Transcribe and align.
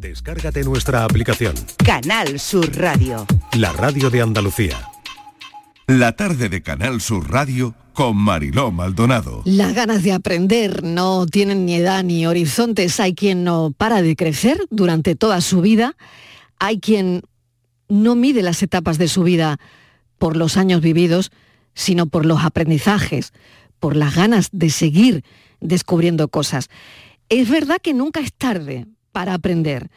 Descárgate 0.00 0.64
nuestra 0.64 1.04
aplicación. 1.04 1.54
Canal 1.84 2.40
Sur 2.40 2.74
Radio. 2.74 3.26
La 3.58 3.70
radio 3.70 4.08
de 4.08 4.22
Andalucía. 4.22 4.88
La 5.86 6.16
tarde 6.16 6.48
de 6.48 6.62
Canal 6.62 7.02
Sur 7.02 7.30
Radio 7.30 7.74
con 7.92 8.16
Mariló 8.16 8.70
Maldonado. 8.70 9.42
Las 9.44 9.74
ganas 9.74 10.02
de 10.02 10.12
aprender 10.12 10.84
no 10.84 11.26
tienen 11.26 11.66
ni 11.66 11.74
edad 11.74 12.02
ni 12.02 12.26
horizontes. 12.26 12.98
Hay 12.98 13.14
quien 13.14 13.44
no 13.44 13.74
para 13.76 14.00
de 14.00 14.16
crecer 14.16 14.58
durante 14.70 15.16
toda 15.16 15.42
su 15.42 15.60
vida. 15.60 15.96
Hay 16.58 16.80
quien 16.80 17.20
no 17.90 18.14
mide 18.14 18.40
las 18.40 18.62
etapas 18.62 18.96
de 18.96 19.06
su 19.06 19.22
vida 19.22 19.58
por 20.16 20.34
los 20.34 20.56
años 20.56 20.80
vividos, 20.80 21.30
sino 21.74 22.06
por 22.06 22.24
los 22.24 22.42
aprendizajes, 22.42 23.34
por 23.78 23.96
las 23.96 24.14
ganas 24.14 24.48
de 24.50 24.70
seguir 24.70 25.24
descubriendo 25.60 26.28
cosas. 26.28 26.70
Es 27.28 27.50
verdad 27.50 27.76
que 27.82 27.92
nunca 27.92 28.20
es 28.20 28.32
tarde 28.32 28.86
para 29.12 29.34
aprender. 29.34 29.90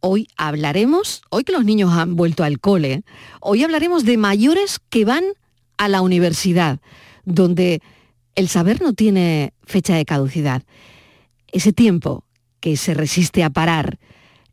Hoy 0.00 0.28
hablaremos, 0.36 1.22
hoy 1.30 1.44
que 1.44 1.52
los 1.52 1.64
niños 1.64 1.92
han 1.92 2.14
vuelto 2.14 2.44
al 2.44 2.60
cole, 2.60 3.02
hoy 3.40 3.64
hablaremos 3.64 4.04
de 4.04 4.16
mayores 4.16 4.78
que 4.90 5.04
van 5.04 5.24
a 5.76 5.88
la 5.88 6.02
universidad, 6.02 6.78
donde 7.24 7.82
el 8.34 8.48
saber 8.48 8.80
no 8.80 8.92
tiene 8.92 9.52
fecha 9.64 9.96
de 9.96 10.04
caducidad. 10.04 10.62
Ese 11.50 11.72
tiempo 11.72 12.24
que 12.60 12.76
se 12.76 12.94
resiste 12.94 13.42
a 13.42 13.50
parar, 13.50 13.98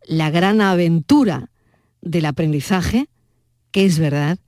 la 0.07 0.29
gran 0.31 0.61
aventura 0.61 1.49
del 2.01 2.25
aprendizaje, 2.25 3.07
que 3.71 3.85
es 3.85 3.99
verdad 3.99 4.39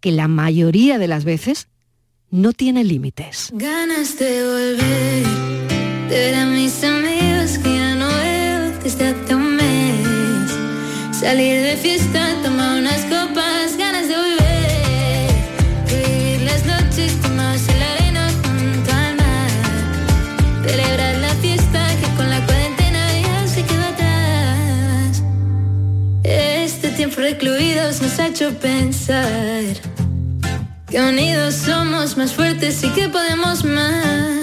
que 0.00 0.12
la 0.12 0.28
mayoría 0.28 0.98
de 0.98 1.08
las 1.08 1.24
veces 1.24 1.68
no 2.30 2.52
tiene 2.52 2.84
límites. 2.84 3.50
Ganas 3.54 4.18
de 4.18 4.44
volver, 4.44 6.08
de 6.08 6.30
desde 8.86 9.08
hace 9.08 9.34
un 9.34 9.56
mes. 9.56 10.48
Salir 11.10 11.60
de 11.60 11.76
fiesta, 11.76 12.20
tomar 12.44 12.78
unas 12.78 13.00
copas, 13.06 13.76
ganas 13.76 14.06
de 14.06 14.14
volver. 14.14 15.28
Vivir 15.88 16.42
las 16.42 16.64
noches 16.64 17.20
tomadas 17.20 17.68
en 17.68 17.80
la 17.80 17.92
arena 17.94 18.28
junto 18.44 18.90
al 18.92 19.16
mar. 19.16 19.50
Celebrar 20.64 21.16
la 21.16 21.34
fiesta 21.44 21.80
que 22.00 22.08
con 22.16 22.30
la 22.30 22.40
cuarentena 22.46 23.02
ya 23.26 23.48
se 23.48 23.62
quedó 23.64 23.86
atrás. 23.94 25.22
Este 26.22 26.90
tiempo 26.90 27.16
recluidos 27.20 28.00
nos 28.00 28.16
ha 28.20 28.28
hecho 28.28 28.54
pensar 28.54 29.64
que 30.88 31.00
unidos 31.00 31.56
somos 31.56 32.16
más 32.16 32.32
fuertes 32.32 32.84
y 32.84 32.88
que 32.90 33.08
podemos 33.08 33.64
más. 33.64 34.36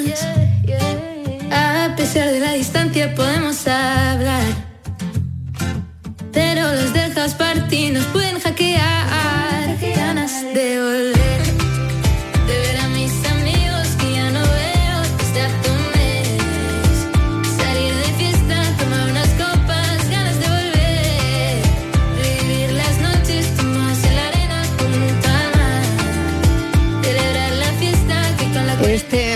A 1.51 1.93
pesar 1.95 2.31
de 2.31 2.39
la 2.39 2.53
distancia 2.53 3.13
podemos 3.15 3.67
hablar, 3.67 4.53
pero 6.31 6.73
los 6.73 6.93
dejas 6.93 7.35
partir 7.35 7.93
nos 7.93 8.05
pueden 8.05 8.39
hackear. 8.39 9.77
Ganas 9.95 10.41
de 10.53 11.12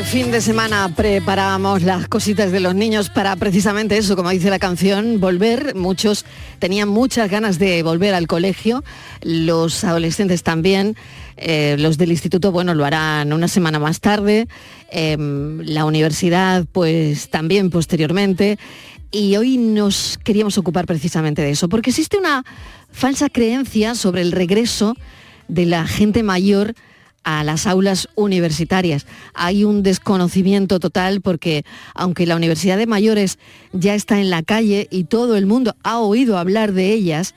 fin 0.08 0.32
de 0.32 0.40
semana 0.40 0.90
preparábamos 0.96 1.84
las 1.84 2.08
cositas 2.08 2.54
de 2.54 2.62
los 2.62 2.74
niños 2.74 3.10
para 3.10 3.36
precisamente 3.36 3.98
eso, 3.98 4.16
como 4.16 4.30
dice 4.30 4.50
la 4.50 4.58
canción, 4.58 5.20
volver. 5.20 5.76
Muchos 5.76 6.24
tenían 6.60 6.88
muchas 6.88 7.30
ganas 7.30 7.60
de 7.60 7.84
volver 7.84 8.14
al 8.14 8.26
colegio, 8.26 8.86
los 9.22 9.84
adolescentes 9.84 10.44
también. 10.44 10.96
eh, 11.36 11.76
los 11.78 11.98
del 11.98 12.12
instituto, 12.12 12.52
bueno, 12.52 12.74
lo 12.74 12.86
harán 12.86 13.34
una 13.34 13.50
semana 13.50 13.80
más 13.80 14.00
tarde. 14.00 14.48
em, 14.92 15.60
la 15.60 15.84
universidad, 15.84 16.66
pues 16.72 17.30
también 17.30 17.70
posteriormente. 17.70 18.58
Y 19.12 19.36
hoy 19.36 19.58
nos 19.58 20.18
queríamos 20.24 20.58
ocupar 20.58 20.86
precisamente 20.86 21.42
de 21.42 21.52
eso, 21.52 21.68
porque 21.68 21.90
existe 21.90 22.18
una 22.18 22.46
falsa 22.92 23.30
creencia 23.30 23.94
sobre 23.94 24.22
el 24.22 24.32
regreso 24.32 24.96
de 25.50 25.66
la 25.66 25.86
gente 25.86 26.24
mayor 26.24 26.76
a 27.28 27.44
las 27.44 27.68
aulas 27.68 28.08
universitarias. 28.16 29.06
Hay 29.34 29.66
un 29.66 29.84
desconocimiento 29.84 30.80
total 30.80 31.20
porque 31.20 31.66
aunque 31.94 32.26
la 32.26 32.38
Universidad 32.38 32.78
de 32.78 32.88
Mayores 32.88 33.38
ya 33.74 33.96
está 33.96 34.22
en 34.22 34.30
la 34.30 34.44
calle 34.44 34.88
y 34.92 35.04
todo 35.04 35.36
el 35.36 35.46
mundo 35.46 35.76
ha 35.84 36.00
oído 36.00 36.38
hablar 36.38 36.72
de 36.72 36.94
ellas, 36.94 37.36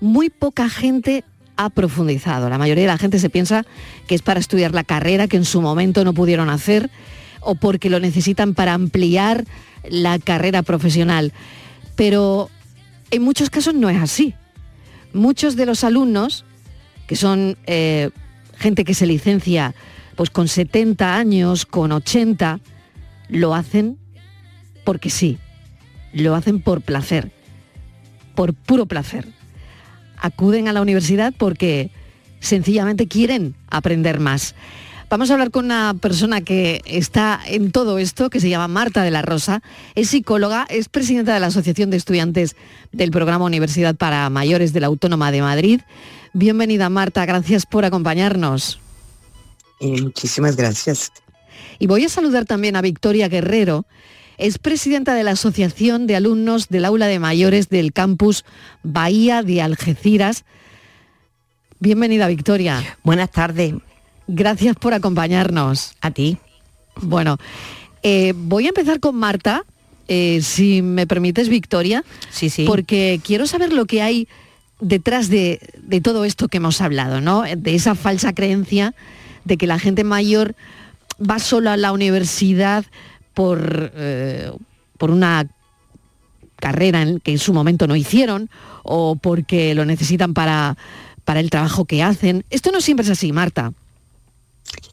muy 0.00 0.30
poca 0.30 0.70
gente 0.70 1.24
ha 1.58 1.68
profundizado. 1.68 2.48
La 2.48 2.56
mayoría 2.56 2.84
de 2.84 2.88
la 2.88 2.96
gente 2.96 3.18
se 3.18 3.28
piensa 3.28 3.66
que 4.06 4.14
es 4.14 4.22
para 4.22 4.40
estudiar 4.40 4.72
la 4.72 4.82
carrera 4.82 5.28
que 5.28 5.36
en 5.36 5.44
su 5.44 5.60
momento 5.60 6.04
no 6.04 6.14
pudieron 6.14 6.48
hacer 6.48 6.90
o 7.40 7.54
porque 7.54 7.90
lo 7.90 8.00
necesitan 8.00 8.54
para 8.54 8.72
ampliar 8.72 9.44
la 9.90 10.18
carrera 10.18 10.62
profesional. 10.62 11.34
Pero 11.96 12.48
en 13.10 13.20
muchos 13.20 13.50
casos 13.50 13.74
no 13.74 13.90
es 13.90 14.00
así. 14.00 14.32
Muchos 15.12 15.54
de 15.54 15.66
los 15.66 15.84
alumnos, 15.84 16.46
que 17.06 17.14
son 17.14 17.58
eh, 17.66 18.08
gente 18.58 18.84
que 18.84 18.94
se 18.94 19.06
licencia 19.06 19.74
pues 20.16 20.30
con 20.30 20.48
70 20.48 21.16
años, 21.16 21.64
con 21.64 21.92
80, 21.92 22.60
lo 23.28 23.54
hacen 23.54 23.98
porque 24.84 25.10
sí, 25.10 25.38
lo 26.12 26.34
hacen 26.34 26.60
por 26.60 26.80
placer, 26.82 27.30
por 28.34 28.54
puro 28.54 28.86
placer. 28.86 29.28
Acuden 30.16 30.66
a 30.66 30.72
la 30.72 30.82
universidad 30.82 31.32
porque 31.36 31.90
sencillamente 32.40 33.06
quieren 33.06 33.54
aprender 33.70 34.18
más. 34.18 34.54
Vamos 35.10 35.30
a 35.30 35.34
hablar 35.34 35.50
con 35.50 35.64
una 35.64 35.94
persona 35.98 36.42
que 36.42 36.82
está 36.84 37.40
en 37.46 37.70
todo 37.70 37.98
esto, 37.98 38.28
que 38.28 38.40
se 38.40 38.50
llama 38.50 38.68
Marta 38.68 39.02
de 39.02 39.10
la 39.10 39.22
Rosa, 39.22 39.62
es 39.94 40.10
psicóloga, 40.10 40.66
es 40.68 40.90
presidenta 40.90 41.32
de 41.32 41.40
la 41.40 41.46
Asociación 41.46 41.88
de 41.88 41.96
Estudiantes 41.96 42.56
del 42.92 43.10
Programa 43.10 43.46
Universidad 43.46 43.94
para 43.94 44.28
Mayores 44.28 44.74
de 44.74 44.80
la 44.80 44.88
Autónoma 44.88 45.32
de 45.32 45.40
Madrid. 45.40 45.80
Bienvenida 46.32 46.88
Marta, 46.88 47.24
gracias 47.26 47.66
por 47.66 47.84
acompañarnos. 47.84 48.80
Eh, 49.80 50.02
muchísimas 50.02 50.56
gracias. 50.56 51.12
Y 51.78 51.86
voy 51.86 52.04
a 52.04 52.08
saludar 52.08 52.44
también 52.44 52.76
a 52.76 52.80
Victoria 52.80 53.28
Guerrero, 53.28 53.86
es 54.38 54.58
presidenta 54.58 55.14
de 55.14 55.24
la 55.24 55.32
Asociación 55.32 56.06
de 56.06 56.14
Alumnos 56.14 56.68
del 56.68 56.84
Aula 56.84 57.06
de 57.08 57.18
Mayores 57.18 57.68
del 57.68 57.92
campus 57.92 58.44
Bahía 58.84 59.42
de 59.42 59.60
Algeciras. 59.60 60.44
Bienvenida 61.80 62.28
Victoria. 62.28 62.98
Buenas 63.02 63.32
tardes. 63.32 63.74
Gracias 64.28 64.76
por 64.76 64.94
acompañarnos. 64.94 65.96
A 66.00 66.12
ti. 66.12 66.38
Bueno, 67.02 67.38
eh, 68.04 68.32
voy 68.36 68.66
a 68.66 68.68
empezar 68.68 69.00
con 69.00 69.16
Marta, 69.16 69.64
eh, 70.06 70.40
si 70.42 70.82
me 70.82 71.08
permites 71.08 71.48
Victoria. 71.48 72.04
Sí, 72.30 72.48
sí. 72.48 72.64
Porque 72.64 73.20
quiero 73.24 73.46
saber 73.48 73.72
lo 73.72 73.86
que 73.86 74.02
hay 74.02 74.28
detrás 74.80 75.28
de, 75.28 75.60
de 75.82 76.00
todo 76.00 76.24
esto 76.24 76.48
que 76.48 76.58
hemos 76.58 76.80
hablado, 76.80 77.20
¿no? 77.20 77.42
De 77.42 77.74
esa 77.74 77.94
falsa 77.94 78.32
creencia 78.34 78.94
de 79.44 79.56
que 79.56 79.66
la 79.66 79.78
gente 79.78 80.04
mayor 80.04 80.54
va 81.18 81.38
solo 81.38 81.70
a 81.70 81.76
la 81.76 81.92
universidad 81.92 82.84
por, 83.34 83.92
eh, 83.94 84.52
por 84.98 85.10
una 85.10 85.48
carrera 86.56 87.06
que 87.22 87.32
en 87.32 87.38
su 87.38 87.52
momento 87.52 87.86
no 87.86 87.96
hicieron 87.96 88.50
o 88.82 89.16
porque 89.16 89.74
lo 89.74 89.84
necesitan 89.84 90.34
para, 90.34 90.76
para 91.24 91.40
el 91.40 91.50
trabajo 91.50 91.84
que 91.84 92.02
hacen. 92.02 92.44
Esto 92.50 92.72
no 92.72 92.80
siempre 92.80 93.04
es 93.04 93.10
así, 93.10 93.32
Marta. 93.32 93.72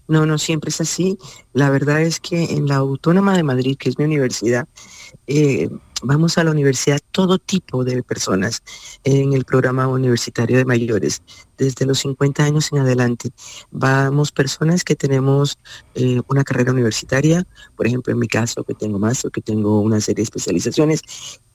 No, 0.07 0.25
no 0.25 0.37
siempre 0.37 0.69
es 0.69 0.79
así. 0.79 1.17
La 1.53 1.69
verdad 1.69 2.01
es 2.01 2.19
que 2.19 2.43
en 2.43 2.67
la 2.67 2.75
Autónoma 2.75 3.35
de 3.35 3.43
Madrid, 3.43 3.77
que 3.77 3.89
es 3.89 3.97
mi 3.97 4.05
universidad, 4.05 4.67
eh, 5.27 5.69
vamos 6.01 6.37
a 6.37 6.43
la 6.43 6.51
universidad 6.51 6.99
todo 7.11 7.39
tipo 7.39 7.83
de 7.83 8.03
personas 8.03 8.61
en 9.03 9.33
el 9.33 9.45
programa 9.45 9.87
universitario 9.87 10.57
de 10.57 10.65
mayores, 10.65 11.21
desde 11.57 11.85
los 11.85 11.99
50 11.99 12.43
años 12.43 12.71
en 12.71 12.79
adelante. 12.79 13.31
Vamos 13.71 14.31
personas 14.31 14.83
que 14.83 14.95
tenemos 14.95 15.57
eh, 15.95 16.21
una 16.27 16.43
carrera 16.43 16.71
universitaria, 16.71 17.45
por 17.75 17.87
ejemplo, 17.87 18.13
en 18.13 18.19
mi 18.19 18.27
caso, 18.27 18.63
que 18.63 18.73
tengo 18.73 18.99
más 18.99 19.25
o 19.25 19.29
que 19.29 19.41
tengo 19.41 19.81
una 19.81 19.99
serie 19.99 20.17
de 20.17 20.23
especializaciones, 20.23 21.01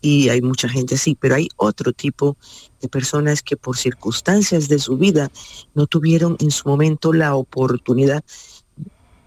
y 0.01 0.31
hay 0.31 0.41
mucha 0.41 0.69
gente 0.69 0.95
así, 0.95 1.17
pero 1.19 1.35
hay 1.35 1.49
otro 1.57 1.93
tipo 1.93 2.37
de 2.81 2.89
personas 2.89 3.43
que 3.43 3.57
por 3.57 3.77
circunstancias 3.77 4.69
de 4.69 4.79
su 4.79 4.97
vida 4.97 5.31
no 5.75 5.87
tuvieron 5.87 6.37
en 6.41 6.51
su 6.51 6.69
momento 6.69 7.13
la 7.13 7.35
oportunidad 7.35 8.25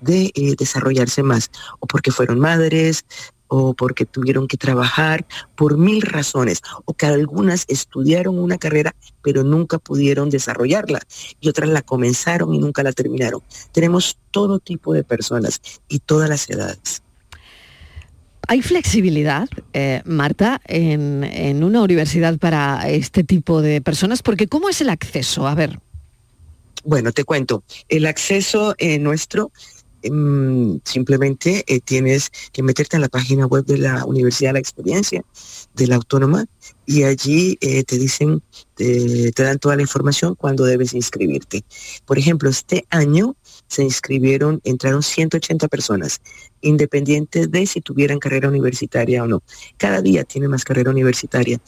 de 0.02 0.32
eh, 0.36 0.56
desarrollarse 0.58 1.24
más, 1.24 1.50
o 1.80 1.88
porque 1.88 2.12
fueron 2.12 2.40
madres, 2.40 3.06
o 3.56 3.76
porque 3.76 4.08
tuvieron 4.08 4.48
que 4.48 4.58
trabajar 4.58 5.28
por 5.56 5.78
mil 5.78 6.02
razones, 6.02 6.64
o 6.86 6.96
que 6.96 7.06
algunas 7.06 7.66
estudiaron 7.68 8.40
una 8.40 8.58
carrera 8.58 8.96
pero 9.22 9.44
nunca 9.44 9.78
pudieron 9.78 10.32
desarrollarla 10.32 11.02
y 11.40 11.50
otras 11.50 11.70
la 11.70 11.84
comenzaron 11.84 12.52
y 12.56 12.58
nunca 12.58 12.82
la 12.82 12.94
terminaron. 12.94 13.42
Tenemos 13.72 14.18
todo 14.32 14.58
tipo 14.58 14.92
de 14.94 15.04
personas 15.04 15.62
y 15.88 16.00
todas 16.00 16.30
las 16.30 16.50
edades. 16.50 17.04
Hay 18.48 18.64
flexibilidad, 18.64 19.48
eh, 19.74 20.02
Marta, 20.04 20.60
en, 20.66 21.64
una 21.64 21.84
universidad 21.84 22.40
para 22.40 22.90
este 22.90 23.24
tipo 23.24 23.62
de 23.62 23.82
personas, 23.82 24.24
porque 24.24 24.48
¿cómo 24.48 24.68
es 24.68 24.82
el 24.82 24.90
acceso? 24.90 25.48
A 25.48 25.54
ver. 25.54 25.80
Bueno, 26.84 27.12
te 27.12 27.24
cuento. 27.24 27.64
El 27.88 28.08
acceso 28.08 28.74
eh, 28.80 28.98
nuestro 28.98 29.52
simplemente 30.84 31.64
eh, 31.68 31.80
tienes 31.80 32.32
que 32.52 32.64
meterte 32.64 32.98
en 32.98 33.02
la 33.02 33.10
página 33.10 33.46
web 33.46 33.66
de 33.66 33.78
la 33.78 34.06
Universidad 34.06 34.50
de 34.50 34.54
la 34.54 34.60
Experiencia, 34.60 35.24
de 35.74 35.88
la 35.88 35.96
Autónoma, 35.96 36.46
y 36.86 37.04
allí 37.04 37.56
te 37.58 37.98
dicen, 37.98 38.44
te 38.76 39.32
dan 39.38 39.58
toda 39.58 39.78
la 39.78 39.82
información 39.82 40.36
cuando 40.36 40.66
debes 40.66 40.94
inscribirte. 40.94 41.64
Por 42.06 42.20
ejemplo, 42.20 42.50
este 42.50 42.86
año 42.90 43.38
se 43.68 43.84
inscribieron, 43.84 44.60
entraron 44.66 45.02
180 45.02 45.68
personas, 45.70 46.22
independiente 46.62 47.48
de 47.48 47.66
si 47.66 47.82
tuvieran 47.82 48.20
carrera 48.20 48.50
universitaria 48.50 49.24
o 49.24 49.28
no. 49.28 49.44
Cada 49.78 50.02
día 50.02 50.26
tiene 50.26 50.48
más 50.48 50.64
carrera 50.64 50.92
universitaria 50.92 51.60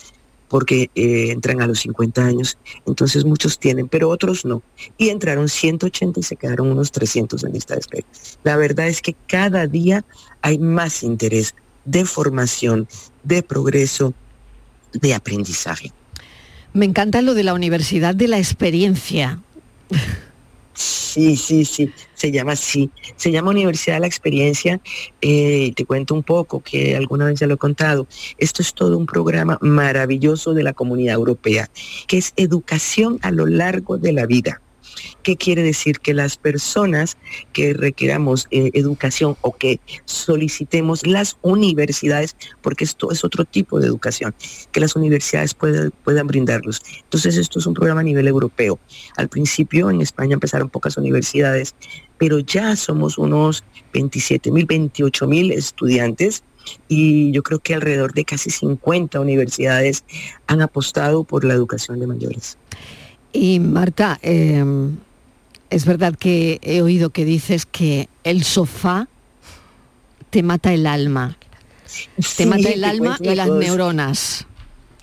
porque 0.48 0.90
eh, 0.96 1.32
entran 1.32 1.62
a 1.62 1.68
los 1.68 1.80
50 1.80 2.24
años, 2.24 2.58
entonces 2.86 3.26
muchos 3.26 3.60
tienen, 3.60 3.88
pero 3.88 4.10
otros 4.10 4.46
no. 4.46 4.62
Y 4.98 5.10
entraron 5.10 5.50
180 5.50 6.20
y 6.20 6.24
se 6.24 6.36
quedaron 6.36 6.72
unos 6.72 6.92
300 6.92 7.44
en 7.44 7.54
lista 7.54 7.74
de 7.74 7.80
espera. 7.82 8.08
La 8.44 8.58
verdad 8.58 8.88
es 8.88 9.02
que 9.02 9.16
cada 9.28 9.68
día 9.68 10.06
hay 10.42 10.60
más 10.60 11.04
interés 11.04 11.56
de 11.86 12.06
formación, 12.06 12.88
de 13.24 13.44
progreso, 13.44 14.14
de 14.94 15.14
aprendizaje. 15.14 15.92
Me 16.74 16.86
encanta 16.86 17.22
lo 17.22 17.34
de 17.34 17.44
la 17.44 17.54
universidad 17.54 18.16
de 18.16 18.28
la 18.28 18.38
experiencia. 18.38 19.40
Sí, 20.76 21.38
sí, 21.38 21.64
sí, 21.64 21.90
se 22.14 22.32
llama 22.32 22.52
así. 22.52 22.92
Se 23.16 23.32
llama 23.32 23.52
Universidad 23.52 23.96
de 23.96 24.02
la 24.02 24.08
Experiencia. 24.08 24.82
Eh, 25.22 25.72
te 25.74 25.86
cuento 25.86 26.14
un 26.14 26.24
poco, 26.24 26.62
que 26.62 26.96
alguna 26.96 27.26
vez 27.26 27.40
ya 27.40 27.48
lo 27.48 27.54
he 27.54 27.58
contado. 27.58 28.08
Esto 28.38 28.62
es 28.62 28.74
todo 28.74 28.98
un 28.98 29.06
programa 29.06 29.58
maravilloso 29.62 30.54
de 30.54 30.64
la 30.64 30.74
Comunidad 30.74 31.16
Europea, 31.16 31.70
que 32.08 32.18
es 32.18 32.34
educación 32.36 33.20
a 33.22 33.32
lo 33.32 33.46
largo 33.46 33.98
de 33.98 34.12
la 34.12 34.26
vida. 34.26 34.62
¿Qué 35.24 35.38
quiere 35.38 35.64
decir? 35.64 36.00
Que 36.00 36.14
las 36.14 36.38
personas 36.38 37.18
que 37.54 37.74
requeramos 37.74 38.48
eh, 38.52 38.72
educación 38.74 39.38
o 39.42 39.56
que 39.56 39.80
solicitemos 40.06 41.06
las 41.06 41.38
universidades, 41.42 42.36
porque 42.62 42.84
esto 42.84 43.12
es 43.12 43.24
otro 43.24 43.46
tipo 43.46 43.80
de 43.80 43.88
educación, 43.88 44.36
que 44.72 44.80
las 44.80 44.96
universidades 44.96 45.54
puedan, 45.54 45.92
puedan 46.04 46.28
brindarlos. 46.28 46.82
Entonces 47.04 47.38
esto 47.38 47.60
es 47.60 47.66
un 47.66 47.74
programa 47.74 48.02
a 48.02 48.04
nivel 48.04 48.28
europeo. 48.28 48.80
Al 49.18 49.30
principio 49.30 49.90
en 49.90 50.02
España 50.02 50.34
empezaron 50.34 50.70
pocas 50.70 50.98
universidades, 50.98 51.76
pero 52.18 52.40
ya 52.40 52.76
somos 52.76 53.18
unos 53.18 53.64
27 53.94 54.52
mil, 54.52 54.66
28 54.66 55.28
mil 55.28 55.52
estudiantes 55.52 56.44
y 56.88 57.32
yo 57.32 57.44
creo 57.44 57.60
que 57.60 57.76
alrededor 57.76 58.14
de 58.14 58.26
casi 58.26 58.50
50 58.50 59.20
universidades 59.20 60.04
han 60.48 60.62
apostado 60.62 61.24
por 61.24 61.44
la 61.44 61.54
educación 61.54 62.00
de 62.00 62.08
mayores. 62.08 62.58
Y 63.36 63.60
Marta, 63.60 64.18
em, 64.22 64.96
es 65.70 65.86
verdad 65.86 66.16
que 66.16 66.60
he 66.62 66.82
oído 66.82 67.10
que 67.10 67.26
dices 67.26 67.66
que 67.66 68.08
el 68.24 68.46
sofá 68.46 69.10
te 70.30 70.42
mata 70.42 70.74
el 70.74 70.88
alma. 70.88 71.38
te 72.38 72.46
mata 72.46 72.70
el 72.70 72.84
alma 72.86 73.18
y 73.20 73.36
las 73.36 73.50
neuronas. 73.50 74.48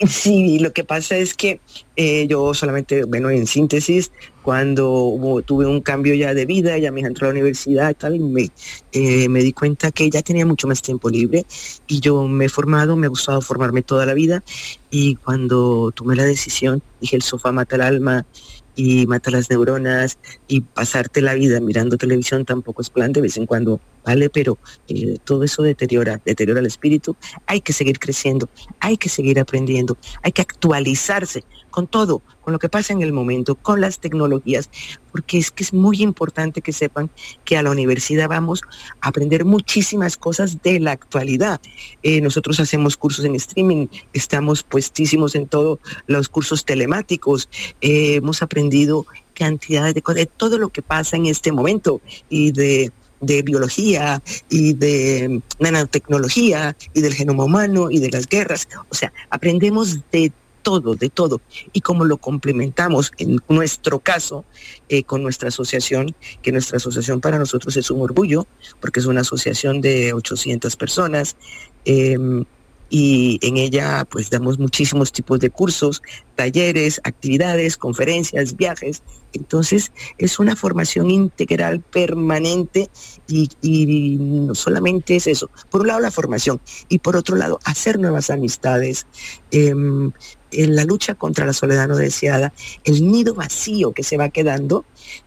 Sí, 0.08 0.58
lo 0.58 0.72
que 0.72 0.84
pasa 0.84 1.16
es 1.16 1.34
que 1.34 1.60
eh, 1.96 2.26
yo 2.28 2.54
solamente, 2.54 3.04
bueno, 3.04 3.30
en 3.30 3.46
síntesis, 3.46 4.10
cuando 4.42 5.42
tuve 5.46 5.66
un 5.66 5.80
cambio 5.80 6.14
ya 6.14 6.34
de 6.34 6.44
vida, 6.44 6.76
ya 6.78 6.90
me 6.90 7.02
entró 7.02 7.26
a 7.26 7.28
la 7.28 7.34
universidad 7.34 7.90
y 7.90 7.94
tal, 7.94 8.18
me, 8.18 8.50
eh, 8.92 9.28
me 9.28 9.42
di 9.42 9.52
cuenta 9.52 9.92
que 9.92 10.10
ya 10.10 10.22
tenía 10.22 10.44
mucho 10.44 10.66
más 10.66 10.82
tiempo 10.82 11.08
libre 11.08 11.46
y 11.86 12.00
yo 12.00 12.26
me 12.26 12.46
he 12.46 12.48
formado, 12.48 12.96
me 12.96 13.06
ha 13.06 13.10
gustado 13.10 13.40
formarme 13.42 13.82
toda 13.82 14.04
la 14.04 14.14
vida 14.14 14.42
y 14.90 15.14
cuando 15.16 15.92
tomé 15.92 16.16
la 16.16 16.24
decisión, 16.24 16.82
dije, 17.00 17.16
el 17.16 17.22
sofá 17.22 17.52
mata 17.52 17.76
el 17.76 17.82
alma, 17.82 18.26
y 18.74 19.06
mata 19.06 19.30
las 19.30 19.50
neuronas 19.50 20.18
y 20.48 20.62
pasarte 20.62 21.20
la 21.20 21.34
vida 21.34 21.60
mirando 21.60 21.98
televisión 21.98 22.44
tampoco 22.44 22.80
es 22.80 22.90
plan 22.90 23.12
de 23.12 23.20
vez 23.20 23.36
en 23.36 23.46
cuando, 23.46 23.80
¿vale? 24.04 24.30
Pero 24.30 24.58
eh, 24.88 25.18
todo 25.24 25.44
eso 25.44 25.62
deteriora, 25.62 26.20
deteriora 26.24 26.60
el 26.60 26.66
espíritu. 26.66 27.16
Hay 27.46 27.60
que 27.60 27.72
seguir 27.72 27.98
creciendo, 27.98 28.48
hay 28.80 28.96
que 28.96 29.08
seguir 29.08 29.38
aprendiendo, 29.38 29.96
hay 30.22 30.32
que 30.32 30.42
actualizarse 30.42 31.44
con 31.72 31.88
todo, 31.88 32.22
con 32.42 32.52
lo 32.52 32.58
que 32.58 32.68
pasa 32.68 32.92
en 32.92 33.02
el 33.02 33.12
momento, 33.12 33.56
con 33.56 33.80
las 33.80 33.98
tecnologías, 33.98 34.70
porque 35.10 35.38
es 35.38 35.50
que 35.50 35.64
es 35.64 35.72
muy 35.72 36.02
importante 36.02 36.60
que 36.60 36.72
sepan 36.72 37.10
que 37.44 37.56
a 37.56 37.62
la 37.62 37.70
universidad 37.70 38.28
vamos 38.28 38.60
a 39.00 39.08
aprender 39.08 39.44
muchísimas 39.44 40.16
cosas 40.16 40.62
de 40.62 40.78
la 40.78 40.92
actualidad. 40.92 41.60
Eh, 42.02 42.20
nosotros 42.20 42.60
hacemos 42.60 42.96
cursos 42.96 43.24
en 43.24 43.34
streaming, 43.34 43.88
estamos 44.12 44.62
puestísimos 44.62 45.34
en 45.34 45.48
todos 45.48 45.80
los 46.06 46.28
cursos 46.28 46.64
telemáticos, 46.64 47.48
eh, 47.80 48.16
hemos 48.16 48.42
aprendido 48.42 49.06
cantidades 49.34 49.94
de 49.94 50.02
cosas, 50.02 50.16
de 50.16 50.26
todo 50.26 50.58
lo 50.58 50.68
que 50.68 50.82
pasa 50.82 51.16
en 51.16 51.26
este 51.26 51.52
momento 51.52 52.00
y 52.28 52.52
de 52.52 52.92
de 53.22 53.40
biología 53.42 54.22
y 54.50 54.74
de 54.74 55.40
nanotecnología 55.58 56.76
y 56.92 57.00
del 57.00 57.14
genoma 57.14 57.44
humano 57.44 57.90
y 57.90 57.98
de 57.98 58.10
las 58.10 58.26
guerras. 58.26 58.68
O 58.90 58.94
sea, 58.94 59.12
aprendemos 59.30 59.98
de 60.10 60.32
todo, 60.62 60.94
de 60.94 61.08
todo. 61.08 61.40
Y 61.72 61.80
como 61.80 62.04
lo 62.04 62.18
complementamos 62.18 63.12
en 63.18 63.40
nuestro 63.48 63.98
caso 64.00 64.44
eh, 64.88 65.04
con 65.04 65.22
nuestra 65.22 65.48
asociación, 65.48 66.14
que 66.42 66.52
nuestra 66.52 66.76
asociación 66.76 67.20
para 67.20 67.38
nosotros 67.38 67.76
es 67.76 67.90
un 67.90 68.00
orgullo, 68.00 68.46
porque 68.80 69.00
es 69.00 69.06
una 69.06 69.22
asociación 69.22 69.80
de 69.80 70.12
800 70.12 70.76
personas. 70.76 71.36
Em, 71.84 72.44
y 72.94 73.38
en 73.40 73.56
ella 73.56 74.04
pues 74.04 74.28
damos 74.28 74.58
muchísimos 74.58 75.12
tipos 75.12 75.40
de 75.40 75.48
cursos, 75.48 76.02
talleres, 76.36 77.00
actividades, 77.04 77.78
conferencias, 77.78 78.54
viajes. 78.54 79.02
Entonces 79.32 79.92
es 80.18 80.38
una 80.38 80.56
formación 80.56 81.10
integral 81.10 81.80
permanente 81.80 82.90
y, 83.26 84.18
no 84.20 84.54
solamente 84.54 85.16
es 85.16 85.26
eso. 85.26 85.50
Por 85.70 85.80
un 85.80 85.86
lado 85.86 86.00
la 86.00 86.10
formación 86.10 86.60
y 86.90 86.98
por 86.98 87.16
otro 87.16 87.34
lado 87.34 87.60
hacer 87.64 87.98
nuevas 87.98 88.28
amistades, 88.28 89.06
em, 89.50 90.12
en 90.50 90.76
la 90.76 90.84
lucha 90.84 91.14
contra 91.14 91.46
la 91.46 91.54
soledad 91.54 91.88
no 91.88 91.96
deseada, 91.96 92.52
el 92.84 93.10
nido 93.10 93.32
vacío 93.34 93.92
que 93.92 94.02
se 94.02 94.18
va 94.18 94.28
quedando 94.28 94.84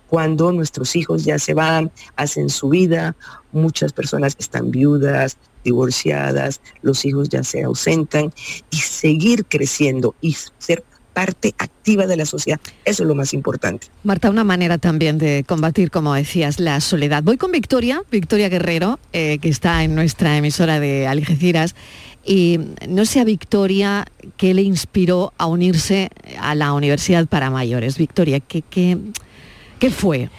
cuando 0.07 0.51
nuestros 0.51 0.95
hijos 0.95 1.25
ya 1.25 1.39
se 1.39 1.55
van, 1.55 1.91
hacen 2.15 2.49
su 2.49 2.69
vida, 2.69 3.15
muchas 3.51 3.91
personas 3.91 4.35
están 4.37 4.69
viudas, 4.69 5.39
divorciadas, 5.65 6.61
los 6.81 7.03
hijos 7.03 7.27
ya 7.27 7.43
se 7.43 7.63
ausentan 7.63 8.33
y 8.69 8.77
seguir 8.77 9.43
creciendo 9.45 10.15
y 10.21 10.37
ser 10.59 10.85
parte 11.15 11.55
activa 11.57 12.07
de 12.07 12.17
la 12.17 12.25
sociedad. 12.25 12.59
Eso 12.83 13.03
es 13.03 13.07
lo 13.07 13.15
más 13.15 13.33
importante. 13.33 13.87
Marta, 14.03 14.29
una 14.29 14.43
manera 14.43 14.77
también 14.77 15.17
de 15.17 15.45
combatir, 15.47 15.89
como 15.89 16.13
decías, 16.13 16.59
la 16.59 16.81
soledad. 16.81 17.23
Voy 17.23 17.37
con 17.37 17.51
Victoria, 17.51 18.03
Victoria 18.11 18.49
Guerrero, 18.49 18.99
eh, 19.13 19.39
que 19.39 19.49
está 19.49 19.83
en 19.83 19.95
nuestra 19.95 20.37
emisora 20.37 20.79
de 20.79 21.07
Algeciras. 21.07 21.73
Y 22.25 22.59
no 22.89 23.05
sé 23.05 23.21
a 23.21 23.23
Victoria 23.23 24.05
qué 24.35 24.53
le 24.53 24.63
inspiró 24.63 25.33
a 25.37 25.45
unirse 25.45 26.09
a 26.39 26.53
la 26.53 26.73
Universidad 26.73 27.27
para 27.27 27.49
Mayores. 27.49 27.97
Victoria, 27.97 28.41
¿qué, 28.41 28.61
qué, 28.61 28.97
qué 29.79 29.91
fue? 29.91 30.29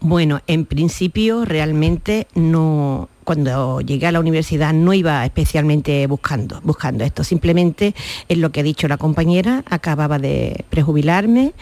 Bueno, 0.00 0.40
en 0.46 0.64
principio 0.64 1.44
realmente 1.44 2.26
no, 2.34 3.08
cuando 3.24 3.80
llegué 3.80 4.06
a 4.06 4.12
la 4.12 4.20
universidad 4.20 4.72
no 4.72 4.92
iba 4.92 5.24
especialmente 5.24 6.06
buscando, 6.06 6.60
buscando 6.62 7.04
esto, 7.04 7.24
simplemente 7.24 7.94
es 8.28 8.38
lo 8.38 8.50
que 8.50 8.60
ha 8.60 8.62
dicho 8.62 8.88
la 8.88 8.96
compañera, 8.96 9.62
acababa 9.68 10.18
de 10.18 10.64
prejubilarme, 10.70 11.52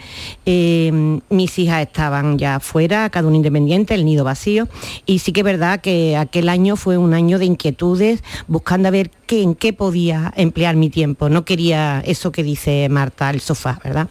em, 0.45 1.21
mis 1.29 1.59
hijas 1.59 1.81
estaban 1.81 2.37
ya 2.37 2.59
fuera, 2.59 3.09
cada 3.09 3.27
uno 3.27 3.37
independiente, 3.37 3.93
el 3.93 4.05
nido 4.05 4.23
vacío, 4.23 4.67
y 5.05 5.19
sí 5.19 5.31
que 5.31 5.41
es 5.41 5.45
verdad 5.45 5.81
que 5.81 6.17
aquel 6.17 6.49
año 6.49 6.75
fue 6.75 6.97
un 6.97 7.13
año 7.13 7.39
de 7.39 7.45
inquietudes, 7.45 8.23
buscando 8.47 8.87
a 8.87 8.91
ver 8.91 9.11
qué, 9.27 9.43
en 9.43 9.55
qué 9.55 9.73
podía 9.73 10.33
emplear 10.35 10.75
mi 10.75 10.89
tiempo, 10.89 11.29
no 11.29 11.45
quería 11.45 12.01
eso 12.05 12.31
que 12.31 12.43
dice 12.43 12.89
Marta, 12.89 13.29
el 13.29 13.41
sofá, 13.41 13.79
¿verdad? 13.83 14.09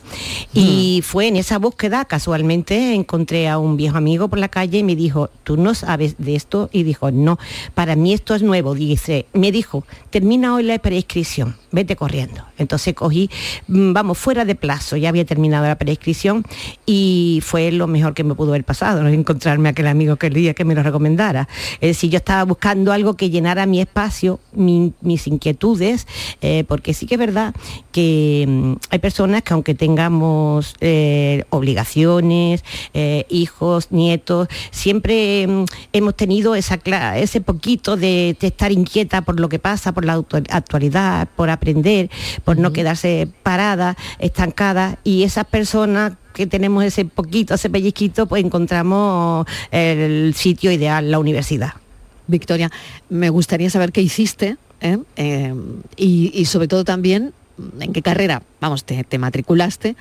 Y 0.54 1.02
fue 1.04 1.26
en 1.26 1.37
esa 1.37 1.59
búsqueda, 1.59 2.04
casualmente, 2.04 2.95
encontré 2.95 3.49
a 3.49 3.59
un 3.59 3.76
viejo 3.76 3.97
amigo 3.97 4.28
por 4.28 4.38
la 4.38 4.49
calle 4.49 4.78
y 4.78 4.85
me 4.85 4.97
dijo, 4.97 5.30
¿tú 5.45 5.57
no 5.57 5.75
sabes 5.75 6.16
de 6.19 6.37
esto? 6.37 6.71
Y 6.73 6.85
dijo, 6.85 7.11
no, 7.11 7.38
para 7.75 7.97
mí 7.97 8.12
esto 8.12 8.35
es 8.35 8.42
nuevo, 8.42 8.75
dice, 8.75 9.26
me 9.32 9.52
dijo, 9.52 9.85
termina 10.11 10.54
hoy 10.54 10.64
la 10.64 10.78
prescripción, 10.78 11.56
vete 11.73 11.97
corriendo. 11.97 12.44
Entonces 12.59 12.94
cogí, 12.94 13.30
mm, 13.68 13.92
vamos, 13.92 14.18
fuera 14.18 14.44
de 14.44 14.54
plazo, 14.54 14.97
ya 14.97 15.09
había 15.09 15.25
terminado 15.25 15.66
la 15.66 15.76
prescripción 15.76 16.44
y 16.87 17.40
fue 17.42 17.73
lo 17.73 17.87
mejor 17.87 18.14
que 18.14 18.25
me 18.25 18.35
pudo 18.35 18.50
haber 18.50 18.64
pasado, 18.64 19.02
no 19.02 19.09
encontrarme 19.09 19.68
aquel 19.68 19.87
amigo 19.87 20.16
que 20.16 20.26
el 20.26 20.35
día 20.35 20.54
que 20.54 20.64
me 20.64 20.75
lo 20.75 20.82
recomendara. 20.82 21.49
Es 21.80 21.97
decir, 21.97 22.11
yo 22.11 22.18
estaba 22.18 22.44
buscando 22.44 22.92
algo 22.92 23.14
que 23.14 23.30
llenara 23.30 23.66
mi 23.66 23.80
espacio, 23.80 24.40
mis 24.52 25.26
inquietudes, 25.26 26.06
eh, 26.40 26.64
porque 26.66 26.94
sí 26.94 27.06
que 27.06 27.14
es 27.14 27.18
verdad 27.18 27.54
que 27.92 28.44
mm, 28.49 28.73
hay 28.90 28.99
personas 28.99 29.42
que 29.42 29.54
aunque 29.54 29.75
tengamos 29.75 30.75
eh, 30.80 31.44
obligaciones, 31.50 32.64
eh, 32.94 33.25
hijos, 33.28 33.90
nietos, 33.90 34.49
siempre 34.70 35.47
mm, 35.47 35.64
hemos 35.92 36.14
tenido 36.14 36.54
esa, 36.54 36.78
clase 36.78 37.29
ese 37.30 37.40
poquito 37.40 37.96
de, 37.96 38.37
de 38.38 38.49
estar 38.49 38.72
inquieta 38.72 39.22
por 39.22 39.38
lo 39.38 39.49
que 39.49 39.58
pasa, 39.58 39.92
por 39.92 40.04
la 40.04 40.14
actualidad, 40.50 41.28
por 41.37 41.49
aprender, 41.49 42.10
por 42.44 42.58
no 42.58 42.72
quedarse 42.72 43.28
parada, 43.42 43.96
estancada 44.18 44.99
y 45.04 45.22
esas 45.22 45.46
personas 45.46 46.14
que 46.34 46.46
tenemos 46.46 46.84
ese 46.84 47.04
poquito, 47.04 47.54
ese 47.54 47.70
pellizquito, 47.70 48.26
pues 48.26 48.44
encontramos 48.44 49.46
el 49.70 50.34
sitio 50.34 50.72
ideal, 50.72 51.10
la 51.10 51.18
universidad. 51.18 51.75
Victoria, 52.26 52.70
me 53.08 53.30
gustaría 53.30 53.70
saber 53.70 53.92
qué 53.92 54.02
hiciste 54.02 54.56
¿eh? 54.80 54.99
Eh, 55.16 55.54
y, 55.96 56.32
y 56.34 56.44
sobre 56.46 56.68
todo 56.68 56.84
también 56.84 57.32
en 57.80 57.92
qué 57.92 58.02
carrera, 58.02 58.42
vamos, 58.60 58.84
te, 58.84 59.04
te 59.04 59.18
matriculaste 59.18 59.96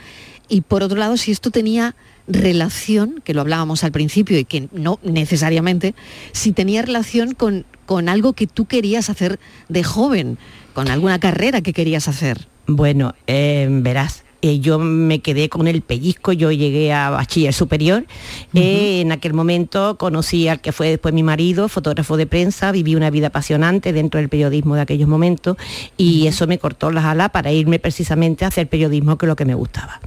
y 0.48 0.62
por 0.62 0.82
otro 0.82 0.98
lado 0.98 1.18
si 1.18 1.32
esto 1.32 1.52
tenía 1.52 1.96
relación, 2.30 3.22
que 3.24 3.34
lo 3.34 3.42
hablábamos 3.42 3.84
al 3.84 3.92
principio 3.92 4.38
y 4.38 4.46
que 4.46 4.70
no 4.72 5.00
necesariamente, 5.04 5.96
si 6.32 6.52
tenía 6.52 6.82
relación 6.82 7.34
con, 7.34 7.66
con 7.86 8.08
algo 8.08 8.34
que 8.34 8.48
tú 8.48 8.66
querías 8.66 9.10
hacer 9.10 9.40
de 9.68 9.84
joven, 9.84 10.38
con 10.74 10.90
alguna 10.90 11.20
carrera 11.20 11.62
que 11.62 11.74
querías 11.74 12.08
hacer. 12.08 12.48
Bueno, 12.68 13.16
eh, 13.26 13.68
verás, 13.70 14.24
eh, 14.42 14.60
yo 14.60 14.80
me 14.80 15.20
quedé 15.20 15.50
con 15.50 15.68
el 15.68 15.82
pellizco, 15.82 16.32
yo 16.32 16.52
llegué 16.52 16.94
a 16.94 17.10
bachiller 17.10 17.54
superior. 17.54 18.06
Eh, 18.54 19.02
en 19.02 19.12
aquel 19.12 19.34
momento 19.34 19.98
conocí 19.98 20.48
al 20.48 20.62
que 20.62 20.72
fue 20.72 20.90
después 20.90 21.14
mi 21.14 21.24
marido, 21.24 21.68
fotógrafo 21.68 22.16
de 22.16 22.26
prensa, 22.26 22.72
viví 22.72 22.96
una 22.96 23.10
vida 23.10 23.28
apasionante 23.28 23.92
dentro 23.92 24.20
del 24.20 24.30
periodismo 24.30 24.76
de 24.76 24.82
aquellos 24.82 25.10
momentos 25.10 25.58
y 25.98 26.28
eso 26.28 26.48
me 26.48 26.58
cortó 26.58 26.90
las 26.92 27.06
alas 27.06 27.32
para 27.32 27.52
irme 27.52 27.80
precisamente 27.80 28.46
a 28.46 28.48
hacer 28.48 28.70
periodismo, 28.70 29.18
que 29.18 29.26
es 29.26 29.28
lo 29.28 29.36
que 29.36 29.46
me 29.46 29.56
gustaba. 29.56 30.00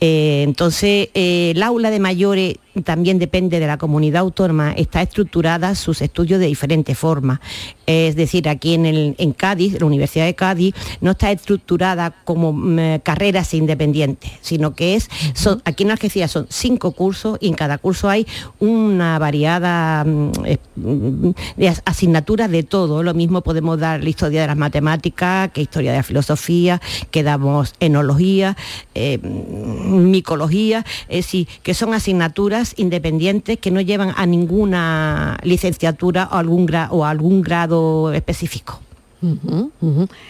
Eh, 0.00 0.42
entonces, 0.46 1.08
el 1.14 1.60
aula 1.62 1.90
de 1.90 1.98
mayores 1.98 2.54
también 2.84 3.18
depende 3.18 3.60
de 3.60 3.66
la 3.66 3.78
comunidad 3.78 4.20
autónoma, 4.20 4.72
está 4.72 5.02
estructurada 5.02 5.74
sus 5.74 6.00
estudios 6.02 6.40
de 6.40 6.46
diferentes 6.46 6.96
formas. 6.98 7.40
Es 7.86 8.16
decir, 8.16 8.48
aquí 8.48 8.74
en, 8.74 8.86
el- 8.86 9.14
en 9.18 9.32
Cádiz, 9.32 9.78
la 9.80 9.86
Universidad 9.86 10.24
de 10.26 10.34
Cádiz, 10.34 10.74
no 11.00 11.12
está 11.12 11.30
estructurada 11.30 12.10
como 12.24 12.52
mm, 12.52 12.98
carreras 13.02 13.54
independientes, 13.54 14.30
sino 14.42 14.74
que 14.74 14.94
es, 14.94 15.08
son- 15.34 15.62
aquí 15.64 15.84
en 15.84 15.90
Algeciras 15.90 16.30
son 16.30 16.46
cinco 16.50 16.92
cursos 16.92 17.38
y 17.40 17.48
en 17.48 17.54
cada 17.54 17.78
curso 17.78 18.08
hay 18.08 18.26
una 18.58 19.18
variada 19.18 20.04
mm, 20.04 20.30
mm, 20.76 21.34
de 21.56 21.68
as- 21.68 21.82
asignaturas 21.84 22.50
de 22.50 22.62
todo. 22.62 23.02
Lo 23.02 23.14
mismo 23.14 23.42
podemos 23.42 23.78
dar 23.78 24.02
la 24.02 24.08
historia 24.10 24.42
de 24.42 24.46
las 24.48 24.56
matemáticas, 24.56 25.50
que 25.52 25.62
historia 25.62 25.90
de 25.92 25.98
la 25.98 26.02
filosofía, 26.02 26.80
que 27.10 27.22
damos 27.22 27.74
enología, 27.80 28.56
eh, 28.94 29.18
micología, 29.22 30.84
es 31.08 31.24
decir, 31.26 31.48
que 31.62 31.74
son 31.74 31.94
asignaturas 31.94 32.67
independientes 32.76 33.58
que 33.58 33.70
no 33.70 33.80
llevan 33.80 34.12
a 34.16 34.26
ninguna 34.26 35.38
licenciatura 35.42 36.28
o 36.32 36.36
algún, 36.36 36.66
gra- 36.66 36.88
o 36.90 37.04
algún 37.04 37.42
grado 37.42 38.12
específico. 38.12 38.80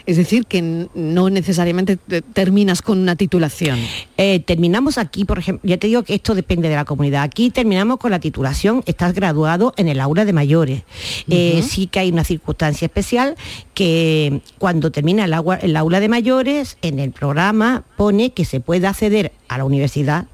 Es 0.07 0.17
decir, 0.17 0.47
que 0.47 0.89
no 0.95 1.29
necesariamente 1.29 1.99
te- 1.99 2.23
terminas 2.23 2.81
con 2.81 2.99
una 2.99 3.17
titulación. 3.17 3.79
Eh, 4.17 4.41
terminamos 4.41 4.97
aquí, 4.97 5.27
por 5.27 5.39
ejemplo, 5.39 5.69
ya 5.69 5.77
te 5.77 5.89
digo 5.89 6.05
que 6.05 6.15
esto 6.15 6.35
depende 6.35 6.71
de 6.71 6.77
la 6.77 6.87
comunidad. 6.87 7.23
Aquí 7.23 7.51
terminamos 7.51 7.99
con 7.99 8.11
la 8.13 8.19
titulación, 8.19 8.83
estás 8.87 9.13
graduado 9.13 9.75
en 9.77 9.89
el 9.89 10.01
aula 10.01 10.25
de 10.25 10.33
mayores. 10.33 10.83
Eh, 11.29 11.63
sí 11.63 11.87
que 11.87 11.99
hay 12.01 12.11
una 12.11 12.25
circunstancia 12.25 12.87
especial 12.87 13.37
que 13.75 14.41
cuando 14.59 14.91
termina 14.91 15.27
el, 15.27 15.35
agua- 15.35 15.57
el 15.61 15.77
aula 15.77 16.01
de 16.01 16.09
mayores, 16.09 16.79
en 16.81 16.99
el 16.99 17.11
programa 17.13 17.85
pone 17.99 18.31
que 18.31 18.47
se 18.47 18.61
puede 18.61 18.87
acceder 18.87 19.33
a 19.49 19.59
la 19.59 19.65
universidad. 19.67 20.25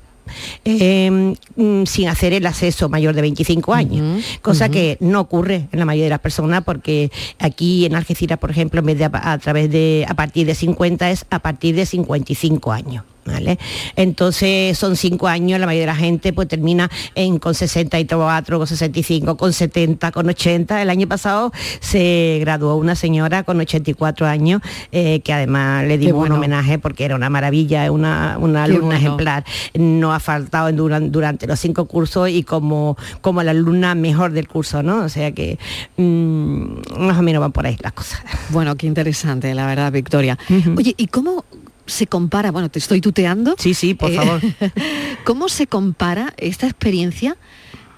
Eh, 0.65 1.35
mm, 1.57 1.85
sin 1.85 2.09
hacer 2.09 2.33
el 2.33 2.47
acceso 2.47 2.89
mayor 2.89 3.15
de 3.15 3.23
25 3.23 3.75
años, 3.75 4.25
cosa 4.43 4.69
que 4.69 4.97
no 5.01 5.21
ocurre 5.21 5.69
en 5.73 5.79
la 5.79 5.85
mayoría 5.85 6.07
de 6.07 6.11
las 6.11 6.21
personas 6.21 6.65
porque 6.65 7.11
aquí 7.39 7.87
en 7.87 7.95
Algeciras, 7.95 8.39
por 8.39 8.51
ejemplo, 8.51 8.81
en 8.81 8.87
vez 8.87 8.99
de 8.99 9.05
a, 9.05 9.33
a 9.33 9.39
través 9.39 9.71
de 9.71 10.07
a 10.09 10.15
partir 10.15 10.47
de 10.47 10.55
50 10.55 11.11
es 11.11 11.27
a 11.31 11.39
partir 11.39 11.75
de 11.77 11.87
55 11.87 12.73
años. 12.73 13.05
¿Vale? 13.27 13.59
Entonces 13.97 14.77
son 14.77 14.97
cinco 14.97 15.29
años, 15.29 15.59
la 15.59 15.67
mayoría 15.67 15.87
de 15.87 15.93
la 15.93 15.97
gente 15.97 16.33
pues 16.33 16.49
termina 16.49 16.91
en 17.15 17.39
con 17.39 17.55
64, 17.55 18.59
con 18.59 18.67
65, 18.67 19.37
con 19.37 19.53
70, 19.53 20.13
con 20.13 20.29
80. 20.29 20.83
El 20.83 20.91
año 20.91 21.09
pasado 21.09 21.53
se 21.81 22.39
graduó 22.41 22.77
una 22.77 22.95
señora 22.95 23.43
con 23.43 23.61
84 23.61 24.27
años, 24.27 24.61
eh, 24.93 25.21
que 25.21 25.33
además 25.33 25.85
le 25.85 25.99
dimos 25.99 26.17
bueno. 26.17 26.35
un 26.35 26.39
homenaje 26.39 26.79
porque 26.79 27.05
era 27.05 27.17
una 27.17 27.31
maravilla, 27.31 27.91
una, 27.91 28.37
una 28.39 28.65
alumna 28.65 28.87
bueno. 28.87 29.01
ejemplar. 29.01 29.45
No 29.75 30.13
ha 30.13 30.21
faltado 30.21 30.71
durante 30.73 31.47
los 31.47 31.59
cinco 31.61 31.87
cursos 31.87 32.29
y 32.29 32.43
como, 32.43 32.97
como 33.21 33.43
la 33.43 33.53
alumna 33.53 33.95
mejor 33.95 34.33
del 34.33 34.49
curso, 34.49 34.83
¿no? 34.83 35.05
O 35.05 35.09
sea 35.09 35.33
que 35.33 35.59
mm, 35.97 36.99
más 36.99 37.19
o 37.19 37.23
menos 37.23 37.41
van 37.41 37.53
por 37.53 37.67
ahí 37.67 37.77
las 37.81 37.93
cosas. 37.93 38.21
Bueno, 38.51 38.77
qué 38.77 38.87
interesante, 38.87 39.55
la 39.55 39.67
verdad, 39.67 39.91
Victoria. 39.93 40.39
Oye, 40.77 40.95
¿y 40.97 41.07
cómo 41.07 41.45
se 41.87 42.07
compara? 42.07 42.51
Bueno, 42.51 42.69
te 42.71 42.79
estoy 42.79 43.01
tuteando. 43.01 43.55
Sí, 43.59 43.75
sí, 43.75 43.95
por 43.95 44.11
Eh, 44.11 44.17
favor. 44.17 44.41
¿Cómo 45.25 45.49
se 45.49 45.67
compara 45.67 46.33
esta 46.37 46.67
experiencia 46.67 47.37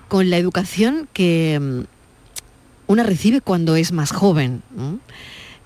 con 0.08 0.30
la 0.30 0.38
educación 0.38 1.08
que 1.12 1.58
mm, 1.60 1.80
una 2.88 3.02
recibe 3.02 3.40
cuando 3.40 3.76
es 3.76 3.92
más 3.92 4.10
joven? 4.12 4.62
¿no? 4.76 4.98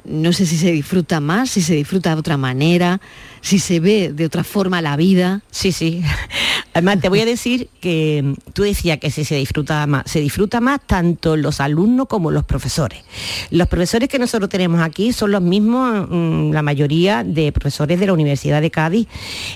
No 0.04 0.32
sé 0.32 0.46
si 0.46 0.56
se 0.56 0.72
disfruta 0.72 1.20
más, 1.20 1.50
si 1.50 1.60
se 1.62 1.74
disfruta 1.74 2.14
de 2.14 2.20
otra 2.20 2.36
manera, 2.36 3.00
si 3.40 3.58
se 3.58 3.80
ve 3.80 4.12
de 4.12 4.26
otra 4.26 4.44
forma 4.44 4.82
la 4.82 4.96
vida. 4.96 5.42
Sí, 5.50 5.72
sí. 5.72 6.02
Además, 6.72 7.00
te 7.00 7.08
voy 7.08 7.20
a 7.20 7.24
decir 7.24 7.68
que 7.80 8.34
tú 8.52 8.62
decías 8.62 8.98
que 8.98 9.10
si 9.10 9.24
se 9.24 9.34
disfruta 9.34 9.86
más, 9.88 10.08
se 10.08 10.20
disfruta 10.20 10.60
más 10.60 10.80
tanto 10.86 11.36
los 11.36 11.60
alumnos 11.60 12.06
como 12.06 12.30
los 12.30 12.44
profesores. 12.44 13.02
Los 13.50 13.66
profesores 13.66 14.08
que 14.08 14.20
nosotros 14.20 14.48
tenemos 14.48 14.80
aquí 14.80 15.12
son 15.12 15.32
los 15.32 15.42
mismos, 15.42 16.06
mm, 16.08 16.52
la 16.52 16.62
mayoría 16.62 17.24
de 17.24 17.50
profesores 17.50 17.98
de 17.98 18.06
la 18.06 18.12
Universidad 18.12 18.60
de 18.60 18.70
Cádiz 18.70 19.08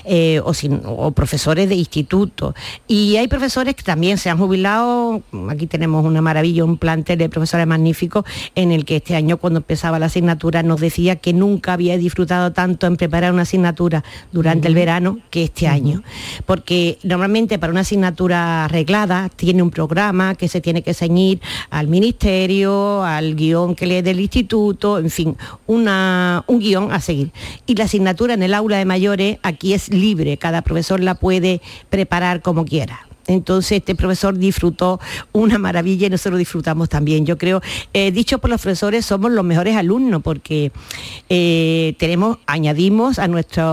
eh, 0.03 0.41
o 0.43 1.11
profesores 1.11 1.69
de 1.69 1.75
instituto. 1.75 2.53
Y 2.87 3.15
hay 3.15 3.29
profesores 3.29 3.75
que 3.75 3.83
también 3.83 4.17
se 4.17 4.29
han 4.29 4.37
jubilado, 4.37 5.23
aquí 5.49 5.67
tenemos 5.67 6.05
una 6.05 6.21
maravilla, 6.21 6.65
un 6.65 6.77
plantel 6.77 7.17
de 7.17 7.29
profesores 7.29 7.65
magníficos 7.65 8.25
en 8.55 8.71
el 8.71 8.83
que 8.83 8.97
este 8.97 9.15
año 9.15 9.37
cuando 9.37 9.59
empezaba 9.59 9.99
la 9.99 10.07
asignatura 10.07 10.63
nos 10.63 10.81
decía 10.81 11.15
que 11.15 11.31
nunca 11.31 11.73
había 11.73 11.97
disfrutado 11.97 12.51
tanto 12.51 12.87
en 12.87 12.97
preparar 12.97 13.31
una 13.31 13.43
asignatura 13.43 13.74
durante 14.31 14.67
el 14.67 14.75
verano 14.75 15.19
que 15.29 15.43
este 15.43 15.67
año. 15.67 16.03
Porque 16.45 16.97
normalmente 17.03 17.59
para 17.59 17.71
una 17.71 17.81
asignatura 17.81 18.65
arreglada 18.65 19.29
tiene 19.29 19.61
un 19.61 19.71
programa 19.71 20.35
que 20.35 20.47
se 20.47 20.61
tiene 20.61 20.81
que 20.81 20.93
ceñir 20.93 21.41
al 21.69 21.87
ministerio, 21.87 23.03
al 23.03 23.35
guion 23.35 23.75
que 23.75 23.85
lee 23.85 24.01
del 24.01 24.19
instituto, 24.19 24.97
en 24.99 25.09
fin, 25.09 25.37
una, 25.67 26.43
un 26.47 26.59
guion 26.59 26.91
a 26.91 26.99
seguir. 26.99 27.31
Y 27.65 27.75
la 27.75 27.85
asignatura 27.85 28.33
en 28.33 28.43
el 28.43 28.53
aula 28.53 28.77
de 28.77 28.85
mayores 28.85 29.37
aquí 29.43 29.73
es 29.73 29.89
libre, 29.89 30.37
cada 30.37 30.61
profesor 30.61 30.99
la 30.99 31.15
puede 31.15 31.61
preparar 31.89 32.41
como 32.41 32.65
quiera. 32.65 33.07
Entonces 33.27 33.79
este 33.79 33.95
profesor 33.95 34.37
disfrutó 34.37 34.99
una 35.31 35.57
maravilla 35.57 36.07
y 36.07 36.09
nosotros 36.09 36.39
disfrutamos 36.39 36.89
también. 36.89 37.25
Yo 37.25 37.37
creo, 37.37 37.61
eh, 37.93 38.11
dicho 38.11 38.39
por 38.39 38.49
los 38.49 38.61
profesores, 38.61 39.05
somos 39.05 39.31
los 39.31 39.43
mejores 39.43 39.75
alumnos 39.75 40.21
porque 40.21 40.71
eh, 41.29 41.95
tenemos, 41.97 42.37
añadimos 42.45 43.19
a 43.19 43.27
nuestras 43.27 43.67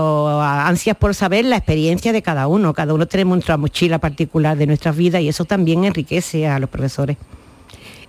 ansias 0.67 0.97
por 0.97 1.13
saber 1.15 1.45
la 1.45 1.57
experiencia 1.57 2.11
de 2.11 2.21
cada 2.21 2.47
uno. 2.47 2.73
Cada 2.73 2.93
uno 2.93 3.07
tenemos 3.07 3.35
nuestra 3.35 3.57
mochila 3.57 3.99
particular 3.99 4.57
de 4.57 4.67
nuestras 4.67 4.95
vidas 4.95 5.21
y 5.21 5.29
eso 5.29 5.45
también 5.45 5.83
enriquece 5.83 6.47
a 6.47 6.59
los 6.59 6.69
profesores. 6.69 7.17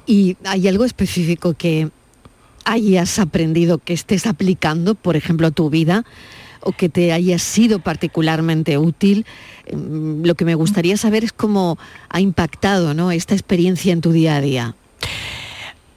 ¿Y 0.07 0.37
hay 0.45 0.69
algo 0.69 0.85
específico 0.85 1.55
que 1.55 1.91
hayas 2.65 3.19
aprendido, 3.19 3.79
que 3.79 3.93
estés 3.93 4.27
aplicando, 4.27 4.95
por 4.95 5.17
ejemplo, 5.17 5.47
a 5.47 5.51
tu 5.51 5.71
vida, 5.71 6.05
o 6.65 6.73
que 6.73 6.89
te 6.89 7.13
haya 7.13 7.39
sido 7.39 7.79
particularmente 7.79 8.79
útil? 8.79 9.27
Mm, 9.73 10.25
Lo 10.25 10.35
que 10.35 10.45
me 10.45 10.55
gustaría 10.55 10.97
saber 10.97 11.25
es 11.25 11.33
cómo 11.33 11.79
ha 12.09 12.21
impactado 12.21 12.95
¿no? 12.95 13.11
esta 13.11 13.35
experiencia 13.35 13.93
en 13.93 14.01
tu 14.01 14.13
día 14.13 14.37
a 14.37 14.41
día. 14.41 14.75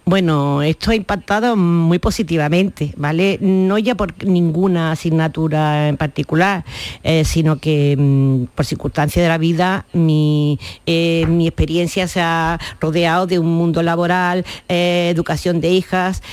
Bueno, 0.08 0.62
esto 0.62 0.92
ha 0.92 0.96
impactado 0.96 1.58
muy 1.58 2.00
positivamente, 2.00 2.94
¿vale? 2.96 3.40
No 3.42 3.78
ya 3.78 3.94
por 3.94 4.24
ninguna 4.24 4.94
asignatura 4.94 5.90
en 5.90 5.98
particular, 5.98 6.64
eh, 7.04 7.26
sino 7.26 7.60
que 7.60 7.94
mm, 8.00 8.56
por 8.56 8.66
circunstancias 8.66 9.22
de 9.22 9.28
la 9.28 9.38
vida 9.38 9.86
mi, 9.92 10.60
eh, 10.86 11.26
mi 11.28 11.46
experiencia 11.46 12.08
se 12.08 12.22
ha 12.22 12.58
rodeado 12.80 13.28
de 13.28 13.38
un 13.38 13.54
mundo 13.54 13.84
laboral, 13.84 14.46
eh, 14.70 15.10
educación 15.12 15.60
de 15.60 15.72
hijas, 15.72 16.24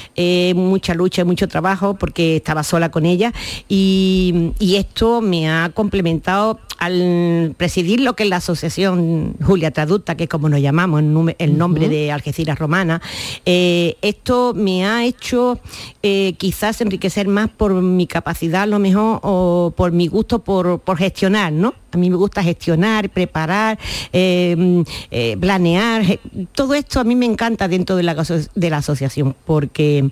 mucha 0.54 0.95
lucha 0.95 1.23
y 1.23 1.25
mucho 1.25 1.49
trabajo 1.49 1.95
porque 1.95 2.37
estaba 2.37 2.62
sola 2.62 2.93
con 2.93 3.04
ella 3.07 3.33
y, 3.69 4.52
y 4.61 4.76
esto 4.76 5.21
me 5.21 5.50
ha 5.50 5.73
complementado 5.75 6.61
al 6.78 7.54
presidir 7.57 8.00
lo 8.00 8.14
que 8.14 8.25
es 8.25 8.28
la 8.28 8.37
asociación 8.37 9.35
Julia 9.43 9.71
Traducta, 9.71 10.16
que 10.16 10.25
es 10.25 10.31
como 10.31 10.49
nos 10.49 10.61
llamamos, 10.61 11.00
el, 11.38 11.59
nombre 11.59 11.88
de 11.88 12.12
Algeciras 12.12 12.59
Romana, 12.59 13.00
eh, 13.45 13.85
Eh, 13.85 13.97
esto 14.02 14.52
me 14.54 14.87
ha 14.87 15.04
hecho 15.04 15.59
eh, 16.02 16.35
quizás 16.38 16.81
enriquecer 16.81 17.26
más 17.28 17.49
por 17.49 17.73
mi 17.75 18.07
capacidad 18.07 18.62
a 18.62 18.66
lo 18.66 18.78
mejor 18.78 19.21
o 19.23 19.73
por 19.76 19.90
mi 19.93 20.07
gusto 20.07 20.40
por, 20.40 20.81
gestionar, 20.97 21.52
¿no? 21.52 21.75
A 21.93 21.97
mí 21.97 22.11
me 22.11 22.16
gusta 22.16 22.43
gestionar, 22.43 23.11
preparar, 23.11 23.78
planear. 25.40 26.19
Todo 26.52 26.75
esto 26.75 27.00
a 27.00 27.04
mí 27.04 27.14
me 27.14 27.26
encanta 27.26 27.69
dentro 27.69 27.97
de 27.97 28.02
la, 28.02 28.14
de 28.54 28.71
la 28.71 28.78
asociación 28.78 29.35
porque 29.45 30.11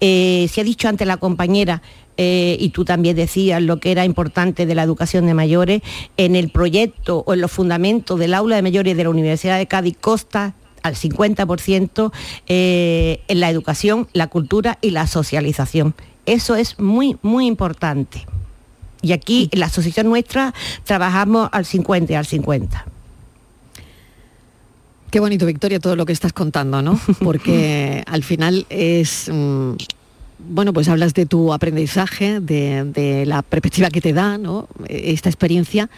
se 0.00 0.60
ha 0.60 0.64
dicho 0.64 0.88
ante 0.88 1.04
la 1.04 1.16
compañera, 1.16 1.82
eh, 2.20 2.56
y 2.58 2.70
tú 2.70 2.84
también 2.84 3.16
decías 3.16 3.62
lo 3.62 3.78
que 3.78 3.92
era 3.92 4.04
importante 4.04 4.66
de 4.66 4.74
la 4.74 4.82
educación 4.82 5.26
de 5.26 5.34
mayores, 5.34 5.82
en 6.16 6.34
el 6.34 6.50
proyecto 6.50 7.22
o 7.24 7.32
en 7.32 7.40
los 7.40 7.52
fundamentos 7.52 8.18
del 8.18 8.34
aula 8.34 8.56
de 8.56 8.62
mayores 8.62 8.96
de 8.96 9.04
la 9.04 9.10
Universidad 9.10 9.56
de 9.56 9.66
Cádiz 9.66 9.96
Costa 9.98 10.54
al 10.82 10.96
50% 10.96 12.12
eh, 12.48 13.20
en 13.28 13.40
la 13.40 13.50
educación, 13.50 14.08
la 14.12 14.26
cultura 14.26 14.78
y 14.80 14.90
la 14.90 15.06
socialización. 15.06 15.94
Eso 16.26 16.56
es 16.56 16.78
muy, 16.80 17.16
muy 17.22 17.46
importante. 17.46 18.26
Y 19.00 19.12
aquí 19.12 19.48
en 19.52 19.60
la 19.60 19.66
asociación 19.66 20.08
nuestra 20.08 20.52
trabajamos 20.84 21.48
al 21.52 21.64
50 21.64 22.12
y 22.12 22.16
al 22.16 22.26
50. 22.26 22.84
Qué 25.10 25.20
bonito, 25.20 25.46
Victoria, 25.46 25.78
todo 25.78 25.96
lo 25.96 26.04
que 26.04 26.12
estás 26.12 26.32
contando, 26.32 26.82
¿no? 26.82 27.00
Porque 27.22 28.02
al 28.06 28.24
final 28.24 28.66
es... 28.70 29.30
Mm, 29.32 29.74
bueno, 30.38 30.72
pues 30.72 30.88
hablas 30.88 31.14
de 31.14 31.26
tu 31.26 31.52
aprendizaje, 31.52 32.40
de, 32.40 33.24
la 33.26 33.42
perspectiva 33.42 33.90
que 33.90 34.00
te 34.00 34.12
da 34.12 34.38
esta 34.88 35.28
experiencia 35.28 35.90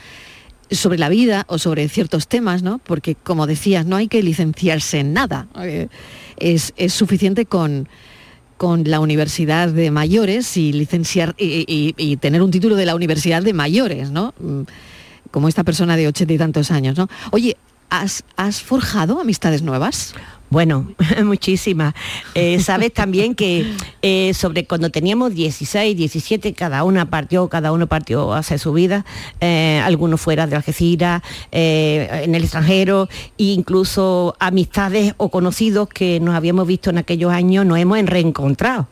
sobre 0.70 0.98
la 0.98 1.08
vida 1.08 1.44
o 1.48 1.58
sobre 1.58 1.88
ciertos 1.88 2.28
temas, 2.28 2.62
¿no? 2.62 2.78
Porque 2.78 3.14
como 3.14 3.46
decías, 3.46 3.86
no 3.86 3.96
hay 3.96 4.08
que 4.08 4.22
licenciarse 4.22 5.00
en 5.00 5.12
nada. 5.12 5.48
Eh, 5.62 5.88
es, 6.36 6.72
suficiente 6.88 7.44
con, 7.44 7.88
con 8.56 8.84
la 8.84 9.00
universidad 9.00 9.68
de 9.68 9.90
mayores 9.90 10.56
y 10.56 10.72
licenciar 10.72 11.34
y, 11.38 12.16
tener 12.20 12.42
un 12.42 12.50
título 12.50 12.76
de 12.76 12.86
la 12.86 12.94
universidad 12.94 13.42
de 13.42 13.52
mayores, 13.52 14.10
¿no? 14.10 14.34
Mm, 14.38 14.62
como 15.30 15.48
esta 15.48 15.64
persona 15.64 15.96
de 15.96 16.08
ochenta 16.08 16.32
y 16.32 16.38
tantos 16.38 16.70
años, 16.70 16.96
¿no? 16.96 17.08
Oye, 17.30 17.56
¿has, 17.90 18.62
forjado 18.62 19.20
amistades 19.20 19.62
nuevas? 19.62 20.14
Bueno, 20.48 20.92
muchísimas. 21.24 21.94
Eh, 22.34 22.60
sabes 22.60 22.92
también 22.92 23.34
que 23.34 23.72
eh, 24.02 24.34
sobre 24.34 24.66
cuando 24.66 24.90
teníamos 24.90 25.34
16, 25.34 25.96
17, 25.96 26.54
cada 26.54 26.82
una 26.84 27.08
partió, 27.08 27.48
cada 27.48 27.70
uno 27.72 27.86
partió 27.86 28.32
hacia 28.34 28.58
su 28.58 28.72
vida, 28.72 29.04
eh, 29.40 29.80
algunos 29.84 30.20
fuera 30.20 30.46
de 30.46 30.56
Algeciras, 30.56 31.22
en 31.52 32.34
el 32.34 32.42
extranjero, 32.42 33.08
e 33.38 33.44
incluso 33.44 34.34
amistades 34.40 35.14
o 35.18 35.28
conocidos 35.28 35.88
que 35.88 36.18
nos 36.20 36.34
habíamos 36.34 36.66
visto 36.66 36.90
en 36.90 36.98
aquellos 36.98 37.32
años 37.32 37.64
nos 37.66 37.78
hemos 37.78 38.00
reencontrado. 38.06 38.88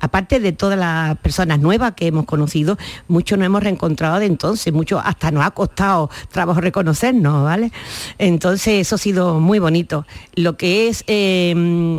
Aparte 0.00 0.40
de 0.40 0.52
todas 0.52 0.78
las 0.78 1.16
personas 1.18 1.60
nuevas 1.60 1.92
que 1.94 2.06
hemos 2.06 2.24
conocido, 2.24 2.78
muchos 3.08 3.38
nos 3.38 3.46
hemos 3.46 3.62
reencontrado 3.62 4.18
de 4.18 4.26
entonces, 4.26 4.72
mucho 4.72 4.98
hasta 4.98 5.30
nos 5.30 5.44
ha 5.44 5.50
costado 5.50 6.10
trabajo 6.30 6.60
reconocernos, 6.60 7.44
¿vale? 7.44 7.72
Entonces 8.18 8.80
eso 8.80 8.94
ha 8.94 8.98
sido 8.98 9.40
muy 9.40 9.58
bonito. 9.58 10.06
Lo 10.34 10.56
que 10.56 10.88
es, 10.88 11.04
em, 11.06 11.98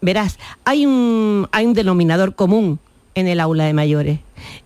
verás, 0.00 0.38
hay 0.64 0.86
un, 0.86 1.48
hay 1.52 1.66
un 1.66 1.74
denominador 1.74 2.34
común 2.34 2.78
en 3.14 3.28
el 3.28 3.40
aula 3.40 3.64
de 3.64 3.72
mayores, 3.72 4.20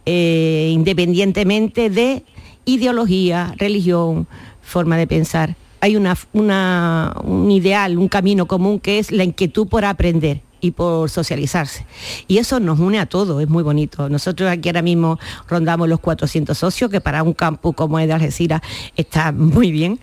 eh, 0.07 0.71
independientemente 0.73 1.91
de 1.91 2.25
ideología, 2.65 3.55
religión, 3.59 4.27
forma 4.63 4.97
de 4.97 5.07
pensar. 5.07 5.57
Hay 5.81 5.97
una, 5.97 6.17
un 6.33 7.51
ideal, 7.51 7.99
un 7.99 8.09
camino 8.09 8.47
común 8.47 8.81
que 8.81 8.99
es 8.99 9.13
la 9.13 9.25
inquietud 9.25 9.69
por 9.69 9.85
aprender 9.85 10.43
y 10.61 10.73
por 10.73 11.11
socializarse. 11.11 11.87
Y 12.27 12.39
eso 12.39 12.61
nos 12.61 12.79
une 12.79 12.99
a 12.99 13.07
todos, 13.07 13.43
es 13.43 13.49
muy 13.49 13.63
bonito. 13.63 14.09
Nosotros 14.09 14.51
aquí 14.51 14.69
ahora 14.69 14.83
mismo 14.83 15.19
rondamos 15.49 15.89
los 15.89 16.01
400 16.01 16.57
socios, 16.57 16.91
que 16.91 17.01
para 17.01 17.23
un 17.23 17.33
campus 17.33 17.75
como 17.75 17.99
es 17.99 18.07
de 18.07 18.15
Algeciras 18.15 18.61
está 18.97 19.33
muy 19.33 19.71
bien. 19.71 20.01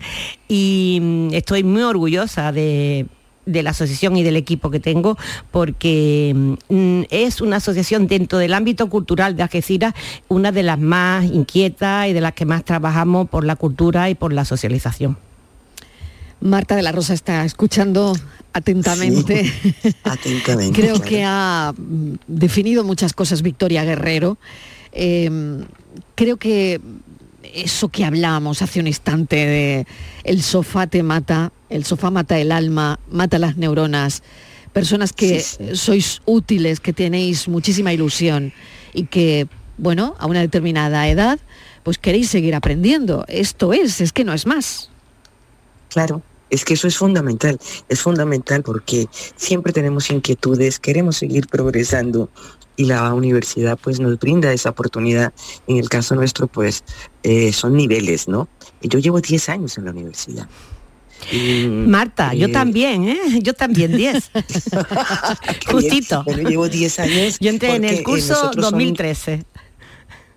Y 0.48 0.98
mm, 1.02 1.34
estoy 1.34 1.64
muy 1.64 1.82
orgullosa 1.82 2.52
de, 2.52 3.06
la 3.44 3.70
asociación 3.70 4.16
y 4.16 4.22
del 4.22 4.36
equipo 4.36 4.70
que 4.70 4.80
tengo, 4.80 5.16
porque 5.50 6.56
mm, 6.68 7.02
es 7.10 7.40
una 7.40 7.56
asociación 7.56 8.06
dentro 8.06 8.38
del 8.38 8.54
ámbito 8.54 8.88
cultural 8.88 9.36
de 9.36 9.42
Algeciras, 9.42 9.94
una 10.28 10.52
de 10.52 10.62
las 10.62 10.78
más 10.78 11.24
inquietas 11.24 12.08
y 12.08 12.12
de 12.12 12.20
las 12.20 12.32
que 12.32 12.46
más 12.46 12.64
trabajamos 12.64 13.28
por 13.28 13.44
la 13.44 13.56
cultura 13.56 14.10
y 14.10 14.14
por 14.14 14.32
la 14.32 14.44
socialización. 14.44 15.16
Marta 16.40 16.76
de 16.76 16.82
la 16.82 16.92
Rosa 16.92 17.14
está 17.14 17.44
escuchando 17.44 18.14
atentamente. 18.56 19.52
atentamente. 20.04 20.80
Creo 20.80 21.00
que 21.00 21.22
ha 21.24 21.74
definido 22.26 22.84
muchas 22.84 23.12
cosas 23.12 23.42
Victoria 23.42 23.84
Guerrero. 23.84 24.38
Em, 24.92 25.66
creo 26.14 26.38
que 26.38 26.80
eso 27.54 27.90
que 27.90 28.04
hablábamos 28.04 28.62
hace 28.62 28.80
un 28.80 28.86
instante 28.86 29.36
de 29.36 29.86
el 30.24 30.42
sofá 30.42 30.86
te 30.86 31.02
mata, 31.02 31.52
el 31.68 31.84
sofá 31.84 32.10
mata 32.10 32.38
el 32.38 32.50
alma, 32.50 32.98
mata 33.10 33.38
las 33.38 33.58
neuronas, 33.58 34.22
personas 34.72 35.12
que 35.12 35.44
sois 35.74 36.22
útiles, 36.24 36.80
que 36.80 36.94
tenéis 36.94 37.48
muchísima 37.48 37.92
ilusión 37.92 38.54
y 38.94 39.04
que, 39.04 39.48
bueno, 39.76 40.16
a 40.18 40.26
una 40.26 40.40
determinada 40.40 41.08
edad, 41.08 41.38
pues 41.82 41.98
queréis 41.98 42.30
seguir 42.30 42.54
aprendiendo. 42.54 43.26
Esto 43.28 43.74
es, 43.74 44.00
es 44.00 44.12
que 44.12 44.24
no 44.24 44.32
es 44.32 44.46
más. 44.46 44.88
Claro, 45.90 46.22
es 46.50 46.64
que 46.64 46.74
eso 46.74 46.88
es 46.88 46.96
fundamental, 46.96 47.58
es 47.88 48.00
fundamental 48.00 48.62
porque 48.62 49.08
siempre 49.36 49.72
tenemos 49.72 50.10
inquietudes, 50.10 50.78
queremos 50.78 51.16
seguir 51.16 51.46
progresando 51.48 52.30
y 52.76 52.84
la 52.84 53.12
universidad 53.14 53.78
pues 53.82 54.00
nos 54.00 54.18
brinda 54.18 54.52
esa 54.52 54.70
oportunidad. 54.70 55.32
En 55.66 55.78
el 55.78 55.88
caso 55.88 56.14
nuestro 56.14 56.46
pues 56.46 56.84
eh, 57.22 57.52
son 57.52 57.74
niveles, 57.74 58.28
¿no? 58.28 58.48
Yo 58.82 58.98
llevo 58.98 59.20
10 59.20 59.48
años 59.48 59.78
en 59.78 59.86
la 59.86 59.90
universidad. 59.90 60.48
Marta, 61.70 62.34
yo 62.34 62.46
eh, 62.48 62.52
también, 62.52 63.08
¿eh? 63.08 63.18
Yo 63.42 63.54
también 63.54 63.96
10. 63.96 64.30
Justito. 65.70 66.22
Bueno, 66.24 66.48
llevo 66.48 66.68
10 66.68 66.98
años. 67.00 67.38
Yo 67.40 67.50
entré 67.50 67.74
en 67.74 67.84
el 67.84 68.02
curso 68.02 68.50
2013. 68.54 69.44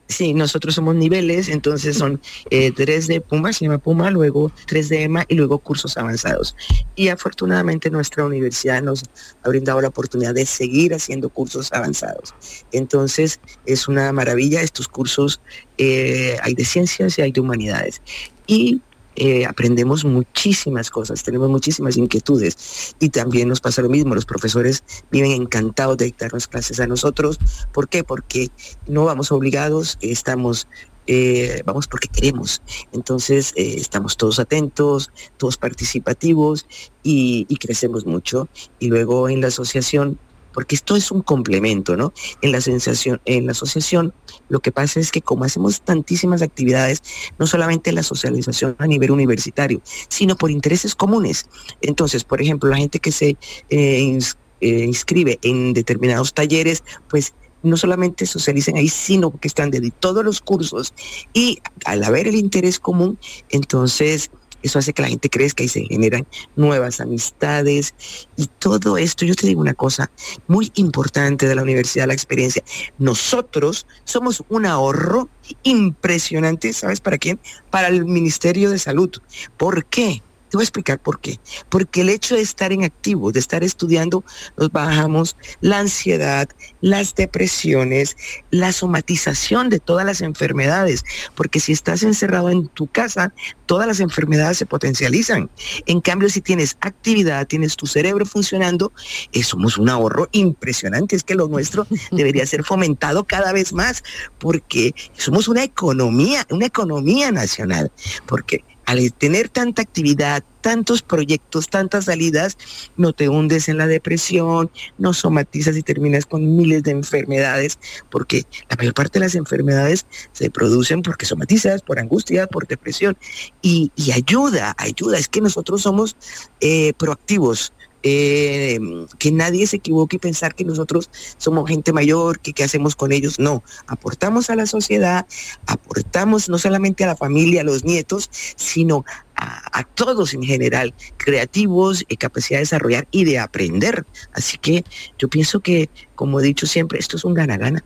Sí, 0.10 0.34
nosotros 0.34 0.74
somos 0.74 0.95
niveles, 0.95 1.50
entonces 1.50 1.95
son 1.95 2.19
eh, 2.50 2.72
tres 2.72 3.06
de 3.06 3.22
Puma, 3.22 3.54
se 3.54 3.65
llama 3.65 3.78
Puma, 3.78 4.10
luego 4.10 4.52
tres 4.65 4.89
de 4.89 5.04
EMA 5.04 5.24
y 5.28 5.36
luego 5.36 5.60
cursos 5.60 5.98
avanzados. 5.98 6.56
Y 6.95 7.10
afortunadamente 7.10 7.91
nuestra 7.91 8.26
universidad 8.26 8.82
nos 8.82 9.04
ha 9.43 9.50
brindado 9.50 9.80
la 9.82 9.89
oportunidad 9.89 10.34
de 10.34 10.48
seguir 10.48 10.95
haciendo 10.95 11.30
cursos 11.30 11.72
avanzados. 11.74 12.34
Entonces 12.72 13.39
es 13.67 13.88
una 13.88 14.12
maravilla, 14.12 14.63
estos 14.63 14.88
cursos 14.88 15.41
eh, 15.78 16.38
hay 16.41 16.56
de 16.56 16.65
ciencias 16.65 17.19
y 17.19 17.22
hay 17.22 17.32
de 17.32 17.41
humanidades. 17.41 18.02
Y 18.48 18.82
eh, 19.20 19.46
aprendemos 19.46 20.06
muchísimas 20.06 20.90
cosas, 20.90 21.24
tenemos 21.24 21.50
muchísimas 21.50 21.98
inquietudes 21.98 22.96
y 23.00 23.10
también 23.10 23.50
nos 23.50 23.60
pasa 23.60 23.82
lo 23.82 23.90
mismo, 23.90 24.16
los 24.16 24.26
profesores 24.26 24.84
viven 25.12 25.32
encantados 25.32 25.98
de 25.98 26.06
dictarnos 26.06 26.48
clases 26.48 26.80
a 26.80 26.88
nosotros. 26.88 27.38
¿Por 27.74 27.90
qué? 27.90 28.04
Porque 28.04 28.50
no 28.88 29.04
vamos 29.04 29.32
obligados, 29.32 29.98
estamos 30.02 30.68
eh, 31.12 31.64
vamos 31.66 31.88
porque 31.88 32.08
queremos. 32.08 32.62
Entonces 32.92 33.52
eh, 33.56 33.76
estamos 33.78 34.16
todos 34.16 34.38
atentos, 34.38 35.12
todos 35.38 35.58
participativos 35.58 36.68
y, 37.02 37.46
crecemos 37.58 38.06
mucho. 38.06 38.48
Y 38.78 38.90
luego 38.90 39.28
en 39.28 39.42
la 39.42 39.48
asociación 39.48 40.20
porque 40.54 40.76
esto 40.76 40.96
es 40.96 41.12
un 41.12 41.22
complemento, 41.22 41.96
¿no? 41.96 42.14
En 42.42 42.52
la 42.52 42.62
sensación, 42.62 43.22
en 43.26 43.46
la 43.46 43.52
asociación, 43.52 44.14
lo 44.50 44.60
que 44.60 44.72
pasa 44.72 45.00
es 45.00 45.12
que 45.12 45.22
como 45.22 45.44
hacemos 45.44 45.82
tantísimas 45.82 46.42
actividades, 46.42 47.02
no 47.38 47.48
solamente 47.48 47.92
la 47.92 48.04
socialización 48.04 48.76
a 48.80 48.88
nivel 48.88 49.12
universitario, 49.12 49.82
sino 50.10 50.36
por 50.36 50.52
intereses 50.52 50.96
comunes. 50.96 51.46
Entonces, 51.82 52.24
por 52.24 52.42
ejemplo, 52.42 52.70
la 52.70 52.78
gente 52.78 53.00
que 53.00 53.12
se 53.12 53.38
eh, 53.70 54.20
eh, 54.62 54.86
inscribe 54.86 55.40
en 55.42 55.74
determinados 55.74 56.34
talleres, 56.34 56.84
pues 57.10 57.34
no 57.62 57.78
solamente 57.78 58.26
socialicen 58.26 58.78
ahí, 58.78 58.88
sino 58.88 59.38
que 59.38 59.48
están 59.48 59.72
de 59.72 59.92
todos 60.00 60.24
los 60.24 60.42
cursos 60.42 60.94
y 61.34 61.60
al 61.86 62.04
haber 62.04 62.28
el 62.28 62.36
interés 62.36 62.80
común, 62.80 63.20
entonces 63.50 64.32
eso 64.63 64.80
hace 64.80 64.93
que 64.93 65.02
la 65.02 65.08
gente 65.08 65.30
crezca 65.30 65.63
y 65.63 65.67
se 65.67 65.86
generan 65.86 66.28
nuevas 66.56 67.00
amistades 67.00 67.93
y 68.36 68.48
todo 68.60 68.98
esto. 68.98 69.26
Yo 69.26 69.36
te 69.36 69.48
digo 69.48 69.62
una 69.62 69.74
cosa 69.74 70.12
muy 70.48 70.72
importante 70.76 71.48
de 71.48 71.56
la 71.56 71.63
universidad, 71.63 72.08
la 72.08 72.13
experiencia. 72.13 72.63
Nosotros 72.98 73.86
somos 74.04 74.43
un 74.50 74.65
ahorro 74.65 75.30
impresionante, 75.63 76.74
¿sabes 76.74 77.02
para 77.02 77.17
quién? 77.17 77.39
Para 77.69 77.88
el 77.88 78.06
Ministerio 78.06 78.69
de 78.69 78.80
Salud. 78.80 79.12
¿Por 79.58 79.86
qué? 79.86 80.22
Te 80.50 80.58
voy 80.58 80.64
a 80.64 80.66
explicar 80.66 81.00
por 81.00 81.20
qué. 81.20 81.40
Porque 81.70 82.02
el 82.02 82.10
hecho 82.10 82.36
de 82.36 82.42
estar 82.42 82.72
en 82.72 82.84
activo, 82.84 83.32
de 83.32 83.40
estar 83.40 83.64
estudiando, 83.64 84.24
nos 84.58 84.72
bajamos 84.72 85.36
la 85.62 85.80
ansiedad, 85.80 86.50
las 86.82 87.16
depresiones, 87.16 88.18
la 88.50 88.72
somatización 88.72 89.70
de 89.70 89.80
todas 89.80 90.06
las 90.06 90.22
enfermedades. 90.22 91.04
Porque 91.36 91.60
si 91.60 91.72
estás 91.72 92.04
encerrado 92.04 92.50
en 92.50 92.68
tu 92.70 92.88
casa, 92.88 93.34
todas 93.66 93.88
las 93.88 94.00
enfermedades 94.00 94.58
se 94.58 94.66
potencializan. 94.66 95.50
En 95.86 96.02
cambio, 96.02 96.30
si 96.30 96.42
tienes 96.42 96.78
actividad, 96.82 97.46
tienes 97.48 97.76
tu 97.76 97.86
cerebro 97.86 98.26
funcionando, 98.26 98.92
eh, 99.32 99.44
somos 99.44 99.78
un 99.78 99.90
ahorro 99.90 100.30
impresionante. 100.32 101.16
Es 101.16 101.24
que 101.24 101.36
lo 101.36 101.48
nuestro 101.48 101.86
debería 102.12 102.46
ser 102.46 102.64
fomentado 102.64 103.24
cada 103.26 103.54
vez 103.54 103.74
más 103.74 104.04
porque 104.40 104.96
somos 105.18 105.48
una 105.48 105.64
economía, 105.64 106.46
una 106.50 106.66
economía 106.66 107.32
nacional. 107.32 107.92
Porque 108.26 108.64
al 108.89 109.13
tener 109.13 109.49
tanta 109.49 109.84
actividad, 109.84 110.43
tantos 110.62 111.04
proyectos, 111.04 111.69
tantas 111.69 112.06
salidas, 112.06 112.58
no 112.97 113.13
te 113.13 113.30
hundes 113.30 113.69
en 113.69 113.78
la 113.78 113.86
depresión, 113.86 114.71
no 114.97 115.13
somatizas 115.13 115.78
y 115.78 115.84
terminas 115.84 116.25
con 116.25 116.58
miles 116.58 116.82
de 116.82 116.89
enfermedades, 116.89 117.78
porque 118.10 118.47
la 118.67 118.78
mayor 118.78 118.95
parte 118.95 119.19
de 119.19 119.25
las 119.25 119.36
enfermedades 119.36 120.08
se 120.32 120.49
producen 120.49 121.04
porque 121.04 121.28
somatizas, 121.28 121.84
por 121.84 121.99
angustia, 121.99 122.47
por 122.47 122.65
depresión. 122.65 123.15
Y, 123.62 123.91
ayuda, 124.12 124.73
ayuda, 124.80 125.19
es 125.19 125.28
que 125.28 125.41
nosotros 125.41 125.84
somos 125.84 126.15
eh, 126.60 126.93
proactivos, 126.97 127.73
eh, 128.04 128.80
que 129.18 129.32
nadie 129.32 129.68
se 129.68 129.78
equivoque 129.78 130.18
y 130.18 130.20
pensar 130.20 130.56
que 130.56 130.64
nosotros 130.64 131.10
somos 131.38 131.68
gente 131.68 131.94
mayor, 131.94 132.40
que 132.40 132.54
qué 132.54 132.64
hacemos 132.64 132.96
con 132.96 133.12
ellos. 133.12 133.40
No, 133.40 133.64
aportamos 133.88 134.50
a 134.50 134.56
la 134.56 134.66
sociedad, 134.66 135.26
aportamos 135.66 136.50
no 136.50 136.58
solamente 136.58 137.04
a 137.04 137.08
la 137.08 137.16
familia, 137.16 137.62
a 137.62 137.66
los 137.66 137.84
nietos, 137.84 138.30
sino 138.56 139.06
a, 139.36 139.84
todos 139.96 140.34
en 140.34 140.44
general, 140.44 140.94
creativos, 141.18 142.04
y 142.08 142.18
capacidad 142.18 142.58
de 142.58 142.64
desarrollar 142.64 143.08
y 143.12 143.24
de 143.24 143.40
aprender. 143.40 144.06
Así 144.34 144.58
que 144.58 144.84
yo 145.18 145.30
pienso 145.30 145.62
que, 145.62 145.90
como 146.16 146.40
he 146.40 146.44
dicho 146.44 146.68
siempre, 146.68 147.00
esto 147.00 147.18
es 147.18 147.24
un 147.24 147.34
gana-gana. 147.34 147.84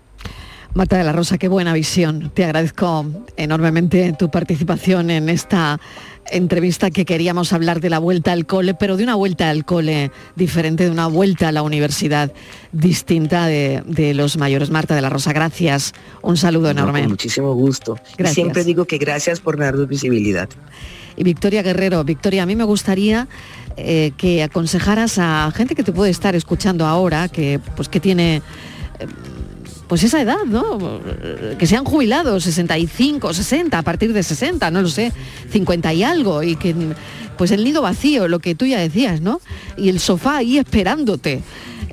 Marta 0.74 0.98
de 0.98 1.04
la 1.04 1.12
Rosa, 1.12 1.38
qué 1.38 1.48
buena 1.48 1.72
visión. 1.74 2.32
Te 2.34 2.46
agradezco 2.46 3.06
enormemente 3.38 4.16
tu 4.18 4.32
participación 4.32 5.12
en 5.12 5.30
esta 5.30 5.80
entrevista 6.32 6.92
que 6.92 7.06
queríamos 7.06 7.54
hablar 7.54 7.80
de 7.80 7.90
la 7.90 8.00
vuelta 8.00 8.32
al 8.32 8.46
cole, 8.46 8.74
pero 8.74 8.98
de 8.98 9.04
una 9.04 9.16
vuelta 9.16 9.50
al 9.50 9.66
cole 9.66 10.12
diferente, 10.36 10.86
de 10.86 10.92
una 10.92 11.08
vuelta 11.08 11.50
a 11.50 11.52
la 11.52 11.62
universidad 11.62 12.32
distinta 12.72 13.48
de, 13.48 14.14
los 14.16 14.38
mayores. 14.38 14.70
Marta 14.70 14.96
de 14.96 15.02
la 15.02 15.10
Rosa, 15.10 15.34
gracias. 15.34 15.94
Un 16.22 16.38
saludo 16.38 16.70
enorme. 16.70 17.08
muchísimo 17.08 17.54
gusto. 17.54 17.98
siempre 18.26 18.64
digo 18.64 18.86
que 18.86 18.98
gracias 18.98 19.40
por 19.40 19.58
darnos 19.58 19.88
visibilidad. 19.88 20.50
Y 21.16 21.24
Victoria 21.24 21.62
Guerrero, 21.62 22.04
Victoria, 22.04 22.44
a 22.44 22.46
mí 22.46 22.56
me 22.56 22.64
gustaría 22.64 23.28
eh, 23.78 24.12
que 24.18 24.44
aconsejaras 24.44 25.18
a 25.20 25.52
gente 25.56 25.76
que 25.76 25.84
te 25.84 25.92
puede 25.92 26.10
estar 26.10 26.36
escuchando 26.36 26.86
ahora, 26.86 27.28
que 27.28 27.60
pues 27.76 27.88
que 27.88 28.00
tiene 28.00 28.38
eh, 28.38 29.08
pues 29.88 30.04
esa 30.04 30.22
edad, 30.22 30.44
¿no? 30.46 31.02
Que 31.58 31.68
sean 31.68 31.86
jubilados, 31.86 32.44
65, 32.44 33.34
60, 33.34 33.78
a 33.78 33.82
partir 33.82 34.14
de 34.14 34.24
60, 34.24 34.72
no 34.72 34.82
lo 34.82 34.90
sé, 34.90 35.12
50 35.52 35.94
y 35.94 36.04
algo, 36.04 36.44
y 36.44 36.56
que 36.56 36.76
pues 37.38 37.52
el 37.52 37.64
nido 37.64 37.82
vacío, 37.82 38.28
lo 38.28 38.40
que 38.40 38.56
tú 38.56 38.66
ya 38.66 38.80
decías, 38.80 39.22
¿no? 39.22 39.42
Y 39.78 39.90
el 39.90 40.00
sofá 40.00 40.38
ahí 40.38 40.58
esperándote. 40.58 41.42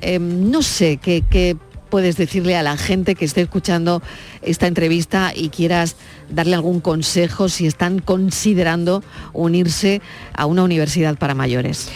Em, 0.01 0.49
no 0.49 0.61
sé 0.61 0.97
qué, 0.97 1.57
puedes 1.89 2.15
decirle 2.15 2.55
a 2.55 2.63
la 2.63 2.77
gente 2.77 3.15
que 3.15 3.25
esté 3.25 3.41
escuchando 3.41 4.01
esta 4.41 4.65
entrevista 4.65 5.33
y 5.35 5.49
quieras 5.49 5.97
darle 6.29 6.55
algún 6.55 6.79
consejo 6.79 7.49
si 7.49 7.67
están 7.67 7.99
considerando 7.99 9.03
unirse 9.33 10.01
a 10.33 10.45
una 10.45 10.63
universidad 10.63 11.17
para 11.17 11.35
mayores. 11.35 11.91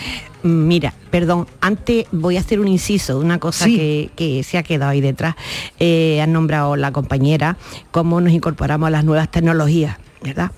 Mira, 0.46 0.94
perdón, 1.10 1.48
antes 1.60 2.06
voy 2.12 2.38
a 2.38 2.40
hacer 2.40 2.60
un 2.60 2.68
inciso 2.68 3.18
de 3.18 3.26
una 3.26 3.40
cosa 3.40 3.66
que, 3.66 4.42
se 4.46 4.60
ha 4.60 4.62
quedado 4.62 4.92
ahí 4.92 5.02
detrás. 5.02 5.34
Eh, 5.80 6.22
han 6.22 6.34
nombrado 6.34 6.76
la 6.76 6.92
compañera 6.92 7.58
cómo 7.90 8.22
nos 8.22 8.32
incorporamos 8.32 8.86
a 8.86 8.92
las 8.92 9.04
nuevas 9.04 9.32
tecnologías, 9.32 9.98
¿verdad? 10.22 10.52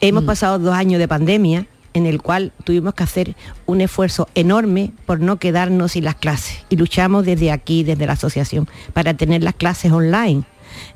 Hemos 0.00 0.24
mm. 0.24 0.26
pasado 0.26 0.58
dos 0.58 0.74
años 0.74 0.98
de 0.98 1.06
pandemia 1.06 1.68
en 1.94 2.06
el 2.06 2.20
cual 2.20 2.52
tuvimos 2.64 2.94
que 2.94 3.04
hacer 3.04 3.36
un 3.64 3.80
esfuerzo 3.80 4.28
enorme 4.34 4.90
por 5.06 5.20
no 5.20 5.38
quedarnos 5.38 5.92
sin 5.92 6.02
las 6.02 6.16
clases 6.16 6.64
y 6.68 6.74
luchamos 6.74 7.24
desde 7.24 7.52
aquí, 7.52 7.84
desde 7.84 8.06
la 8.06 8.14
asociación, 8.14 8.68
para 8.92 9.14
tener 9.14 9.44
las 9.44 9.54
clases 9.54 9.92
online 9.92 10.42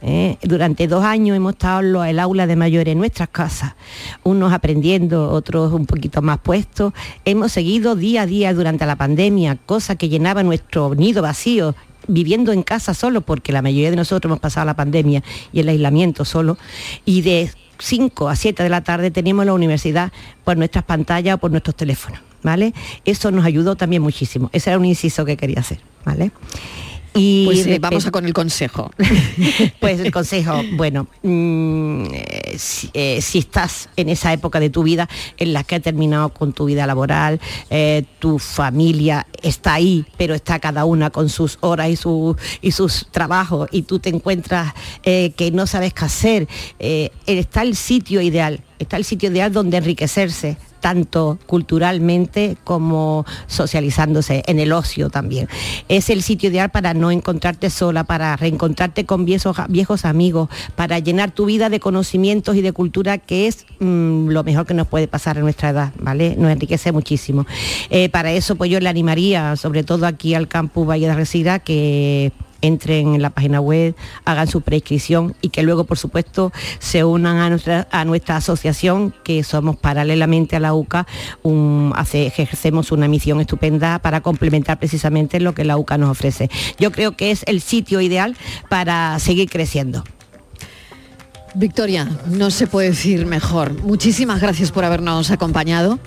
¿eh? 0.03 0.37
Durante 0.43 0.87
dos 0.87 1.05
años 1.05 1.37
hemos 1.37 1.53
estado 1.53 2.05
en 2.05 2.11
el 2.11 2.19
aula 2.19 2.47
de 2.47 2.57
mayores 2.57 2.93
en 2.93 2.99
nuestras 2.99 3.29
casas, 3.29 3.75
unos 4.23 4.53
aprendiendo, 4.53 5.31
otros 5.31 5.73
un 5.73 5.87
poquito 5.87 6.23
más 6.23 6.39
puestos. 6.39 6.93
Hemos 7.25 7.53
seguido 7.53 7.97
día 7.97 8.23
a 8.23 8.27
día 8.27 8.55
durante 8.55 8.87
la 8.87 8.97
pandemia, 8.97 9.57
cosa 9.67 9.97
que 9.97 10.09
llenaba 10.09 10.43
nuestro 10.43 10.95
nido 10.95 11.23
vacío 11.23 11.75
viviendo 12.09 12.53
en 12.53 12.63
casa 12.63 12.95
solo, 12.95 13.21
porque 13.21 13.53
la 13.53 13.63
mayoría 13.63 13.91
de 13.91 13.97
nosotros 13.97 14.31
hemos 14.31 14.41
pasado 14.41 14.67
la 14.67 14.75
pandemia 14.75 15.23
y 15.53 15.61
el 15.61 15.69
aislamiento 15.69 16.25
solo, 16.25 16.59
y 17.05 17.23
de 17.23 17.51
5 17.79 18.29
a 18.29 18.37
7 18.37 18.63
de 18.63 18.69
la 18.69 18.83
tarde 18.83 19.11
teníamos 19.11 19.47
la 19.47 19.55
universidad 19.55 20.13
por 20.45 20.57
nuestras 20.57 20.85
pantallas 20.85 21.35
o 21.35 21.39
por 21.39 21.51
nuestros 21.51 21.77
teléfonos, 21.77 22.21
¿vale? 22.43 22.75
Eso 23.05 23.31
nos 23.31 23.45
ayudó 23.45 23.77
también 23.77 24.03
muchísimo. 24.03 24.51
Ese 24.53 24.71
era 24.71 24.79
un 24.79 24.85
inciso 24.85 25.25
que 25.25 25.37
quería 25.37 25.61
hacer, 25.61 25.81
¿vale? 26.05 26.31
Y 27.15 27.45
pues 27.45 27.67
eh, 27.67 27.79
vamos 27.79 28.07
a 28.07 28.11
con 28.11 28.25
el 28.25 28.33
consejo. 28.33 28.91
pues 29.81 30.01
el 30.01 30.11
consejo, 30.11 30.63
bueno, 30.73 31.09
mm, 31.23 32.05
eh, 32.13 32.57
eh, 32.95 33.21
si, 33.21 33.39
estás 33.39 33.91
en 33.97 34.09
esa 34.09 34.33
época 34.33 34.61
de 34.61 34.71
tu 34.71 34.83
vida 34.83 35.09
en 35.37 35.53
la 35.53 35.63
que 35.65 35.77
has 35.77 35.83
terminado 35.83 36.31
con 36.31 36.53
tu 36.53 36.65
vida 36.67 36.87
laboral, 36.87 37.41
tu 38.19 38.39
familia 38.39 39.27
está 39.43 39.75
ahí, 39.75 40.05
pero 40.17 40.35
está 40.35 40.59
cada 40.59 40.85
una 40.85 41.11
con 41.11 41.29
sus 41.29 41.59
horas 41.61 41.89
y, 41.91 41.97
y 42.67 42.73
sus 42.73 43.07
trabajos 43.11 43.69
y 43.73 43.83
tú 43.83 43.99
te 43.99 44.09
encuentras 44.09 44.73
que 45.03 45.51
no 45.53 45.67
sabes 45.67 45.93
qué 45.93 46.05
hacer, 46.05 46.49
está 46.79 47.63
el 47.63 47.77
sitio 47.77 48.21
ideal, 48.21 48.61
está 48.79 48.97
el 48.97 49.05
sitio 49.05 49.31
ideal 49.31 49.53
donde 49.53 49.77
enriquecerse, 49.79 50.57
tanto 50.83 51.39
culturalmente 51.47 52.59
como 52.65 53.25
socializándose 53.47 54.43
en 54.47 54.59
el 54.59 54.73
ocio 54.73 55.09
también. 55.09 55.49
Es 55.89 56.11
el 56.11 56.23
sitio 56.23 56.51
ideal 56.51 56.71
para 56.71 56.93
no 56.93 57.11
encontrarte 57.11 57.71
sola, 57.71 58.05
para 58.05 58.37
reencontrarte 58.37 59.07
con 59.07 59.25
viejos, 59.25 59.57
viejos 59.69 60.05
amigos, 60.05 60.51
para 60.75 60.99
llenar 60.99 61.31
tu 61.31 61.47
vida 61.47 61.71
de 61.71 61.81
conocimientos 61.81 62.57
y 62.57 62.63
de 62.63 62.73
cultura 62.73 63.17
que 63.17 63.47
es 63.47 63.65
mm, 63.79 64.29
lo 64.29 64.43
mejor 64.43 64.67
que 64.67 64.75
nos 64.75 64.89
puede 64.89 65.07
pasar 65.07 65.39
en 65.39 65.45
nuestra 65.45 65.71
edad, 65.71 65.93
¿vale? 66.01 66.35
Nos 66.37 66.51
enriquece 66.51 66.91
muchísimo. 66.91 67.47
Eh, 67.89 68.09
para 68.09 68.33
eso 68.33 68.57
pues 68.57 68.69
yo 68.69 68.81
le 68.81 68.89
animaría, 68.89 69.55
sobre 69.57 69.85
todo 69.85 70.05
aquí 70.07 70.35
al 70.35 70.49
campus 70.49 70.89
Valle 70.89 71.07
de 71.07 71.15
Resida, 71.15 71.61
que 71.61 72.33
entren 72.63 73.15
en 73.15 73.23
la 73.23 73.31
página 73.31 73.61
web, 73.61 73.95
hagan 74.25 74.47
su 74.47 74.63
prescripción 74.63 75.35
y 75.43 75.51
que 75.51 75.63
luego, 75.63 75.85
por 75.85 75.99
supuesto, 75.99 76.53
se 76.79 77.05
unan 77.05 77.37
a 77.39 78.05
nuestra, 78.05 78.37
asociación, 78.37 79.15
que 79.25 79.45
somos 79.45 79.77
paralelamente 79.77 80.57
a 80.57 80.61
la 80.61 80.75
UCA, 80.75 81.07
ejercemos 82.13 82.93
una 82.93 83.09
misión 83.09 83.41
estupenda 83.41 83.99
para 83.99 84.21
complementar 84.21 84.79
precisamente 84.79 85.41
lo 85.41 85.55
que 85.55 85.65
la 85.65 85.77
UCA 85.77 85.99
nos 85.99 86.11
ofrece. 86.11 86.51
Yo 86.79 86.93
creo 86.93 87.17
que 87.17 87.31
es 87.31 87.43
el 87.47 87.61
sitio 87.61 88.01
ideal 88.01 88.37
para 88.69 89.19
seguir 89.19 89.51
creciendo. 89.51 90.05
Victoria, 91.55 92.09
no 92.27 92.51
se 92.51 92.67
puede 92.67 92.91
decir 92.91 93.27
mejor. 93.27 93.75
Muchísimas 93.83 94.41
gracias 94.41 94.73
por 94.73 94.85
habernos 94.85 95.31
acompañado. 95.31 95.99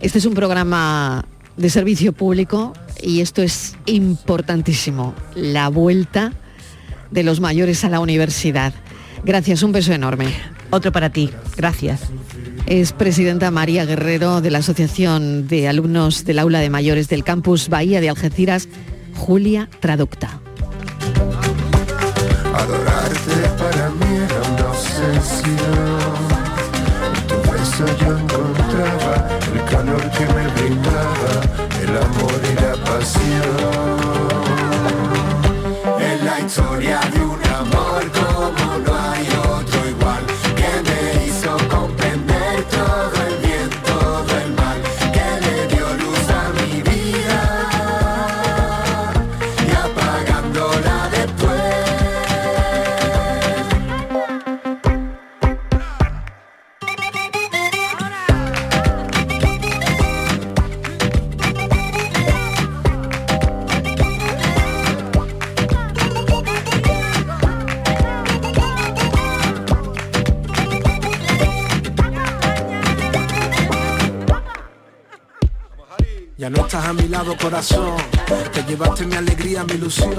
Este 0.00 0.18
es 0.18 0.26
un 0.26 0.34
programa 0.34 1.24
de 1.56 1.70
servicio 1.70 2.12
público 2.12 2.72
y 3.00 3.20
esto 3.20 3.42
es 3.42 3.76
importantísimo, 3.86 5.14
la 5.34 5.68
vuelta 5.68 6.32
de 7.10 7.22
los 7.22 7.40
mayores 7.40 7.84
a 7.84 7.88
la 7.88 8.00
universidad. 8.00 8.72
Gracias, 9.24 9.62
un 9.62 9.72
beso 9.72 9.92
enorme. 9.92 10.34
Otro 10.70 10.92
para 10.92 11.10
ti, 11.10 11.30
gracias. 11.56 12.00
Es 12.66 12.92
presidenta 12.92 13.50
María 13.50 13.84
Guerrero 13.84 14.40
de 14.40 14.50
la 14.50 14.58
Asociación 14.58 15.46
de 15.46 15.68
Alumnos 15.68 16.24
del 16.24 16.38
Aula 16.38 16.60
de 16.60 16.70
Mayores 16.70 17.08
del 17.08 17.24
Campus 17.24 17.68
Bahía 17.68 18.00
de 18.00 18.08
Algeciras, 18.08 18.68
Julia 19.16 19.68
Traducta. 19.80 20.40
para 23.58 23.90
mí 23.90 24.16
el 24.16 25.81
no 76.52 76.62
estás 76.66 76.84
a 76.84 76.92
mi 76.92 77.08
lado 77.08 77.34
corazón, 77.36 77.96
te 78.52 78.62
llevaste 78.64 79.06
mi 79.06 79.16
alegría, 79.16 79.64
mi 79.64 79.74
ilusión. 79.74 80.14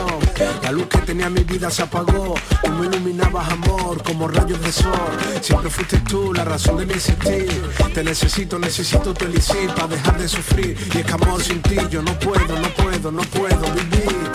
La 0.61 0.71
luz 0.71 0.87
que 0.87 0.97
tenía 0.99 1.29
mi 1.29 1.43
vida 1.43 1.69
se 1.69 1.83
apagó, 1.83 2.35
tú 2.63 2.71
me 2.71 2.87
iluminabas 2.87 3.49
amor 3.51 4.01
como 4.03 4.27
rayos 4.27 4.59
de 4.61 4.71
sol. 4.71 5.11
Siempre 5.41 5.69
fuiste 5.69 5.99
tú 5.99 6.33
la 6.33 6.43
razón 6.43 6.77
de 6.77 6.85
mi 6.85 6.93
existir. 6.93 7.47
Te 7.93 8.03
necesito, 8.03 8.57
necesito 8.57 9.13
tu 9.13 9.25
elixir 9.25 9.69
para 9.75 9.87
dejar 9.87 10.17
de 10.17 10.27
sufrir. 10.27 10.77
Y 10.93 10.97
es 10.97 11.05
que 11.05 11.11
amor 11.11 11.41
sin 11.41 11.61
ti 11.61 11.77
yo 11.89 12.01
no 12.01 12.17
puedo, 12.19 12.59
no 12.59 12.69
puedo, 12.69 13.11
no 13.11 13.21
puedo 13.23 13.65
vivir. 13.73 14.31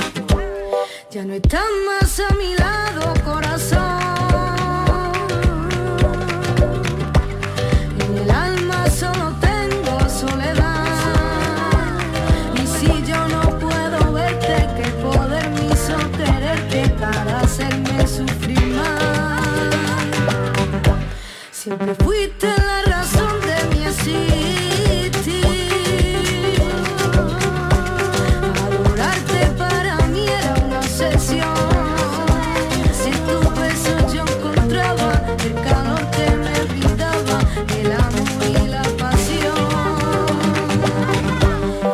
Ya 1.11 1.24
no 1.24 1.34
estás 1.34 1.64
más 1.87 2.20
a 2.20 2.34
mi 2.34 2.54
lado 2.54 2.88
Siempre 21.68 21.94
fuiste 21.96 22.46
la 22.46 22.81
razón 22.85 23.35
de 23.42 23.76
mi 23.76 23.85
existir. 23.85 25.12
Adorarte 28.64 29.40
para 29.59 29.98
mí 30.07 30.24
era 30.26 30.54
una 30.64 30.78
obsesión. 30.78 31.54
Si 32.90 33.11
en 33.11 33.20
tu 33.26 33.38
beso 33.61 33.92
yo 34.14 34.22
encontraba 34.22 35.12
el 35.44 35.54
calor 35.62 36.11
que 36.12 36.26
me 36.37 36.59
brindaba, 36.70 37.38
el 37.76 37.92
amor 37.92 38.28
y 38.48 38.66
la 38.68 38.85
pasión. 38.96 39.54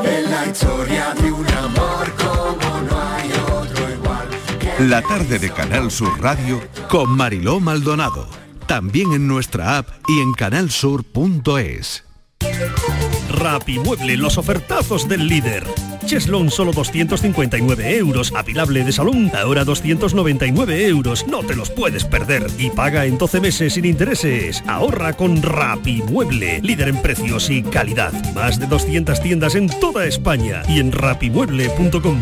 Es 0.05 0.31
la 0.31 0.47
historia 0.47 1.15
de 1.21 1.33
un 1.33 1.49
amor 1.49 2.13
como 2.15 2.81
no 2.83 2.95
hay 3.11 3.29
otro 3.53 3.91
igual. 3.91 4.29
La 4.89 5.03
tarde 5.03 5.41
de 5.41 5.51
Canal 5.51 5.91
Sur 5.91 6.21
Radio 6.21 6.63
Con 6.89 7.11
Mariló 7.11 7.59
Maldonado. 7.59 8.44
También 8.75 9.13
en 9.13 9.29
nuestra 9.29 9.79
app 9.79 9.89
y 10.09 10.19
en 10.19 10.33
canalsur.es. 10.33 12.03
Rapimueble, 13.31 14.17
los 14.17 14.37
ofertazos 14.37 15.09
del 15.09 15.29
líder. 15.29 15.65
Cheslon 16.07 16.51
solo 16.51 16.73
259 16.73 17.97
euros. 17.99 18.33
Apilable 18.35 18.83
de 18.83 18.91
salón, 18.91 19.31
ahora 19.33 19.65
299 19.65 20.89
euros. 20.89 21.25
No 21.29 21.45
te 21.45 21.55
los 21.55 21.71
puedes 21.71 22.05
perder. 22.05 22.49
Y 22.59 22.71
paga 22.71 23.07
en 23.07 23.17
12 23.17 23.41
meses 23.41 23.75
sin 23.75 23.85
intereses. 23.85 24.65
Ahorra 24.67 25.13
con 25.13 25.41
Rapimueble, 25.41 26.61
líder 26.61 26.89
en 26.89 27.01
precios 27.01 27.51
y 27.51 27.63
calidad. 27.63 28.13
Más 28.35 28.59
de 28.59 28.67
200 28.67 29.23
tiendas 29.23 29.55
en 29.55 29.69
toda 29.79 30.05
España 30.05 30.65
y 30.67 30.81
en 30.81 30.91
rapimueble.com. 30.91 32.21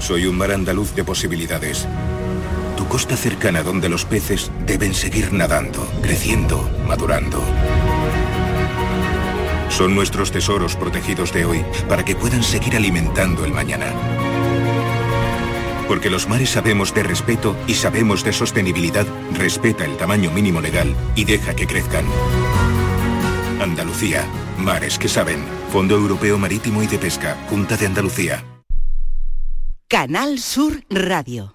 Soy 0.00 0.26
un 0.26 0.36
mar 0.36 0.52
andaluz 0.52 0.94
de 0.94 1.02
posibilidades. 1.02 1.88
Tu 2.76 2.86
costa 2.88 3.16
cercana 3.16 3.62
donde 3.62 3.88
los 3.88 4.04
peces 4.04 4.50
deben 4.66 4.94
seguir 4.94 5.32
nadando, 5.32 5.86
creciendo, 6.02 6.68
madurando. 6.86 7.42
Son 9.68 9.94
nuestros 9.94 10.30
tesoros 10.30 10.76
protegidos 10.76 11.32
de 11.32 11.44
hoy 11.44 11.64
para 11.88 12.04
que 12.04 12.14
puedan 12.14 12.42
seguir 12.42 12.76
alimentando 12.76 13.44
el 13.44 13.52
mañana. 13.52 13.86
Porque 15.88 16.10
los 16.10 16.28
mares 16.28 16.50
sabemos 16.50 16.94
de 16.94 17.02
respeto 17.02 17.56
y 17.66 17.74
sabemos 17.74 18.24
de 18.24 18.32
sostenibilidad, 18.32 19.06
respeta 19.32 19.84
el 19.84 19.96
tamaño 19.96 20.30
mínimo 20.30 20.60
legal 20.60 20.94
y 21.14 21.24
deja 21.24 21.54
que 21.54 21.66
crezcan. 21.66 22.04
Andalucía, 23.60 24.24
mares 24.58 24.98
que 24.98 25.08
saben. 25.08 25.44
Fondo 25.72 25.96
Europeo 25.96 26.38
Marítimo 26.38 26.82
y 26.82 26.86
de 26.86 26.98
Pesca, 26.98 27.36
Junta 27.48 27.76
de 27.76 27.86
Andalucía. 27.86 28.44
Canal 29.88 30.38
Sur 30.38 30.84
Radio. 30.88 31.54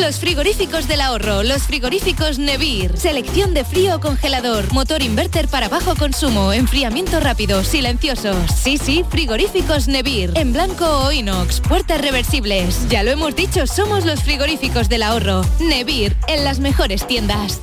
Los 0.00 0.20
frigoríficos 0.20 0.88
del 0.88 1.02
ahorro, 1.02 1.42
los 1.42 1.64
frigoríficos 1.64 2.38
Nevir. 2.38 2.96
Selección 2.96 3.52
de 3.52 3.62
frío 3.62 4.00
congelador, 4.00 4.72
motor 4.72 5.02
inverter 5.02 5.48
para 5.48 5.68
bajo 5.68 5.94
consumo, 5.96 6.54
enfriamiento 6.54 7.20
rápido, 7.20 7.62
silenciosos. 7.62 8.50
Sí, 8.52 8.78
sí, 8.78 9.04
frigoríficos 9.10 9.88
Nevir. 9.88 10.32
En 10.34 10.54
blanco 10.54 10.86
o 10.86 11.12
inox, 11.12 11.60
puertas 11.60 12.00
reversibles. 12.00 12.88
Ya 12.88 13.02
lo 13.02 13.10
hemos 13.10 13.36
dicho, 13.36 13.66
somos 13.66 14.06
los 14.06 14.22
frigoríficos 14.22 14.88
del 14.88 15.02
ahorro. 15.02 15.42
Nevir, 15.60 16.16
en 16.26 16.42
las 16.42 16.58
mejores 16.58 17.06
tiendas. 17.06 17.60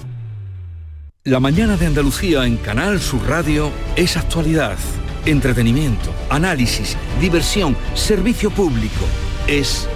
La 1.24 1.40
mañana 1.40 1.78
de 1.78 1.88
Andalucía 1.88 2.46
en 2.46 2.58
Canal 2.58 3.02
Sur 3.02 3.28
Radio 3.28 3.72
es 3.96 4.18
actualidad, 4.18 4.78
entretenimiento, 5.26 6.14
análisis, 6.30 6.96
diversión, 7.20 7.76
servicio 7.96 8.52
público. 8.52 9.04
Es 9.48 9.90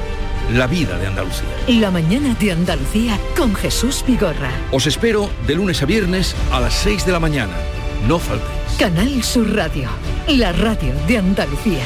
la 0.52 0.68
vida 0.68 0.98
de 0.98 1.08
Andalucía. 1.08 1.48
La 1.68 1.92
mañana 1.92 2.36
de 2.40 2.52
Andalucía 2.52 3.20
con 3.38 3.56
Jesús 3.56 4.04
Vigorra. 4.06 4.52
Os 4.72 4.88
espero 4.88 5.30
de 5.48 5.56
lunes 5.56 5.82
a 5.82 5.86
viernes 5.86 6.36
a 6.52 6.60
las 6.60 6.74
6 6.74 7.06
de 7.06 7.12
la 7.12 7.20
mañana. 7.20 7.54
No 8.08 8.20
faltéis. 8.20 8.52
Canal 8.78 9.24
Sur 9.24 9.56
Radio, 9.56 9.90
la 10.28 10.52
radio 10.52 10.94
de 11.08 11.18
Andalucía. 11.18 11.84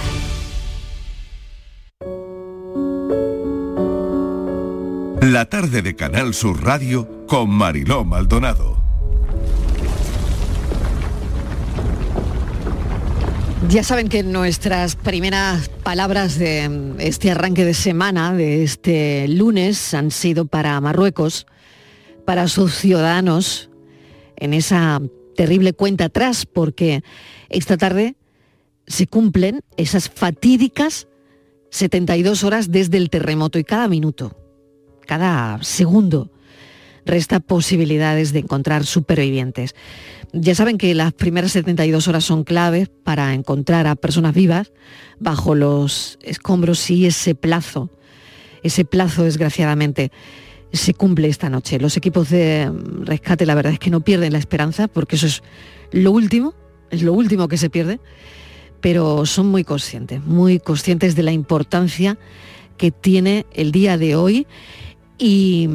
La 5.21 5.45
tarde 5.45 5.81
de 5.81 5.95
Canal 5.95 6.33
Sur 6.33 6.63
Radio 6.63 7.25
con 7.27 7.49
Mariló 7.49 8.05
Maldonado. 8.05 8.76
Ya 13.65 13.83
saben 13.83 14.07
que 14.07 14.21
nuestras 14.21 14.95
primeras 14.95 15.67
palabras 15.67 16.37
de 16.37 16.93
este 16.99 17.31
arranque 17.31 17.65
de 17.65 17.73
semana, 17.73 18.33
de 18.33 18.63
este 18.63 19.27
lunes, 19.27 19.95
han 19.95 20.11
sido 20.11 20.45
para 20.45 20.79
Marruecos, 20.79 21.47
para 22.23 22.47
sus 22.47 22.75
ciudadanos, 22.75 23.69
en 24.37 24.53
esa 24.53 25.01
terrible 25.35 25.73
cuenta 25.73 26.05
atrás, 26.05 26.45
porque 26.45 27.03
esta 27.49 27.77
tarde 27.77 28.15
se 28.85 29.07
cumplen 29.07 29.61
esas 29.75 30.07
fatídicas 30.07 31.07
72 31.71 32.43
horas 32.43 32.71
desde 32.71 32.97
el 32.97 33.09
terremoto 33.09 33.59
y 33.59 33.63
cada 33.63 33.87
minuto, 33.89 34.37
cada 35.07 35.61
segundo 35.63 36.31
resta 37.07 37.39
posibilidades 37.39 38.33
de 38.33 38.39
encontrar 38.39 38.85
supervivientes. 38.85 39.73
Ya 40.33 40.55
saben 40.55 40.77
que 40.77 40.93
las 40.93 41.13
primeras 41.13 41.53
72 41.53 42.07
horas 42.07 42.25
son 42.25 42.43
claves 42.43 42.89
para 42.89 43.33
encontrar 43.33 43.87
a 43.87 43.95
personas 43.95 44.33
vivas 44.33 44.71
bajo 45.19 45.55
los 45.55 46.19
escombros 46.21 46.89
y 46.89 47.05
ese 47.05 47.33
plazo, 47.33 47.89
ese 48.61 48.83
plazo 48.83 49.23
desgraciadamente 49.23 50.11
se 50.73 50.93
cumple 50.93 51.29
esta 51.29 51.49
noche. 51.49 51.79
Los 51.79 51.95
equipos 51.95 52.29
de 52.29 52.71
rescate 53.03 53.45
la 53.45 53.55
verdad 53.55 53.73
es 53.73 53.79
que 53.79 53.89
no 53.89 54.01
pierden 54.01 54.33
la 54.33 54.39
esperanza 54.39 54.89
porque 54.89 55.15
eso 55.15 55.27
es 55.27 55.43
lo 55.91 56.11
último, 56.11 56.53
es 56.91 57.03
lo 57.03 57.13
último 57.13 57.47
que 57.47 57.57
se 57.57 57.69
pierde, 57.69 58.01
pero 58.81 59.25
son 59.25 59.47
muy 59.47 59.63
conscientes, 59.63 60.21
muy 60.23 60.59
conscientes 60.59 61.15
de 61.15 61.23
la 61.23 61.31
importancia 61.31 62.17
que 62.77 62.91
tiene 62.91 63.45
el 63.53 63.71
día 63.71 63.97
de 63.97 64.15
hoy 64.15 64.45
y, 65.17 65.69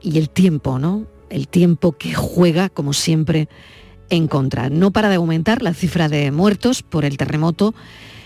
y 0.00 0.18
el 0.18 0.30
tiempo, 0.30 0.78
¿no? 0.78 1.15
El 1.30 1.48
tiempo 1.48 1.92
que 1.92 2.14
juega, 2.14 2.68
como 2.68 2.92
siempre, 2.92 3.48
encontrar. 4.10 4.70
No 4.70 4.90
para 4.90 5.08
de 5.08 5.16
aumentar 5.16 5.62
la 5.62 5.74
cifra 5.74 6.08
de 6.08 6.30
muertos 6.30 6.82
por 6.82 7.04
el 7.04 7.16
terremoto 7.16 7.74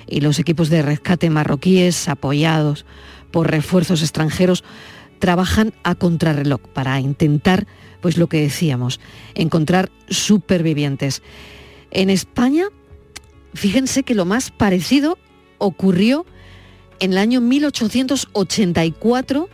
y 0.07 0.21
los 0.21 0.39
equipos 0.39 0.69
de 0.69 0.83
rescate 0.83 1.31
marroquíes 1.31 2.09
apoyados 2.09 2.85
por 3.31 3.51
refuerzos 3.51 4.03
extranjeros 4.03 4.65
trabajan 5.19 5.73
a 5.85 5.95
contrarreloj 5.95 6.61
para 6.73 6.99
intentar, 7.01 7.67
pues 8.01 8.17
lo 8.17 8.29
que 8.29 8.41
decíamos, 8.41 9.01
encontrar 9.35 9.91
supervivientes. 10.09 11.23
En 11.91 12.11
España, 12.11 12.67
fíjense 13.55 14.03
que 14.03 14.15
lo 14.15 14.25
más 14.25 14.51
parecido 14.51 15.19
ocurrió 15.59 16.27
en 16.99 17.13
el 17.13 17.19
año 17.19 17.41
1884 17.41 19.49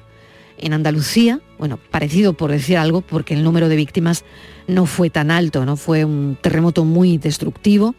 en 0.59 0.73
Andalucía, 0.73 1.41
bueno, 1.59 1.79
parecido 1.91 2.33
por 2.35 2.51
decir 2.51 2.79
algo, 2.79 3.01
porque 3.01 3.35
el 3.35 3.43
número 3.43 3.69
de 3.69 3.77
víctimas 3.77 4.25
no 4.67 4.87
fue 4.87 5.11
tan 5.11 5.31
alto, 5.31 5.65
no 5.65 5.77
fue 5.77 6.05
un 6.05 6.39
terremoto 6.41 6.85
muy 6.85 7.19
destructivo, 7.19 7.95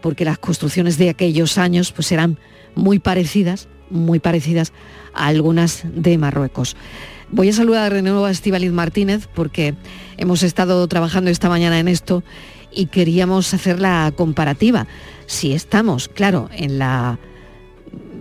porque 0.00 0.24
las 0.24 0.38
construcciones 0.38 0.98
de 0.98 1.10
aquellos 1.10 1.58
años 1.58 1.92
pues 1.92 2.12
eran 2.12 2.38
muy 2.74 2.98
parecidas, 2.98 3.68
muy 3.90 4.18
parecidas 4.18 4.72
a 5.14 5.26
algunas 5.26 5.82
de 5.84 6.18
Marruecos. 6.18 6.76
Voy 7.30 7.50
a 7.50 7.52
saludar 7.52 7.92
de 7.92 8.02
nuevo 8.02 8.24
a 8.24 8.30
Estivaliz 8.30 8.72
Martínez 8.72 9.28
porque 9.34 9.74
hemos 10.16 10.42
estado 10.42 10.86
trabajando 10.88 11.30
esta 11.30 11.48
mañana 11.48 11.78
en 11.78 11.88
esto 11.88 12.22
y 12.72 12.86
queríamos 12.86 13.52
hacer 13.52 13.80
la 13.80 14.12
comparativa. 14.16 14.86
Si 15.26 15.52
estamos, 15.52 16.08
claro, 16.08 16.48
en 16.52 16.78
la 16.78 17.18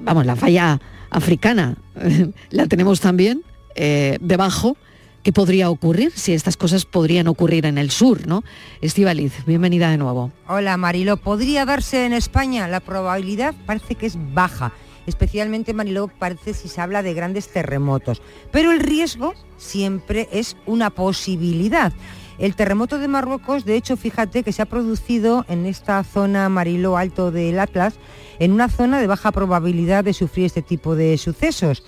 vamos, 0.03 0.25
la 0.25 0.35
falla 0.35 0.79
africana 1.09 1.75
la 2.49 2.67
tenemos 2.67 2.99
también 2.99 3.43
eh, 3.77 4.17
debajo, 4.19 4.75
¿qué 5.23 5.31
podría 5.31 5.69
ocurrir 5.69 6.11
si 6.11 6.33
estas 6.33 6.57
cosas 6.57 6.85
podrían 6.85 7.27
ocurrir 7.27 7.65
en 7.65 7.77
el 7.77 7.91
sur, 7.91 8.27
¿no? 8.27 8.43
Estivaliz, 8.81 9.45
bienvenida 9.45 9.89
de 9.91 9.97
nuevo. 9.97 10.31
Hola 10.47 10.75
Marilo, 10.77 11.17
¿podría 11.17 11.65
darse 11.65 12.05
en 12.05 12.13
España? 12.13 12.67
La 12.67 12.79
probabilidad 12.79 13.53
parece 13.65 13.95
que 13.95 14.07
es 14.07 14.17
baja, 14.33 14.73
especialmente 15.05 15.73
Marilo 15.73 16.07
parece 16.07 16.53
si 16.53 16.67
se 16.67 16.81
habla 16.81 17.03
de 17.03 17.13
grandes 17.13 17.49
terremotos, 17.49 18.21
pero 18.51 18.71
el 18.71 18.79
riesgo 18.79 19.33
siempre 19.57 20.27
es 20.31 20.57
una 20.65 20.89
posibilidad. 20.89 21.93
El 22.37 22.55
terremoto 22.55 22.99
de 22.99 23.07
Marruecos, 23.07 23.65
de 23.65 23.75
hecho, 23.75 23.97
fíjate 23.97 24.43
que 24.43 24.51
se 24.51 24.61
ha 24.61 24.67
producido 24.67 25.43
en 25.49 25.65
esta 25.65 26.03
zona 26.03 26.49
Mariló 26.49 26.95
Alto 26.95 27.31
del 27.31 27.59
Atlas, 27.59 27.95
en 28.37 28.51
una 28.51 28.69
zona 28.69 28.99
de 28.99 29.07
baja 29.07 29.31
probabilidad 29.31 30.03
de 30.03 30.13
sufrir 30.13 30.45
este 30.45 30.61
tipo 30.61 30.95
de 30.95 31.17
sucesos. 31.17 31.83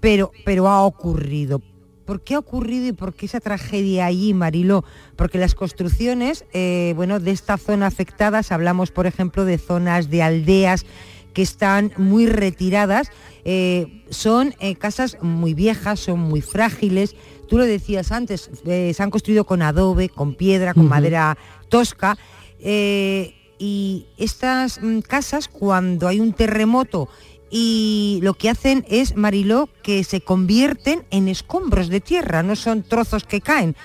Pero, 0.00 0.32
pero 0.44 0.68
ha 0.68 0.82
ocurrido. 0.84 1.62
¿Por 2.06 2.22
qué 2.22 2.34
ha 2.34 2.38
ocurrido 2.38 2.86
y 2.86 2.92
por 2.92 3.14
qué 3.14 3.26
esa 3.26 3.40
tragedia 3.40 4.06
allí, 4.06 4.32
Mariló? 4.32 4.84
Porque 5.16 5.38
las 5.38 5.56
construcciones, 5.56 6.44
eh, 6.52 6.92
bueno, 6.94 7.18
de 7.18 7.32
esta 7.32 7.58
zona 7.58 7.88
afectadas, 7.88 8.52
hablamos, 8.52 8.92
por 8.92 9.06
ejemplo, 9.06 9.44
de 9.44 9.58
zonas 9.58 10.08
de 10.08 10.22
aldeas 10.22 10.86
que 11.34 11.42
están 11.42 11.92
muy 11.96 12.26
retiradas, 12.26 13.10
eh, 13.44 14.04
son 14.08 14.54
eh, 14.60 14.76
casas 14.76 15.18
muy 15.20 15.52
viejas, 15.52 16.00
son 16.00 16.20
muy 16.20 16.40
frágiles, 16.40 17.14
Tú 17.48 17.58
lo 17.58 17.64
decías 17.64 18.10
antes, 18.10 18.50
se 18.64 18.96
han 18.98 19.10
construido 19.10 19.44
con 19.44 19.62
adobe, 19.62 20.08
con 20.08 20.34
piedra, 20.34 20.74
con 20.74 20.88
madera 20.88 21.38
tosca. 21.68 22.18
Y 23.58 24.06
estas 24.18 24.80
mm, 24.82 25.00
casas, 25.00 25.48
cuando 25.48 26.08
hay 26.08 26.20
un 26.20 26.32
terremoto 26.32 27.08
y 27.50 28.18
lo 28.22 28.34
que 28.34 28.50
hacen 28.50 28.84
es, 28.88 29.16
Mariló, 29.16 29.68
que 29.82 30.02
se 30.02 30.20
convierten 30.20 31.04
en 31.10 31.28
escombros 31.28 31.88
de 31.88 32.00
tierra, 32.00 32.42
no 32.42 32.56
son 32.56 32.82
trozos 32.82 33.24
que 33.24 33.40
caen. 33.40 33.76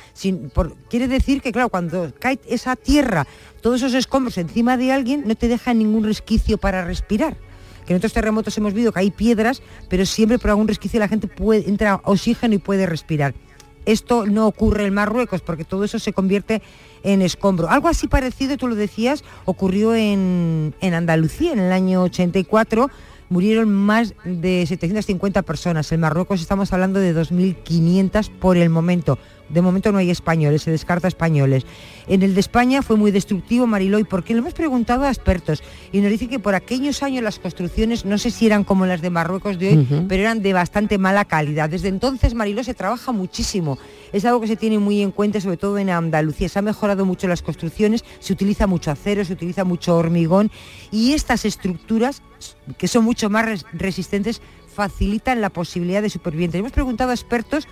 quiere 0.89 1.07
decir 1.07 1.41
que, 1.41 1.51
claro, 1.51 1.69
cuando 1.69 2.11
cae 2.19 2.39
esa 2.47 2.75
tierra, 2.75 3.27
todos 3.61 3.77
esos 3.77 3.93
escombros 3.93 4.37
encima 4.37 4.77
de 4.77 4.91
alguien, 4.91 5.23
no 5.27 5.35
te 5.35 5.47
dejan 5.47 5.77
ningún 5.77 6.03
resquicio 6.03 6.57
para 6.57 6.85
respirar 6.85 7.37
que 7.85 7.93
en 7.93 7.97
otros 7.97 8.13
terremotos 8.13 8.55
hemos 8.57 8.73
visto 8.73 8.91
que 8.91 8.99
hay 8.99 9.11
piedras, 9.11 9.61
pero 9.89 10.05
siempre 10.05 10.37
por 10.37 10.51
algún 10.51 10.67
resquicio 10.67 10.99
la 10.99 11.07
gente 11.07 11.27
entra 11.65 11.99
oxígeno 12.03 12.53
y 12.53 12.59
puede 12.59 12.85
respirar. 12.85 13.33
Esto 13.85 14.27
no 14.27 14.45
ocurre 14.45 14.85
en 14.85 14.93
Marruecos 14.93 15.41
porque 15.41 15.65
todo 15.65 15.83
eso 15.83 15.97
se 15.97 16.13
convierte 16.13 16.61
en 17.03 17.23
escombro. 17.23 17.69
Algo 17.69 17.87
así 17.87 18.07
parecido, 18.07 18.57
tú 18.57 18.67
lo 18.67 18.75
decías, 18.75 19.23
ocurrió 19.45 19.95
en, 19.95 20.75
en 20.81 20.93
Andalucía 20.93 21.53
en 21.53 21.59
el 21.59 21.71
año 21.71 22.03
84 22.03 22.91
murieron 23.31 23.73
más 23.73 24.13
de 24.25 24.65
750 24.67 25.41
personas. 25.43 25.91
En 25.93 26.01
Marruecos 26.01 26.41
estamos 26.41 26.73
hablando 26.73 26.99
de 26.99 27.15
2.500 27.15 28.29
por 28.29 28.57
el 28.57 28.69
momento. 28.69 29.17
De 29.51 29.61
momento 29.61 29.91
no 29.91 29.97
hay 29.97 30.09
españoles, 30.09 30.63
se 30.63 30.71
descarta 30.71 31.07
españoles. 31.07 31.65
En 32.07 32.23
el 32.23 32.33
de 32.33 32.39
España 32.39 32.81
fue 32.81 32.97
muy 32.97 33.11
destructivo, 33.11 33.67
Mariloy, 33.67 34.03
porque 34.03 34.33
lo 34.33 34.39
hemos 34.39 34.53
preguntado 34.53 35.03
a 35.03 35.09
expertos 35.09 35.61
y 35.91 36.01
nos 36.01 36.09
dicen 36.09 36.29
que 36.29 36.39
por 36.39 36.55
aquellos 36.55 37.03
años 37.03 37.23
las 37.23 37.39
construcciones, 37.39 38.05
no 38.05 38.17
sé 38.17 38.31
si 38.31 38.45
eran 38.45 38.63
como 38.63 38.85
las 38.85 39.01
de 39.01 39.09
Marruecos 39.09 39.59
de 39.59 39.69
hoy, 39.69 40.05
pero 40.07 40.23
eran 40.23 40.41
de 40.41 40.53
bastante 40.53 40.97
mala 40.97 41.25
calidad. 41.25 41.69
Desde 41.69 41.89
entonces, 41.89 42.33
Mariló, 42.33 42.63
se 42.63 42.73
trabaja 42.73 43.11
muchísimo. 43.11 43.77
Es 44.13 44.25
algo 44.25 44.41
que 44.41 44.47
se 44.47 44.55
tiene 44.55 44.79
muy 44.79 45.01
en 45.01 45.11
cuenta, 45.11 45.39
sobre 45.39 45.57
todo 45.57 45.77
en 45.77 45.89
Andalucía. 45.89 46.49
Se 46.49 46.59
han 46.59 46.65
mejorado 46.65 47.05
mucho 47.05 47.27
las 47.27 47.41
construcciones, 47.41 48.03
se 48.19 48.33
utiliza 48.33 48.67
mucho 48.67 48.91
acero, 48.91 49.23
se 49.25 49.33
utiliza 49.33 49.63
mucho 49.63 49.95
hormigón 49.95 50.51
y 50.91 51.13
estas 51.13 51.45
estructuras, 51.45 52.21
que 52.77 52.87
son 52.87 53.03
mucho 53.03 53.29
más 53.29 53.65
resistentes, 53.73 54.41
facilitan 54.73 55.41
la 55.41 55.49
posibilidad 55.49 56.01
de 56.01 56.09
supervivientes. 56.09 56.59
Hemos 56.59 56.71
preguntado 56.71 57.11
a 57.11 57.13
expertos 57.13 57.67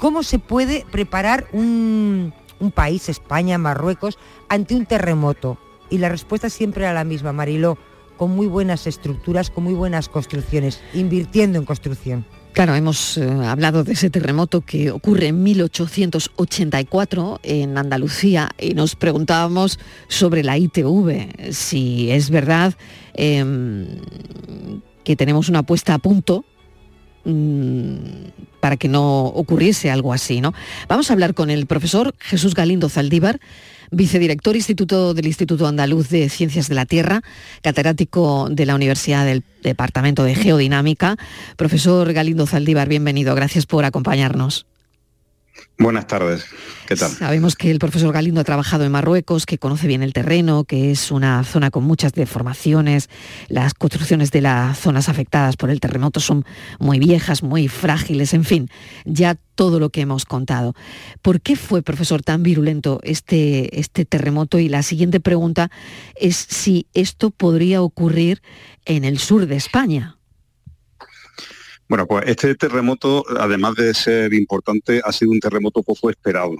¿Cómo 0.00 0.22
se 0.22 0.38
puede 0.38 0.86
preparar 0.90 1.46
un, 1.52 2.32
país, 2.74 3.10
España, 3.10 3.58
Marruecos, 3.58 4.16
ante 4.48 4.74
un 4.74 4.86
terremoto? 4.86 5.58
Y 5.90 5.98
la 5.98 6.08
respuesta 6.08 6.48
siempre 6.48 6.84
era 6.84 6.94
la 6.94 7.04
misma, 7.04 7.34
Mariló, 7.34 7.76
con 8.16 8.30
muy 8.30 8.46
buenas 8.46 8.86
estructuras, 8.86 9.50
con 9.50 9.64
muy 9.64 9.74
buenas 9.74 10.08
construcciones, 10.08 10.80
invirtiendo 10.94 11.58
en 11.58 11.66
construcción. 11.66 12.24
Claro, 12.52 12.74
hemos 12.74 13.18
eh, 13.18 13.30
hablado 13.44 13.84
de 13.84 13.92
ese 13.92 14.08
terremoto 14.08 14.62
que 14.62 14.90
ocurre 14.90 15.26
en 15.26 15.42
1884 15.42 17.40
en 17.42 17.76
Andalucía 17.76 18.48
y 18.58 18.72
nos 18.72 18.96
preguntábamos 18.96 19.78
sobre 20.08 20.42
la 20.42 20.56
ITV, 20.56 21.52
si 21.52 22.10
es 22.10 22.30
verdad 22.30 22.72
em, 23.12 23.86
que 25.04 25.14
tenemos 25.14 25.50
una 25.50 25.62
puesta 25.62 25.92
a 25.92 25.98
punto 25.98 26.46
mm, 27.24 27.94
para 28.60 28.76
que 28.76 28.88
no 28.88 29.24
ocurriese 29.26 29.90
algo 29.90 30.12
así. 30.12 30.40
¿no? 30.40 30.54
Vamos 30.88 31.10
a 31.10 31.12
hablar 31.12 31.34
con 31.34 31.50
el 31.50 31.66
profesor 31.66 32.14
Jesús 32.18 32.54
Galindo 32.54 32.88
Zaldívar, 32.88 33.40
vicedirector 33.90 34.56
Instituto 34.56 35.14
del 35.14 35.26
Instituto 35.26 35.66
Andaluz 35.66 36.08
de 36.08 36.28
Ciencias 36.28 36.68
de 36.68 36.74
la 36.74 36.86
Tierra, 36.86 37.22
catedrático 37.62 38.48
de 38.50 38.66
la 38.66 38.74
Universidad 38.74 39.24
del 39.24 39.42
Departamento 39.62 40.24
de 40.24 40.34
Geodinámica. 40.34 41.16
Profesor 41.56 42.12
Galindo 42.12 42.46
Zaldívar, 42.46 42.88
bienvenido. 42.88 43.34
Gracias 43.34 43.66
por 43.66 43.84
acompañarnos. 43.84 44.69
Buenas 45.78 46.06
tardes, 46.06 46.44
¿qué 46.86 46.94
tal? 46.94 47.10
Sabemos 47.10 47.56
que 47.56 47.70
el 47.70 47.78
profesor 47.78 48.12
Galindo 48.12 48.42
ha 48.42 48.44
trabajado 48.44 48.84
en 48.84 48.92
Marruecos, 48.92 49.46
que 49.46 49.56
conoce 49.56 49.86
bien 49.86 50.02
el 50.02 50.12
terreno, 50.12 50.64
que 50.64 50.90
es 50.90 51.10
una 51.10 51.42
zona 51.42 51.70
con 51.70 51.84
muchas 51.84 52.12
deformaciones, 52.12 53.08
las 53.48 53.72
construcciones 53.72 54.30
de 54.30 54.42
las 54.42 54.78
zonas 54.78 55.08
afectadas 55.08 55.56
por 55.56 55.70
el 55.70 55.80
terremoto 55.80 56.20
son 56.20 56.44
muy 56.78 56.98
viejas, 56.98 57.42
muy 57.42 57.68
frágiles, 57.68 58.34
en 58.34 58.44
fin, 58.44 58.68
ya 59.06 59.36
todo 59.54 59.80
lo 59.80 59.88
que 59.88 60.02
hemos 60.02 60.26
contado. 60.26 60.74
¿Por 61.22 61.40
qué 61.40 61.56
fue, 61.56 61.82
profesor, 61.82 62.22
tan 62.22 62.42
virulento 62.42 63.00
este, 63.02 63.80
este 63.80 64.04
terremoto? 64.04 64.58
Y 64.58 64.68
la 64.68 64.82
siguiente 64.82 65.18
pregunta 65.18 65.70
es 66.14 66.36
si 66.36 66.88
esto 66.92 67.30
podría 67.30 67.80
ocurrir 67.80 68.42
en 68.84 69.04
el 69.04 69.18
sur 69.18 69.46
de 69.46 69.56
España. 69.56 70.19
Bueno, 71.90 72.06
pues 72.06 72.22
este 72.28 72.54
terremoto, 72.54 73.24
además 73.36 73.74
de 73.74 73.92
ser 73.94 74.32
importante, 74.32 75.02
ha 75.04 75.10
sido 75.10 75.32
un 75.32 75.40
terremoto 75.40 75.82
poco 75.82 76.08
esperado, 76.08 76.54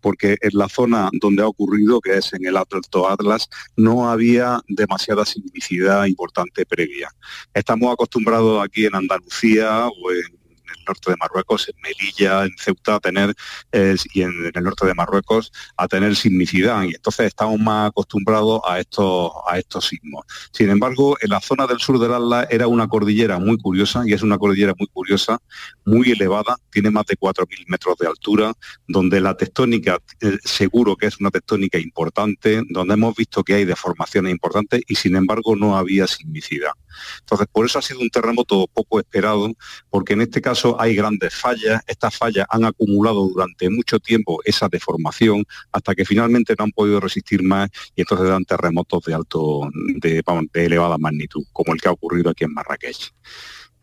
porque 0.00 0.36
en 0.40 0.50
la 0.52 0.68
zona 0.68 1.10
donde 1.20 1.42
ha 1.42 1.48
ocurrido, 1.48 2.00
que 2.00 2.16
es 2.16 2.32
en 2.34 2.46
el 2.46 2.56
Alto 2.56 3.08
Atlas, 3.08 3.48
no 3.76 4.08
había 4.08 4.60
demasiada 4.68 5.26
sismicidad 5.26 6.06
importante 6.06 6.64
previa. 6.64 7.10
Estamos 7.52 7.92
acostumbrados 7.92 8.64
aquí 8.64 8.86
en 8.86 8.94
Andalucía 8.94 9.88
o 9.88 10.12
en 10.12 10.38
norte 10.86 11.10
de 11.10 11.16
Marruecos, 11.18 11.68
en 11.68 11.74
Melilla, 11.82 12.44
en 12.44 12.52
Ceuta, 12.58 12.96
a 12.96 13.00
tener, 13.00 13.34
y 13.72 14.22
en, 14.22 14.32
el 14.54 14.64
norte 14.64 14.86
de 14.86 14.94
Marruecos, 14.94 15.52
a 15.76 15.88
tener 15.88 16.16
sismicidad. 16.16 16.82
Y 16.84 16.94
entonces 16.94 17.26
estamos 17.26 17.58
más 17.58 17.88
acostumbrados 17.88 18.60
a 18.66 18.80
estos, 18.80 19.32
a 19.48 19.58
estos 19.58 19.86
sismos. 19.86 20.24
Sin 20.52 20.70
embargo, 20.70 21.16
en 21.20 21.30
la 21.30 21.40
zona 21.40 21.66
del 21.66 21.78
sur 21.78 21.98
del 21.98 22.14
Atlas 22.14 22.46
era 22.50 22.68
una 22.68 22.88
cordillera 22.88 23.38
muy 23.38 23.58
curiosa, 23.58 24.02
y 24.06 24.12
es 24.12 24.22
una 24.22 24.38
cordillera 24.38 24.74
muy 24.78 24.88
curiosa, 24.88 25.38
muy 25.84 26.10
elevada, 26.10 26.56
tiene 26.70 26.90
más 26.90 27.06
de 27.06 27.16
4.000 27.16 27.64
metros 27.68 27.96
de 27.98 28.06
altura, 28.06 28.52
donde 28.86 29.20
la 29.20 29.36
tectónica, 29.36 29.98
eh, 30.20 30.38
seguro 30.44 30.96
que 30.96 31.06
es 31.06 31.18
una 31.20 31.30
tectónica 31.30 31.78
importante, 31.78 32.62
donde 32.68 32.94
hemos 32.94 33.14
visto 33.14 33.42
que 33.42 33.54
hay 33.54 33.64
deformaciones 33.64 34.32
importantes 34.32 34.82
y 34.86 34.94
sin 34.94 35.16
embargo 35.16 35.56
no 35.56 35.76
había 35.76 36.06
sismicidad. 36.06 36.72
Entonces, 37.20 37.46
por 37.50 37.66
eso 37.66 37.78
ha 37.78 37.82
sido 37.82 38.00
un 38.00 38.10
terremoto 38.10 38.66
poco 38.72 38.98
esperado, 38.98 39.52
porque 39.90 40.14
en 40.14 40.22
este 40.22 40.40
caso 40.40 40.75
hay 40.78 40.94
grandes 40.94 41.34
fallas, 41.34 41.82
estas 41.86 42.16
fallas 42.16 42.46
han 42.50 42.64
acumulado 42.64 43.28
durante 43.28 43.68
mucho 43.70 43.98
tiempo 43.98 44.40
esa 44.44 44.68
deformación 44.68 45.44
hasta 45.72 45.94
que 45.94 46.04
finalmente 46.04 46.54
no 46.58 46.64
han 46.64 46.72
podido 46.72 47.00
resistir 47.00 47.42
más 47.42 47.68
y 47.94 48.02
entonces 48.02 48.28
dan 48.28 48.44
terremotos 48.44 49.04
de 49.04 49.14
alto, 49.14 49.68
de, 49.96 50.22
de 50.52 50.64
elevada 50.64 50.98
magnitud, 50.98 51.44
como 51.52 51.74
el 51.74 51.80
que 51.80 51.88
ha 51.88 51.92
ocurrido 51.92 52.30
aquí 52.30 52.44
en 52.44 52.54
Marrakech. 52.54 53.12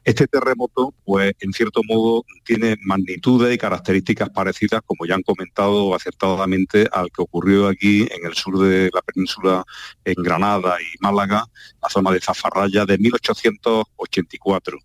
Este 0.06 0.28
terremoto, 0.28 0.94
pues 1.06 1.32
en 1.39 1.54
cierto 1.54 1.82
modo, 1.88 2.26
tiene 2.44 2.76
magnitudes 2.82 3.56
y 3.56 3.58
características 3.58 4.30
parecidas, 4.32 4.82
como 4.86 5.06
ya 5.06 5.16
han 5.16 5.22
comentado 5.22 5.96
acertadamente, 5.96 6.89
al 6.91 7.10
que 7.10 7.22
ocurrió 7.22 7.70
aquí 7.70 8.02
en 8.02 8.26
el 8.26 8.34
sur 8.34 8.60
de 8.60 8.89
la 8.94 9.02
península, 9.02 9.64
en 10.04 10.16
Granada 10.22 10.76
y 10.82 10.98
Málaga, 11.00 11.46
la 11.82 11.89
zona 11.89 12.12
de 12.12 12.20
Zafarraya, 12.20 12.86
de 12.86 12.98
1884 12.98 14.78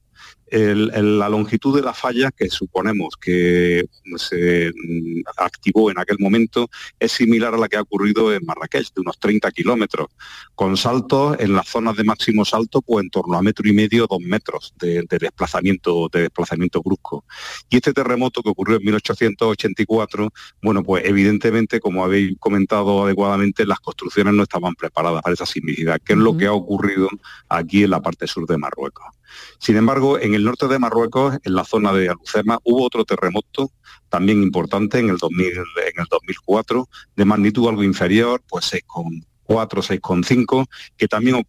la 0.50 1.28
longitud 1.28 1.76
de 1.76 1.82
la 1.82 1.92
falla 1.92 2.30
que 2.30 2.48
suponemos 2.48 3.14
que 3.20 3.84
se 4.16 4.70
mm, 4.70 5.20
activó 5.36 5.90
en 5.90 5.98
aquel 5.98 6.16
momento 6.18 6.68
es 6.98 7.12
similar 7.12 7.54
a 7.54 7.58
la 7.58 7.68
que 7.68 7.76
ha 7.76 7.82
ocurrido 7.82 8.32
en 8.32 8.44
Marrakech, 8.46 8.92
de 8.94 9.00
unos 9.00 9.18
30 9.18 9.50
kilómetros, 9.50 10.08
con 10.54 10.76
saltos 10.76 11.36
en 11.38 11.52
las 11.52 11.68
zonas 11.68 11.96
de 11.96 12.04
máximo 12.04 12.44
salto, 12.44 12.80
pues 12.82 13.04
en 13.04 13.10
torno 13.10 13.36
a 13.36 13.42
metro 13.42 13.68
y 13.68 13.72
medio, 13.72 14.06
dos 14.06 14.20
metros 14.20 14.74
de, 14.78 15.04
desplazamiento, 15.08 16.08
de 16.12 16.22
desplazamiento 16.22 16.82
brusco. 16.82 17.24
Y 17.68 17.76
este 17.76 17.92
terremoto 17.92 18.42
que 18.42 18.50
ocurrió 18.50 18.76
en 18.76 18.84
1884, 18.84 20.30
bueno, 20.62 20.82
pues 20.82 21.04
evidentemente, 21.04 21.80
como 21.80 22.04
habéis 22.04 22.36
comentado 22.38 23.04
adecuadamente, 23.04 23.66
las 23.66 23.80
construcciones 23.80 24.34
no 24.34 24.42
estaban 24.44 24.74
preparadas 24.74 25.22
para 25.22 25.34
esa 25.34 25.46
similaridad, 25.46 26.00
que 26.02 26.14
es 26.14 26.18
lo 26.18 26.36
que 26.36 26.46
ha 26.46 26.52
ocurrido 26.52 27.08
aquí 27.48 27.84
en 27.84 27.90
la 27.90 28.00
parte 28.00 28.26
sur 28.26 28.46
de 28.46 28.56
Marruecos. 28.56 29.17
Sin 29.58 29.76
embargo, 29.76 30.18
en 30.18 30.34
el 30.34 30.44
norte 30.44 30.68
de 30.68 30.78
Marruecos, 30.78 31.36
en 31.42 31.54
la 31.54 31.64
zona 31.64 31.92
de 31.92 32.08
Alucema, 32.08 32.58
hubo 32.64 32.84
otro 32.84 33.04
terremoto 33.04 33.72
también 34.08 34.42
importante 34.42 34.98
en 34.98 35.10
el, 35.10 35.18
2004, 35.18 36.88
de 37.16 37.24
magnitud 37.24 37.68
algo 37.68 37.82
inferior, 37.82 38.42
pues 38.48 38.72
6,4, 38.72 39.22
6,5, 39.46 40.66
que 40.96 41.08
también 41.08 41.46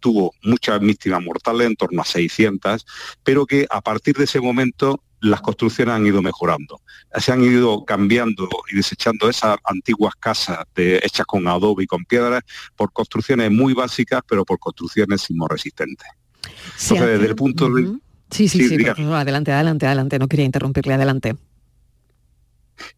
tuvo 0.00 0.32
muchas 0.42 0.80
víctimas 0.80 1.22
mortales, 1.22 1.66
en 1.66 1.76
torno 1.76 2.02
a 2.02 2.04
600, 2.04 2.86
pero 3.22 3.46
que 3.46 3.66
a 3.70 3.80
partir 3.80 4.16
de 4.16 4.24
ese 4.24 4.40
momento 4.40 5.02
las 5.20 5.40
construcciones 5.40 5.94
han 5.94 6.06
ido 6.06 6.22
mejorando. 6.22 6.80
Se 7.18 7.32
han 7.32 7.42
ido 7.42 7.84
cambiando 7.84 8.48
y 8.70 8.76
desechando 8.76 9.28
esas 9.28 9.56
antiguas 9.64 10.14
casas 10.18 10.58
hechas 10.76 11.26
con 11.26 11.48
adobe 11.48 11.84
y 11.84 11.86
con 11.86 12.04
piedras 12.04 12.42
por 12.76 12.92
construcciones 12.92 13.50
muy 13.50 13.72
básicas, 13.72 14.22
pero 14.28 14.44
por 14.44 14.58
construcciones 14.58 15.22
sismoresistentes. 15.22 16.08
Desde 16.90 17.26
el 17.26 17.34
punto 17.34 17.68
de... 17.70 17.92
Sí, 18.30 18.48
sí, 18.48 18.68
sí, 18.68 18.74
adelante, 18.84 19.52
adelante, 19.52 19.86
adelante, 19.86 20.18
no 20.18 20.26
quería 20.26 20.44
interrumpirle, 20.44 20.94
adelante. 20.94 21.36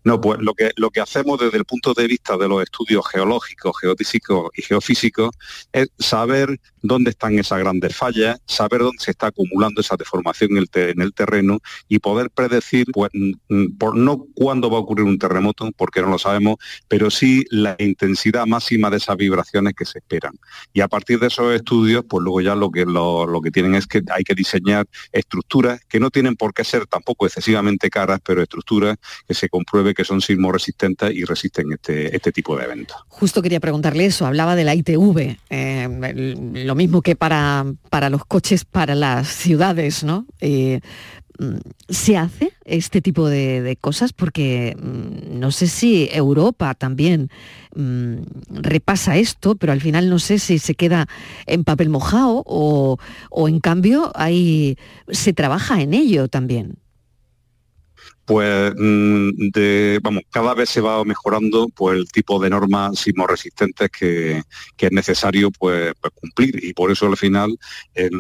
No, 0.05 0.21
pues 0.21 0.41
lo 0.41 0.55
que, 0.55 0.73
lo 0.77 0.91
que 0.91 1.01
hacemos 1.01 1.39
desde 1.39 1.59
el 1.59 1.65
punto 1.65 1.95
de 1.95 2.07
vista 2.07 2.37
de 2.37 2.49
los 2.49 2.63
estudios 2.63 3.07
geológicos, 3.09 3.79
geofísicos 3.81 4.51
y 4.57 4.63
geofísicos 4.63 5.31
es 5.73 5.89
saber 5.99 6.61
dónde 6.83 7.11
están 7.11 7.39
esas 7.39 7.59
grandes 7.59 7.95
fallas, 7.95 8.41
saber 8.47 8.81
dónde 8.81 9.03
se 9.03 9.11
está 9.11 9.29
acumulando 9.29 9.81
esa 9.81 9.97
deformación 9.97 10.53
en 10.53 10.59
el, 10.59 10.69
en 10.73 11.01
el 11.03 11.13
terreno 11.13 11.61
y 11.89 11.99
poder 11.99 12.31
predecir, 12.31 12.87
pues, 12.93 13.11
por 13.79 13.97
no 13.97 14.27
cuándo 14.35 14.71
va 14.71 14.79
a 14.79 14.81
ocurrir 14.81 15.05
un 15.05 15.19
terremoto, 15.19 15.71
porque 15.77 16.01
no 16.01 16.09
lo 16.09 16.19
sabemos, 16.19 16.57
pero 16.89 17.11
sí 17.11 17.45
la 17.51 17.77
intensidad 17.79 18.47
máxima 18.47 18.91
de 18.91 18.97
esas 18.97 19.17
vibraciones 19.17 19.75
que 19.75 19.85
se 19.85 19.99
esperan. 19.99 20.35
Y 20.73 20.81
a 20.81 20.89
partir 20.89 21.19
de 21.19 21.27
esos 21.27 21.55
estudios, 21.55 22.05
pues 22.09 22.23
luego 22.23 22.41
ya 22.41 22.55
lo 22.55 22.71
que, 22.71 22.85
lo, 22.85 23.27
lo 23.27 23.41
que 23.41 23.51
tienen 23.51 23.75
es 23.75 23.87
que 23.87 24.03
hay 24.11 24.25
que 24.25 24.35
diseñar 24.35 24.87
estructuras 25.13 25.81
que 25.89 26.01
no 26.01 26.11
tienen 26.11 26.37
por 26.37 26.55
qué 26.55 26.65
ser 26.65 26.87
tampoco 26.87 27.27
excesivamente 27.27 27.91
caras, 27.91 28.21
pero 28.25 28.43
estructuras 28.43 28.97
que 29.27 29.35
se 29.35 29.49
pruebe 29.71 29.95
que 29.95 30.05
son 30.05 30.21
sismos 30.21 30.53
resistentes 30.53 31.15
y 31.15 31.25
resisten 31.25 31.73
este, 31.73 32.15
este 32.15 32.33
tipo 32.33 32.57
de 32.57 32.65
eventos. 32.65 32.97
Justo 33.09 33.43
quería 33.43 33.61
preguntarle 33.61 34.07
eso, 34.07 34.27
hablaba 34.27 34.57
de 34.57 34.65
la 34.65 34.75
ITV, 34.75 35.37
eh, 35.51 36.35
lo 36.69 36.77
mismo 36.77 37.03
que 37.03 37.17
para, 37.17 37.65
para 37.91 38.11
los 38.11 38.25
coches, 38.25 38.65
para 38.65 38.95
las 38.95 39.27
ciudades, 39.27 40.05
¿no? 40.05 40.27
Eh, 40.41 40.81
mm, 41.39 41.57
¿Se 41.89 42.17
hace 42.17 42.53
este 42.65 43.01
tipo 43.01 43.29
de, 43.29 43.77
cosas? 43.81 44.13
Porque 44.13 44.77
mm, 44.79 45.41
no 45.41 45.51
sé 45.51 45.67
si 45.67 46.09
Europa 46.13 46.75
también 46.75 47.31
mm, 47.75 48.17
repasa 48.51 49.17
esto, 49.17 49.57
pero 49.57 49.73
al 49.73 49.81
final 49.81 50.11
no 50.11 50.19
sé 50.19 50.39
si 50.39 50.59
se 50.59 50.75
queda 50.75 51.09
en 51.47 51.65
papel 51.65 51.89
mojado 51.89 52.45
o, 52.47 52.99
o 53.31 53.49
en 53.49 53.61
cambio 53.61 54.13
ahí 54.15 54.77
se 55.09 55.33
trabaja 55.33 55.81
en 55.81 55.95
ello 55.95 56.29
también 56.29 56.77
pues 58.29 58.75
mm, 58.77 59.49
de, 59.55 60.01
vamos, 60.03 60.23
cada 60.31 60.53
vez 60.53 60.69
se 60.69 60.83
va 60.83 61.03
mejorando 61.03 61.67
pues, 61.75 61.97
el 61.97 62.13
tipo 62.13 62.39
de 62.39 62.51
normas 62.51 62.99
sismoresistentes 62.99 63.89
que, 63.89 64.43
que 64.77 64.87
es 64.87 64.93
necesario 64.93 65.51
pues, 65.51 65.95
pues, 65.99 66.13
cumplir. 66.15 66.63
Y 66.63 66.75
por 66.75 66.91
eso 66.91 67.07
al 67.07 67.17
final, 67.17 67.59
en 67.95 68.13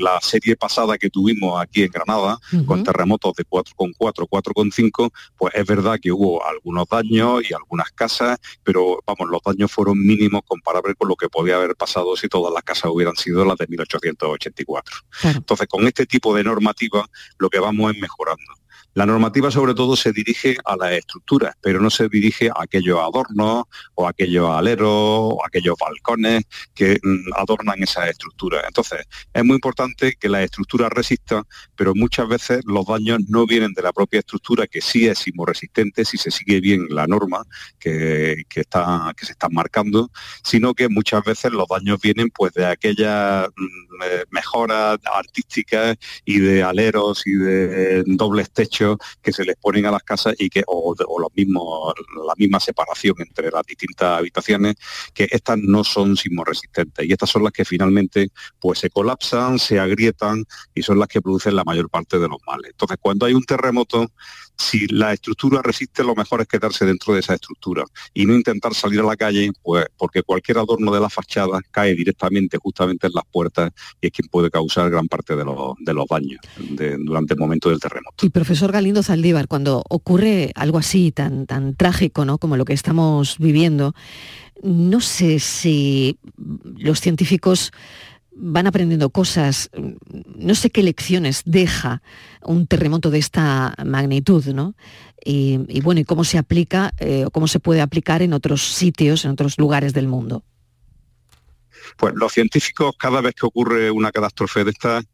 la 0.00 0.20
serie 0.20 0.54
pasada 0.54 0.96
que 0.96 1.10
tuvimos 1.10 1.60
aquí 1.60 1.82
en 1.82 1.90
Granada, 1.90 2.38
con 2.66 2.84
terremotos 2.84 3.34
de 3.34 3.44
4,4, 3.44 4.28
4,5, 4.28 5.10
pues 5.36 5.52
es 5.56 5.66
verdad 5.66 5.98
que 6.00 6.12
hubo 6.12 6.46
algunos 6.46 6.86
daños 6.88 7.42
y 7.50 7.52
algunas 7.52 7.90
casas, 7.90 8.38
pero 8.62 9.02
vamos, 9.04 9.28
los 9.28 9.42
daños 9.42 9.72
fueron 9.72 9.98
mínimos 9.98 10.42
comparables 10.46 10.94
con 10.96 11.08
lo 11.08 11.16
que 11.16 11.28
podía 11.28 11.56
haber 11.56 11.74
pasado 11.74 12.16
si 12.16 12.28
todas 12.28 12.54
las 12.54 12.62
casas 12.62 12.92
hubieran 12.92 13.16
sido 13.16 13.44
las 13.44 13.58
de 13.58 13.66
1884. 13.66 14.96
Entonces, 15.24 15.66
con 15.66 15.84
este 15.88 16.06
tipo 16.06 16.32
de 16.32 16.44
normativa, 16.44 17.04
lo 17.38 17.50
que 17.50 17.58
vamos 17.58 17.92
es 17.92 18.00
mejorando. 18.00 18.44
La 18.94 19.06
normativa 19.06 19.50
sobre 19.50 19.74
todo 19.74 19.96
se 19.96 20.12
dirige 20.12 20.56
a 20.64 20.76
las 20.76 20.92
estructuras, 20.92 21.54
pero 21.60 21.80
no 21.80 21.90
se 21.90 22.08
dirige 22.08 22.48
a 22.48 22.62
aquellos 22.62 22.98
adornos 22.98 23.64
o 23.94 24.08
aquellos 24.08 24.50
aleros 24.50 24.88
o 24.90 25.38
aquellos 25.46 25.76
balcones 25.78 26.44
que 26.74 26.98
mm, 27.02 27.32
adornan 27.36 27.82
esas 27.82 28.08
estructuras. 28.10 28.64
Entonces, 28.66 29.06
es 29.32 29.44
muy 29.44 29.54
importante 29.54 30.14
que 30.18 30.28
la 30.28 30.42
estructura 30.42 30.88
resista, 30.88 31.44
pero 31.76 31.92
muchas 31.94 32.28
veces 32.28 32.62
los 32.64 32.86
daños 32.86 33.20
no 33.28 33.46
vienen 33.46 33.72
de 33.72 33.82
la 33.82 33.92
propia 33.92 34.20
estructura, 34.20 34.66
que 34.66 34.80
sí 34.80 35.06
es 35.06 35.18
sismoresistente 35.18 36.04
si 36.04 36.16
se 36.16 36.30
sigue 36.30 36.60
bien 36.60 36.86
la 36.88 37.06
norma 37.06 37.44
que, 37.78 38.44
está, 38.54 39.12
que 39.16 39.26
se 39.26 39.32
están 39.32 39.52
marcando, 39.52 40.10
sino 40.42 40.74
que 40.74 40.88
muchas 40.88 41.22
veces 41.24 41.52
los 41.52 41.68
daños 41.68 42.00
vienen 42.00 42.30
pues 42.30 42.52
de 42.54 42.66
aquellas 42.66 43.48
mm, 43.48 44.02
eh, 44.02 44.24
mejoras 44.30 44.98
artísticas 45.04 45.96
y 46.24 46.38
de 46.40 46.62
aleros 46.62 47.26
y 47.26 47.34
de 47.34 48.02
dobles 48.06 48.50
techos 48.50 48.77
que 49.22 49.32
se 49.32 49.44
les 49.44 49.56
ponen 49.56 49.86
a 49.86 49.90
las 49.90 50.02
casas 50.02 50.34
y 50.38 50.48
que, 50.48 50.62
o, 50.66 50.94
los 50.96 51.30
mismos, 51.34 51.94
la 52.26 52.34
misma 52.36 52.60
separación 52.60 53.14
entre 53.18 53.50
las 53.50 53.64
distintas 53.66 54.18
habitaciones, 54.18 54.76
que 55.14 55.28
estas 55.30 55.58
no 55.58 55.84
son 55.84 56.16
sismoresistentes 56.16 57.06
y 57.06 57.12
estas 57.12 57.30
son 57.30 57.44
las 57.44 57.52
que 57.52 57.64
finalmente 57.64 58.30
pues 58.60 58.78
se 58.78 58.90
colapsan, 58.90 59.58
se 59.58 59.78
agrietan 59.78 60.44
y 60.74 60.82
son 60.82 60.98
las 60.98 61.08
que 61.08 61.20
producen 61.20 61.56
la 61.56 61.64
mayor 61.64 61.88
parte 61.90 62.18
de 62.18 62.28
los 62.28 62.38
males. 62.46 62.70
Entonces, 62.70 62.98
cuando 63.00 63.26
hay 63.26 63.34
un 63.34 63.44
terremoto, 63.44 64.10
si 64.58 64.86
la 64.88 65.12
estructura 65.12 65.62
resiste, 65.62 66.02
lo 66.02 66.14
mejor 66.14 66.40
es 66.40 66.48
quedarse 66.48 66.84
dentro 66.84 67.14
de 67.14 67.20
esa 67.20 67.34
estructura 67.34 67.84
y 68.12 68.26
no 68.26 68.34
intentar 68.34 68.74
salir 68.74 69.00
a 69.00 69.04
la 69.04 69.16
calle, 69.16 69.50
pues 69.62 69.86
porque 69.96 70.22
cualquier 70.22 70.58
adorno 70.58 70.92
de 70.92 71.00
la 71.00 71.08
fachada 71.08 71.60
cae 71.70 71.94
directamente 71.94 72.58
justamente 72.58 73.06
en 73.06 73.12
las 73.14 73.24
puertas 73.30 73.70
y 74.00 74.08
es 74.08 74.12
quien 74.12 74.28
puede 74.28 74.50
causar 74.50 74.90
gran 74.90 75.06
parte 75.06 75.36
de 75.36 75.44
los, 75.44 75.76
daños 76.08 76.40
durante 76.98 77.34
el 77.34 77.40
momento 77.40 77.70
del 77.70 77.78
terremoto. 77.78 78.26
Y 78.26 78.30
profesor 78.30 78.72
Galindo 78.72 79.02
Zaldívar, 79.02 79.46
cuando 79.46 79.84
ocurre 79.88 80.52
algo 80.54 80.78
así 80.78 81.12
tan, 81.12 81.46
tan 81.46 81.74
trágico 81.74 82.24
¿no? 82.24 82.38
como 82.38 82.56
lo 82.56 82.64
que 82.64 82.72
estamos 82.72 83.38
viviendo, 83.38 83.94
no 84.62 85.00
sé 85.00 85.38
si 85.38 86.18
los 86.64 87.00
científicos 87.00 87.70
van 88.38 88.66
aprendiendo 88.66 89.10
cosas, 89.10 89.70
no 90.36 90.54
sé 90.54 90.70
qué 90.70 90.82
lecciones 90.82 91.42
deja 91.44 92.02
un 92.42 92.66
terremoto 92.66 93.10
de 93.10 93.18
esta 93.18 93.74
magnitud, 93.84 94.44
¿no? 94.46 94.74
Y, 95.24 95.80
bueno, 95.82 96.00
y 96.00 96.04
cómo 96.04 96.24
se 96.24 96.38
aplica 96.38 96.94
eh, 96.98 97.24
o 97.26 97.30
cómo 97.30 97.48
se 97.48 97.60
puede 97.60 97.80
aplicar 97.80 98.22
en 98.22 98.32
otros 98.32 98.62
sitios, 98.62 99.24
en 99.24 99.32
otros 99.32 99.58
lugares 99.58 99.92
del 99.92 100.06
mundo. 100.06 100.44
Pues 101.96 102.14
los 102.14 102.32
científicos, 102.32 102.94
cada 102.98 103.20
vez 103.20 103.34
que 103.34 103.46
ocurre 103.46 103.90
una 103.90 104.10
catástrofe 104.10 104.64
de 104.64 104.70
estas, 104.70 105.04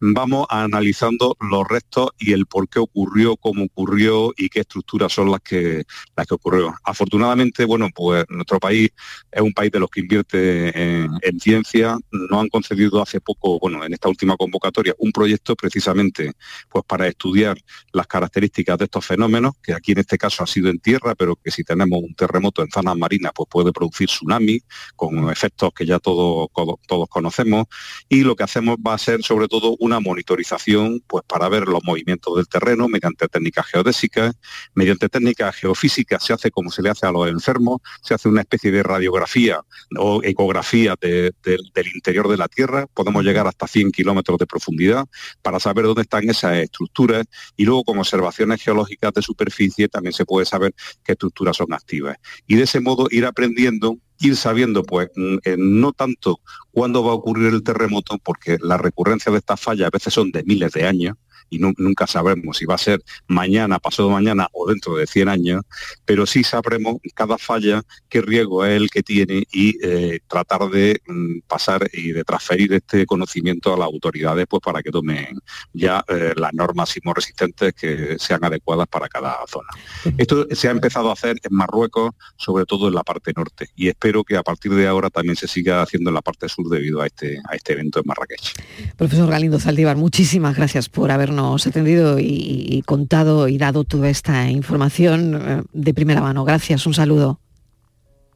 vamos 0.00 0.46
analizando 0.50 1.36
los 1.40 1.66
restos 1.68 2.10
y 2.18 2.32
el 2.32 2.46
por 2.46 2.68
qué 2.68 2.78
ocurrió, 2.78 3.36
cómo 3.36 3.64
ocurrió 3.64 4.32
y 4.36 4.48
qué 4.48 4.60
estructuras 4.60 5.12
son 5.12 5.30
las 5.30 5.40
que, 5.40 5.84
las 6.16 6.26
que 6.26 6.34
ocurrió. 6.34 6.74
Afortunadamente, 6.84 7.64
bueno, 7.64 7.88
pues 7.94 8.24
nuestro 8.28 8.58
país 8.58 8.90
es 9.30 9.40
un 9.40 9.52
país 9.52 9.70
de 9.70 9.80
los 9.80 9.90
que 9.90 10.00
invierte 10.00 11.02
en, 11.02 11.40
ciencia. 11.40 11.98
Nos 12.10 12.40
han 12.40 12.48
concedido 12.48 13.02
hace 13.02 13.20
poco, 13.20 13.58
bueno, 13.58 13.84
en 13.84 13.92
esta 13.92 14.08
última 14.08 14.36
convocatoria, 14.36 14.94
un 14.98 15.12
proyecto 15.12 15.56
precisamente 15.56 16.32
pues 16.70 16.84
para 16.86 17.06
estudiar 17.08 17.58
las 17.92 18.06
características 18.06 18.78
de 18.78 18.84
estos 18.84 19.04
fenómenos, 19.04 19.54
que 19.62 19.74
aquí 19.74 19.92
en 19.92 19.98
este 19.98 20.16
caso 20.16 20.42
ha 20.42 20.46
sido 20.46 20.70
en 20.70 20.78
tierra, 20.78 21.14
pero 21.14 21.36
que 21.36 21.50
si 21.50 21.64
tenemos 21.64 22.00
un 22.02 22.14
terremoto 22.14 22.62
en 22.62 22.70
zonas 22.70 22.96
marinas, 22.96 23.32
pues 23.34 23.48
puede 23.50 23.72
producir 23.72 24.08
tsunami, 24.08 24.60
con 24.96 25.30
efectos 25.30 25.72
que 25.74 25.86
ya 25.86 25.98
todos 25.98 26.23
todo- 26.24 26.50
todo- 26.54 26.80
todos 26.86 27.08
conocemos, 27.08 27.66
y 28.08 28.22
lo 28.22 28.34
que 28.36 28.44
hacemos 28.44 28.76
va 28.76 28.94
a 28.94 28.98
ser 28.98 29.22
sobre 29.22 29.48
todo 29.48 29.76
una 29.78 30.00
monitorización 30.00 31.02
pues 31.06 31.24
para 31.26 31.48
ver 31.48 31.66
los 31.68 31.82
movimientos 31.84 32.36
del 32.36 32.48
terreno 32.48 32.88
mediante 32.88 33.28
técnicas 33.28 33.66
geodésicas, 33.66 34.34
mediante 34.74 35.08
técnicas 35.08 35.54
geofísicas 35.56 36.24
se 36.24 36.32
hace 36.32 36.50
como 36.50 36.70
se 36.70 36.82
le 36.82 36.90
hace 36.90 37.06
a 37.06 37.12
los 37.12 37.28
enfermos, 37.28 37.80
se 38.02 38.14
hace 38.14 38.28
una 38.28 38.40
especie 38.40 38.70
de 38.70 38.82
radiografía 38.82 39.60
o 39.98 40.20
ecografía 40.22 40.94
de- 41.00 41.32
de- 41.42 41.58
del 41.74 41.86
interior 41.94 42.28
de 42.28 42.36
la 42.36 42.48
Tierra, 42.48 42.86
podemos 42.94 43.24
llegar 43.24 43.46
hasta 43.46 43.66
100 43.66 43.90
kilómetros 43.92 44.38
de 44.38 44.46
profundidad 44.46 45.06
para 45.42 45.60
saber 45.60 45.84
dónde 45.86 46.02
están 46.02 46.28
esas 46.28 46.56
estructuras 46.56 47.24
y 47.56 47.64
luego 47.64 47.84
con 47.84 47.98
observaciones 47.98 48.62
geológicas 48.62 49.12
de 49.12 49.22
superficie 49.22 49.88
también 49.88 50.12
se 50.12 50.24
puede 50.24 50.46
saber 50.46 50.74
qué 51.04 51.12
estructuras 51.12 51.56
son 51.56 51.72
activas. 51.72 52.16
Y 52.46 52.56
de 52.56 52.64
ese 52.64 52.80
modo 52.80 53.08
ir 53.10 53.24
aprendiendo, 53.26 53.98
ir 54.20 54.36
sabiendo 54.36 54.82
pues 54.82 55.10
mm, 55.14 55.36
eh, 55.44 55.56
no 55.58 55.92
tanto 55.92 56.40
cuándo 56.70 57.04
va 57.04 57.12
a 57.12 57.14
ocurrir 57.14 57.52
el 57.52 57.62
terremoto, 57.62 58.18
porque 58.18 58.58
la 58.60 58.76
recurrencia 58.76 59.30
de 59.32 59.38
estas 59.38 59.60
fallas 59.60 59.88
a 59.88 59.90
veces 59.90 60.12
son 60.12 60.30
de 60.30 60.42
miles 60.44 60.72
de 60.72 60.86
años, 60.86 61.16
y 61.50 61.58
nu- 61.58 61.74
nunca 61.78 62.06
sabremos 62.06 62.56
si 62.58 62.64
va 62.66 62.74
a 62.74 62.78
ser 62.78 63.02
mañana, 63.26 63.78
pasado 63.78 64.10
mañana 64.10 64.48
o 64.52 64.68
dentro 64.68 64.96
de 64.96 65.06
100 65.06 65.28
años, 65.28 65.62
pero 66.04 66.26
sí 66.26 66.44
sabremos 66.44 66.96
cada 67.14 67.38
falla 67.38 67.82
qué 68.08 68.20
riesgo 68.20 68.64
es 68.64 68.76
el 68.80 68.90
que 68.90 69.02
tiene 69.02 69.44
y 69.52 69.76
eh, 69.84 70.20
tratar 70.28 70.68
de 70.70 71.00
mm, 71.06 71.40
pasar 71.46 71.88
y 71.92 72.12
de 72.12 72.24
transferir 72.24 72.72
este 72.72 73.06
conocimiento 73.06 73.72
a 73.74 73.76
las 73.78 73.86
autoridades 73.86 74.46
pues 74.48 74.60
para 74.62 74.82
que 74.82 74.90
tomen 74.90 75.38
ya 75.72 76.04
eh, 76.08 76.32
las 76.36 76.52
normas 76.54 76.90
sismoresistentes 76.90 77.72
que 77.74 78.16
sean 78.18 78.44
adecuadas 78.44 78.86
para 78.88 79.08
cada 79.08 79.36
zona. 79.48 79.68
Esto 80.18 80.46
se 80.50 80.68
ha 80.68 80.70
empezado 80.70 81.10
a 81.10 81.14
hacer 81.14 81.36
en 81.42 81.56
Marruecos, 81.56 82.10
sobre 82.36 82.64
todo 82.66 82.88
en 82.88 82.94
la 82.94 83.02
parte 83.02 83.32
norte, 83.36 83.68
y 83.74 83.88
espero 83.88 84.24
que 84.24 84.36
a 84.36 84.42
partir 84.42 84.72
de 84.74 84.86
ahora 84.86 85.10
también 85.10 85.36
se 85.36 85.48
siga 85.48 85.82
haciendo 85.82 86.10
en 86.10 86.14
la 86.14 86.22
parte 86.22 86.48
sur 86.48 86.68
debido 86.68 87.00
a 87.00 87.06
este, 87.06 87.38
a 87.48 87.54
este 87.56 87.72
evento 87.72 87.98
en 88.00 88.04
Marrakech. 88.06 88.52
Profesor 88.96 89.28
Galindo 89.28 89.58
Zaldívar, 89.58 89.96
muchísimas 89.96 90.56
gracias 90.56 90.88
por 90.88 91.10
habernos 91.10 91.33
atendido 91.38 92.18
y, 92.18 92.66
y 92.68 92.82
contado 92.82 93.48
y 93.48 93.58
dado 93.58 93.84
toda 93.84 94.08
esta 94.08 94.50
información 94.50 95.40
eh, 95.40 95.62
de 95.72 95.94
primera 95.94 96.20
mano. 96.20 96.44
Gracias, 96.44 96.86
un 96.86 96.94
saludo. 96.94 97.40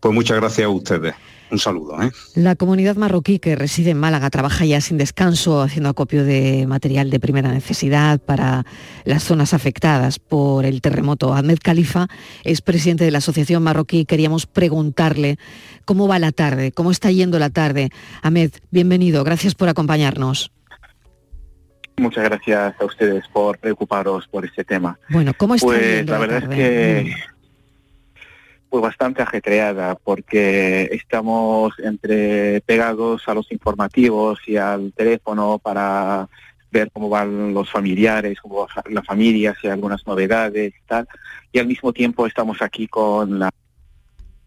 Pues 0.00 0.14
muchas 0.14 0.36
gracias 0.36 0.66
a 0.66 0.70
ustedes. 0.70 1.14
Un 1.50 1.58
saludo. 1.58 2.02
¿eh? 2.02 2.10
La 2.34 2.56
comunidad 2.56 2.96
marroquí 2.96 3.38
que 3.38 3.56
reside 3.56 3.90
en 3.90 3.98
Málaga 3.98 4.28
trabaja 4.28 4.66
ya 4.66 4.80
sin 4.80 4.98
descanso 4.98 5.62
haciendo 5.62 5.88
acopio 5.88 6.24
de 6.24 6.66
material 6.66 7.08
de 7.10 7.20
primera 7.20 7.50
necesidad 7.52 8.20
para 8.20 8.66
las 9.04 9.24
zonas 9.24 9.54
afectadas 9.54 10.18
por 10.18 10.66
el 10.66 10.82
terremoto. 10.82 11.34
Ahmed 11.34 11.58
Khalifa 11.62 12.08
es 12.44 12.60
presidente 12.60 13.04
de 13.04 13.10
la 13.10 13.18
Asociación 13.18 13.62
Marroquí. 13.62 14.04
Queríamos 14.04 14.46
preguntarle 14.46 15.38
cómo 15.86 16.06
va 16.06 16.18
la 16.18 16.32
tarde, 16.32 16.72
cómo 16.72 16.90
está 16.90 17.10
yendo 17.10 17.38
la 17.38 17.50
tarde. 17.50 17.90
Ahmed, 18.22 18.52
bienvenido. 18.70 19.24
Gracias 19.24 19.54
por 19.54 19.70
acompañarnos. 19.70 20.52
Muchas 21.98 22.24
gracias 22.24 22.74
a 22.80 22.84
ustedes 22.84 23.26
por 23.28 23.58
preocuparos 23.58 24.26
por 24.28 24.44
este 24.44 24.64
tema. 24.64 24.98
Bueno, 25.08 25.32
¿cómo 25.36 25.54
está 25.54 25.66
Pues 25.66 26.06
la 26.06 26.18
verdad 26.18 26.42
es 26.44 26.48
que 26.48 27.14
fue 28.70 28.80
bastante 28.80 29.22
ajetreada 29.22 29.94
porque 29.96 30.88
estamos 30.92 31.72
entre 31.78 32.60
pegados 32.62 33.26
a 33.26 33.34
los 33.34 33.50
informativos 33.50 34.38
y 34.46 34.56
al 34.56 34.92
teléfono 34.92 35.58
para 35.58 36.28
ver 36.70 36.90
cómo 36.92 37.08
van 37.08 37.54
los 37.54 37.70
familiares, 37.70 38.38
cómo 38.42 38.66
va 38.66 38.82
la 38.90 39.02
familia, 39.02 39.56
si 39.58 39.66
hay 39.66 39.72
algunas 39.72 40.06
novedades 40.06 40.74
y 40.74 40.86
tal. 40.86 41.08
Y 41.50 41.58
al 41.58 41.66
mismo 41.66 41.92
tiempo 41.94 42.26
estamos 42.26 42.60
aquí 42.60 42.86
con 42.88 43.38
la- 43.38 43.50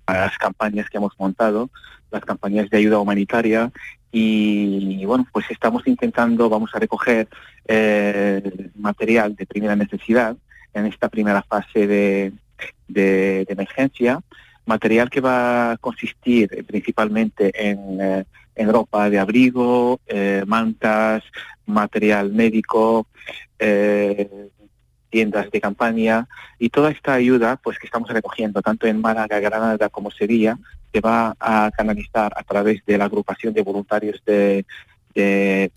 las 0.08 0.38
campañas 0.38 0.90
que 0.90 0.98
hemos 0.98 1.14
montado, 1.18 1.70
las 2.12 2.24
campañas 2.24 2.70
de 2.70 2.78
ayuda 2.78 3.00
humanitaria 3.00 3.72
y 4.12 5.06
bueno, 5.06 5.26
pues 5.32 5.46
estamos 5.50 5.88
intentando, 5.88 6.50
vamos 6.50 6.72
a 6.74 6.80
recoger 6.80 7.28
eh, 7.66 8.70
material 8.76 9.36
de 9.36 9.46
primera 9.46 9.76
necesidad 9.76 10.36
en 10.74 10.86
esta 10.86 11.10
primera 11.10 11.42
fase 11.44 11.88
de, 11.88 12.34
de- 12.88 13.46
emergencia, 13.50 14.20
material 14.66 15.10
que 15.10 15.22
va 15.22 15.72
a 15.72 15.78
consistir 15.78 16.50
eh, 16.54 16.64
principalmente 16.64 17.52
en, 17.70 18.02
eh, 18.02 18.26
en 18.56 18.72
ropa 18.72 19.10
de 19.10 19.20
abrigo, 19.20 20.00
mantas, 20.46 21.24
material 21.66 22.32
médico, 22.34 23.08
tiendas 25.10 25.52
de 25.52 25.62
campaña 25.62 26.28
y 26.60 26.70
toda 26.70 26.90
esta 26.92 27.14
ayuda 27.14 27.58
pues 27.64 27.78
que 27.80 27.86
estamos 27.86 28.10
recogiendo 28.10 28.62
tanto 28.62 28.88
en 28.88 29.00
Málaga, 29.02 29.40
Granada 29.40 29.90
como 29.90 30.10
Sevilla 30.12 30.58
se 30.92 31.00
va 31.00 31.36
a 31.40 31.72
canalizar 31.76 32.34
a 32.36 32.44
través 32.44 32.84
de 32.86 32.98
la 32.98 33.06
agrupación 33.06 33.54
de 33.54 33.62
voluntarios 33.62 34.22
de, 34.26 34.66
de- 35.16 35.72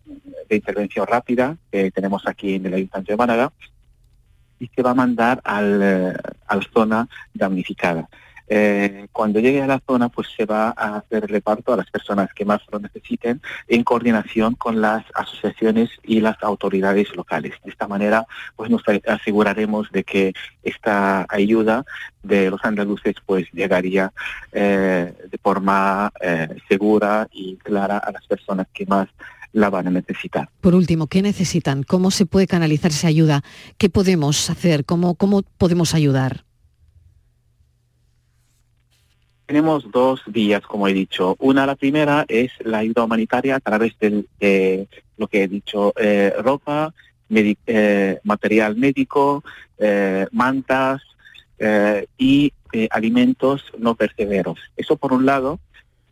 intervención 0.51 1.07
rápida 1.07 1.57
que 1.73 1.91
tenemos 1.91 2.27
aquí 2.27 2.55
en 2.55 2.67
el 2.67 2.75
Ayuntamiento 2.75 3.13
de 3.13 3.17
Málaga 3.17 3.53
y 4.61 4.69
se 4.69 4.83
va 4.83 4.91
a 4.91 4.95
mandar 4.95 5.41
al, 5.45 5.81
eh, 5.83 6.13
a 6.47 6.57
la 6.57 6.63
zona 6.73 7.09
damnificada. 7.33 8.09
Eh, 8.49 9.07
cuando 9.13 9.41
llegue 9.41 9.63
a 9.63 9.67
la 9.67 9.81
zona, 9.87 10.09
pues 10.09 10.29
se 10.37 10.45
va 10.45 10.75
a 10.77 10.97
hacer 10.97 11.27
reparto 11.31 11.73
a 11.73 11.77
las 11.77 11.91
personas 11.91 12.33
que 12.35 12.45
más 12.45 12.61
lo 12.71 12.79
necesiten 12.79 13.41
en 13.69 13.85
coordinación 13.85 14.55
con 14.55 14.81
las 14.81 15.05
asociaciones 15.15 15.91
y 16.03 16.21
las 16.21 16.43
autoridades 16.43 17.15
locales. 17.17 17.55
De 17.65 17.71
esta 17.71 17.89
manera, 17.89 18.27
pues 18.57 18.71
nos 18.71 18.83
aseguraremos 19.07 19.91
de 19.93 20.05
que 20.05 20.33
esta 20.63 21.27
ayuda 21.29 21.85
de 22.23 22.51
los 22.51 22.65
andaluces 22.65 23.17
pues 23.25 23.47
llegaría 23.53 24.13
eh, 24.53 25.13
de 25.31 25.39
forma 25.39 26.13
eh, 26.21 26.49
segura 26.69 27.29
y 27.33 27.57
clara 27.57 27.99
a 27.99 28.13
las 28.13 28.27
personas 28.27 28.67
que 28.73 28.87
más 28.87 29.09
la 29.53 29.71
van 29.71 29.87
a 29.87 29.91
necesitar. 29.91 30.49
Por 30.61 30.75
último, 30.75 31.07
¿qué 31.07 31.23
necesitan? 31.23 31.85
¿Cómo 31.85 32.11
se 32.11 32.27
puede 32.27 32.47
canalizar 32.47 32.91
esa 32.91 33.09
ayuda? 33.09 33.43
¿Qué 33.79 33.89
podemos 33.89 34.51
hacer? 34.51 34.85
¿Cómo, 34.85 35.15
cómo 35.15 35.43
podemos 35.43 35.95
ayudar? 35.95 36.45
Tenemos 39.47 39.91
dos 39.91 40.23
vías, 40.27 40.63
como 40.63 40.89
he 40.89 40.95
dicho. 40.95 41.37
Una, 41.39 41.67
la 41.67 41.77
primera, 41.77 42.25
es 42.29 42.51
la 42.61 42.79
ayuda 42.79 43.05
humanitaria 43.05 43.57
a 43.57 43.61
través 43.61 43.95
de 43.99 44.89
lo 45.19 45.29
que 45.29 45.43
he 45.43 45.49
dicho, 45.49 45.93
eh, 45.97 46.33
ropa, 46.43 46.95
eh, 47.31 48.19
material 48.23 48.77
médico, 48.77 49.45
eh, 49.79 50.27
mantas 50.33 51.03
eh, 51.59 52.07
y 52.17 52.53
eh, 52.73 52.89
alimentos 52.91 53.65
no 53.79 53.95
perseveros. 53.95 54.59
Eso 54.77 54.97
por 54.97 55.13
un 55.13 55.27
lado, 55.27 55.61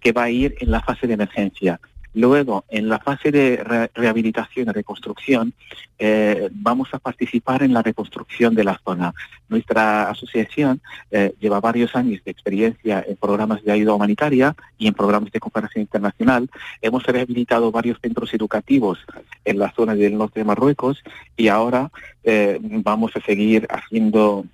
que 0.01 0.13
va 0.13 0.25
a 0.25 0.31
ir 0.31 0.57
en 0.61 0.71
la 0.71 0.81
fase 0.81 1.07
de 1.07 1.15
emergencia. 1.15 1.81
Luego, 2.15 2.65
en 2.69 2.89
la 2.89 2.99
fase 2.99 3.31
de 3.31 3.57
re- 3.57 3.91
rehabilitación 3.95 4.69
y 4.69 4.73
reconstrucción, 4.73 5.55
eh, 5.99 6.49
vamos 6.53 6.89
a 6.93 6.99
participar 6.99 7.63
en 7.63 7.73
la 7.73 7.83
reconstrucción 7.83 8.55
de 8.55 8.65
la 8.65 8.79
zona. 8.85 9.15
Nuestra 9.49 10.11
asociación 10.11 10.81
eh, 11.11 11.33
lleva 11.41 11.61
varios 11.61 11.95
años 11.97 12.23
de 12.25 12.31
experiencia 12.31 13.05
en 13.07 13.17
programas 13.17 13.63
de 13.65 13.73
ayuda 13.73 13.95
humanitaria 13.95 14.55
y 14.79 14.89
en 14.89 14.95
programas 14.95 15.33
de 15.33 15.41
cooperación 15.41 15.83
internacional. 15.83 16.51
Hemos 16.81 17.05
rehabilitado 17.05 17.71
varios 17.71 17.99
centros 18.01 18.35
educativos 18.35 18.99
en 19.45 19.59
la 19.59 19.73
zona 19.73 19.95
del 19.95 20.19
norte 20.19 20.41
de 20.41 20.45
Marruecos 20.45 21.03
y 21.37 21.49
ahora 21.49 21.91
eh, 22.25 22.59
vamos 22.61 23.13
a 23.17 23.21
seguir 23.21 23.67
haciendo 23.71 24.45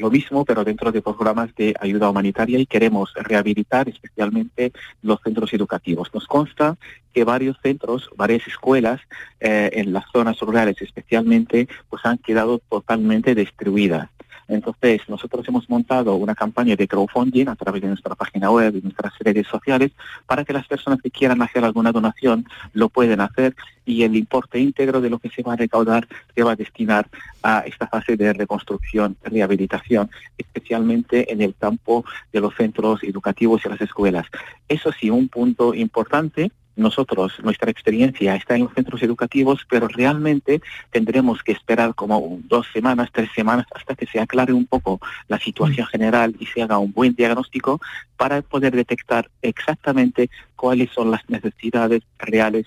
lo 0.00 0.10
mismo, 0.10 0.44
pero 0.44 0.64
dentro 0.64 0.90
de 0.90 1.02
programas 1.02 1.54
de 1.54 1.74
ayuda 1.80 2.10
humanitaria 2.10 2.58
y 2.58 2.66
queremos 2.66 3.12
rehabilitar 3.14 3.88
especialmente 3.88 4.72
los 5.02 5.20
centros 5.22 5.52
educativos. 5.52 6.12
Nos 6.12 6.26
consta 6.26 6.76
que 7.12 7.24
varios 7.24 7.56
centros, 7.62 8.08
varias 8.16 8.46
escuelas 8.46 9.00
eh, 9.40 9.70
en 9.74 9.92
las 9.92 10.04
zonas 10.12 10.38
rurales 10.40 10.80
especialmente, 10.80 11.68
pues 11.88 12.04
han 12.04 12.18
quedado 12.18 12.58
totalmente 12.58 13.34
destruidas. 13.34 14.08
Entonces, 14.50 15.02
nosotros 15.08 15.46
hemos 15.48 15.70
montado 15.70 16.16
una 16.16 16.34
campaña 16.34 16.74
de 16.74 16.88
crowdfunding 16.88 17.46
a 17.48 17.56
través 17.56 17.82
de 17.82 17.88
nuestra 17.88 18.14
página 18.16 18.50
web 18.50 18.74
y 18.76 18.80
nuestras 18.82 19.12
redes 19.20 19.46
sociales 19.46 19.92
para 20.26 20.44
que 20.44 20.52
las 20.52 20.66
personas 20.66 21.00
que 21.00 21.10
quieran 21.10 21.40
hacer 21.40 21.64
alguna 21.64 21.92
donación 21.92 22.44
lo 22.72 22.88
pueden 22.88 23.20
hacer 23.20 23.54
y 23.84 24.02
el 24.02 24.16
importe 24.16 24.58
íntegro 24.58 25.00
de 25.00 25.08
lo 25.08 25.18
que 25.18 25.30
se 25.30 25.42
va 25.42 25.52
a 25.52 25.56
recaudar 25.56 26.06
se 26.34 26.42
va 26.42 26.52
a 26.52 26.56
destinar 26.56 27.08
a 27.42 27.60
esta 27.60 27.86
fase 27.86 28.16
de 28.16 28.32
reconstrucción, 28.32 29.16
rehabilitación, 29.22 30.10
especialmente 30.36 31.32
en 31.32 31.42
el 31.42 31.54
campo 31.54 32.04
de 32.32 32.40
los 32.40 32.54
centros 32.54 33.02
educativos 33.04 33.62
y 33.64 33.68
las 33.68 33.80
escuelas. 33.80 34.26
Eso 34.68 34.90
sí, 34.92 35.10
un 35.10 35.28
punto 35.28 35.74
importante 35.74 36.50
nosotros, 36.80 37.34
nuestra 37.42 37.70
experiencia 37.70 38.34
está 38.34 38.56
en 38.56 38.64
los 38.64 38.74
centros 38.74 39.02
educativos, 39.02 39.66
pero 39.68 39.88
realmente 39.88 40.60
tendremos 40.90 41.42
que 41.42 41.52
esperar 41.52 41.94
como 41.94 42.40
dos 42.44 42.66
semanas, 42.72 43.10
tres 43.12 43.30
semanas, 43.34 43.66
hasta 43.74 43.94
que 43.94 44.06
se 44.06 44.20
aclare 44.20 44.52
un 44.52 44.66
poco 44.66 45.00
la 45.28 45.38
situación 45.38 45.86
general 45.86 46.34
y 46.38 46.46
se 46.46 46.62
haga 46.62 46.78
un 46.78 46.92
buen 46.92 47.14
diagnóstico 47.14 47.80
para 48.16 48.42
poder 48.42 48.74
detectar 48.74 49.30
exactamente 49.42 50.30
cuáles 50.56 50.90
son 50.90 51.10
las 51.10 51.28
necesidades 51.28 52.02
reales 52.18 52.66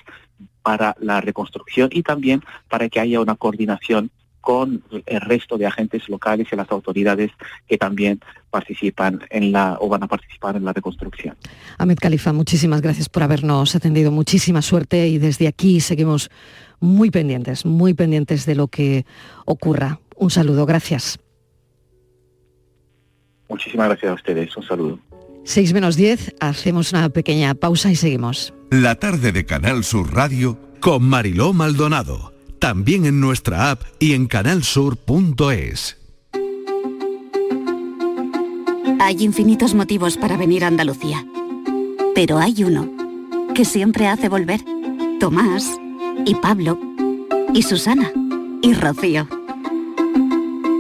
para 0.62 0.96
la 1.00 1.22
reconstrucción 1.22 1.90
y 1.92 2.04
también 2.04 2.42
para 2.70 2.90
que 2.90 3.00
haya 3.00 3.20
una 3.20 3.36
coordinación 3.36 4.10
con 4.44 4.84
el 5.06 5.22
resto 5.22 5.58
de 5.58 5.66
agentes 5.66 6.10
locales 6.10 6.48
y 6.52 6.56
las 6.58 6.70
autoridades 6.70 7.32
que 7.66 7.78
también 7.78 8.20
participan 8.52 9.22
en 9.30 9.54
la 9.54 9.78
o 9.80 9.88
van 9.88 10.04
a 10.04 10.08
participar 10.08 10.58
en 10.58 10.66
la 10.66 10.74
reconstrucción. 10.74 11.38
Ahmed 11.78 11.98
Khalifa, 11.98 12.34
muchísimas 12.34 12.82
gracias 12.82 13.08
por 13.08 13.24
habernos 13.24 13.74
atendido, 13.74 14.12
muchísima 14.12 14.62
suerte 14.62 15.08
y 15.08 15.18
desde 15.18 15.48
aquí 15.48 15.80
seguimos 15.80 16.30
muy 16.82 17.10
pendientes, 17.10 17.66
muy 17.66 17.94
pendientes 17.94 18.46
de 18.46 18.56
lo 18.56 18.68
que 18.68 19.06
ocurra. 19.46 20.02
Un 20.18 20.30
saludo, 20.30 20.66
gracias. 20.66 21.18
Muchísimas 23.48 23.88
gracias 23.88 24.12
a 24.12 24.16
ustedes, 24.16 24.58
un 24.58 24.64
saludo. 24.64 25.00
6 25.46 25.74
menos 25.74 25.96
10, 25.96 26.36
hacemos 26.42 26.92
una 26.92 27.08
pequeña 27.08 27.56
pausa 27.56 27.90
y 27.90 27.96
seguimos. 27.96 28.54
La 28.70 28.96
tarde 28.96 29.32
de 29.32 29.46
Canal 29.46 29.86
Sur 29.86 30.14
Radio 30.14 30.60
Con 30.82 31.04
Mariló 31.04 31.54
Maldonado. 31.54 32.33
También 32.64 33.06
en 33.06 33.20
nuestra 33.20 33.72
app 33.72 33.82
y 34.00 34.14
en 34.14 34.26
canalsur.es. 34.26 35.98
Hay 39.02 39.22
infinitos 39.22 39.74
motivos 39.74 40.16
para 40.16 40.38
venir 40.38 40.64
a 40.64 40.68
Andalucía. 40.68 41.26
Pero 42.16 42.38
hay 42.38 42.64
uno 42.64 42.90
que 43.54 43.66
siempre 43.66 44.08
hace 44.08 44.30
volver. 44.30 44.62
Tomás 45.20 45.78
y 46.26 46.36
Pablo 46.36 46.80
y 47.54 47.64
Susana 47.64 48.14
y 48.62 48.74
Rocío. 48.74 49.28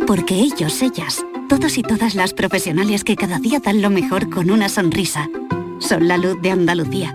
Porque 0.07 0.36
ellos, 0.36 0.81
ellas, 0.81 1.25
todos 1.49 1.77
y 1.77 1.84
todas 1.84 2.15
las 2.15 2.34
profesionales 2.34 3.03
que 3.03 3.17
cada 3.17 3.39
día 3.39 3.59
dan 3.59 3.81
lo 3.81 3.89
mejor 3.89 4.29
con 4.29 4.51
una 4.51 4.69
sonrisa, 4.69 5.29
son 5.79 6.07
la 6.07 6.17
luz 6.17 6.41
de 6.41 6.49
Andalucía. 6.51 7.13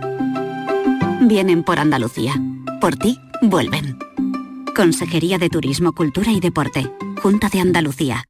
Vienen 1.22 1.64
por 1.64 1.78
Andalucía. 1.78 2.34
Por 2.82 2.96
ti, 2.96 3.18
vuelven. 3.40 3.96
Consejería 4.78 5.38
de 5.38 5.48
Turismo, 5.48 5.92
Cultura 5.92 6.30
y 6.30 6.38
Deporte. 6.38 6.88
Junta 7.20 7.48
de 7.48 7.58
Andalucía. 7.58 8.22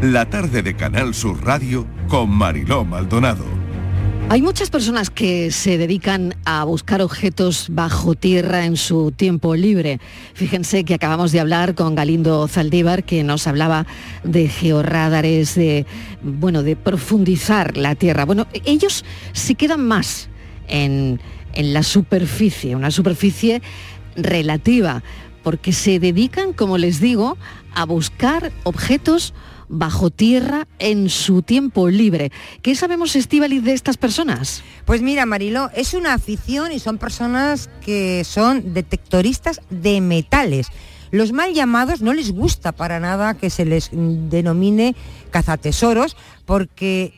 La 0.00 0.30
tarde 0.30 0.62
de 0.62 0.74
Canal 0.74 1.12
Sur 1.14 1.44
Radio 1.44 1.86
con 2.08 2.30
Mariló 2.30 2.86
Maldonado. 2.86 3.44
Hay 4.30 4.40
muchas 4.40 4.70
personas 4.70 5.10
que 5.10 5.50
se 5.50 5.76
dedican 5.76 6.34
a 6.46 6.64
buscar 6.64 7.02
objetos 7.02 7.66
bajo 7.68 8.14
tierra 8.14 8.64
en 8.64 8.78
su 8.78 9.12
tiempo 9.12 9.56
libre. 9.56 10.00
Fíjense 10.32 10.84
que 10.84 10.94
acabamos 10.94 11.30
de 11.30 11.40
hablar 11.40 11.74
con 11.74 11.94
Galindo 11.94 12.48
Zaldívar, 12.48 13.04
que 13.04 13.24
nos 13.24 13.46
hablaba 13.46 13.86
de 14.22 14.48
georradares, 14.48 15.54
de, 15.54 15.84
bueno, 16.22 16.62
de 16.62 16.76
profundizar 16.76 17.76
la 17.76 17.94
tierra. 17.94 18.24
Bueno, 18.24 18.46
ellos 18.64 19.04
se 19.34 19.54
quedan 19.54 19.86
más 19.86 20.30
en, 20.66 21.20
en 21.54 21.72
la 21.72 21.82
superficie, 21.82 22.76
una 22.76 22.90
superficie 22.90 23.62
relativa, 24.16 25.02
porque 25.42 25.72
se 25.72 25.98
dedican, 25.98 26.52
como 26.52 26.78
les 26.78 27.00
digo, 27.00 27.36
a 27.74 27.84
buscar 27.84 28.52
objetos 28.64 29.34
bajo 29.68 30.10
tierra 30.10 30.66
en 30.78 31.08
su 31.10 31.42
tiempo 31.42 31.88
libre. 31.88 32.30
¿Qué 32.62 32.74
sabemos, 32.74 33.16
Estivaliz, 33.16 33.62
de 33.62 33.72
estas 33.72 33.96
personas? 33.96 34.62
Pues 34.84 35.02
mira, 35.02 35.26
Mariló, 35.26 35.70
es 35.74 35.94
una 35.94 36.14
afición 36.14 36.72
y 36.72 36.78
son 36.78 36.98
personas 36.98 37.70
que 37.84 38.24
son 38.24 38.74
detectoristas 38.74 39.60
de 39.70 40.00
metales. 40.00 40.68
Los 41.10 41.32
mal 41.32 41.54
llamados 41.54 42.02
no 42.02 42.12
les 42.12 42.32
gusta 42.32 42.72
para 42.72 42.98
nada 43.00 43.34
que 43.34 43.50
se 43.50 43.64
les 43.64 43.92
mm, 43.92 44.28
denomine 44.30 44.96
cazatesoros 45.30 46.16
porque 46.44 47.14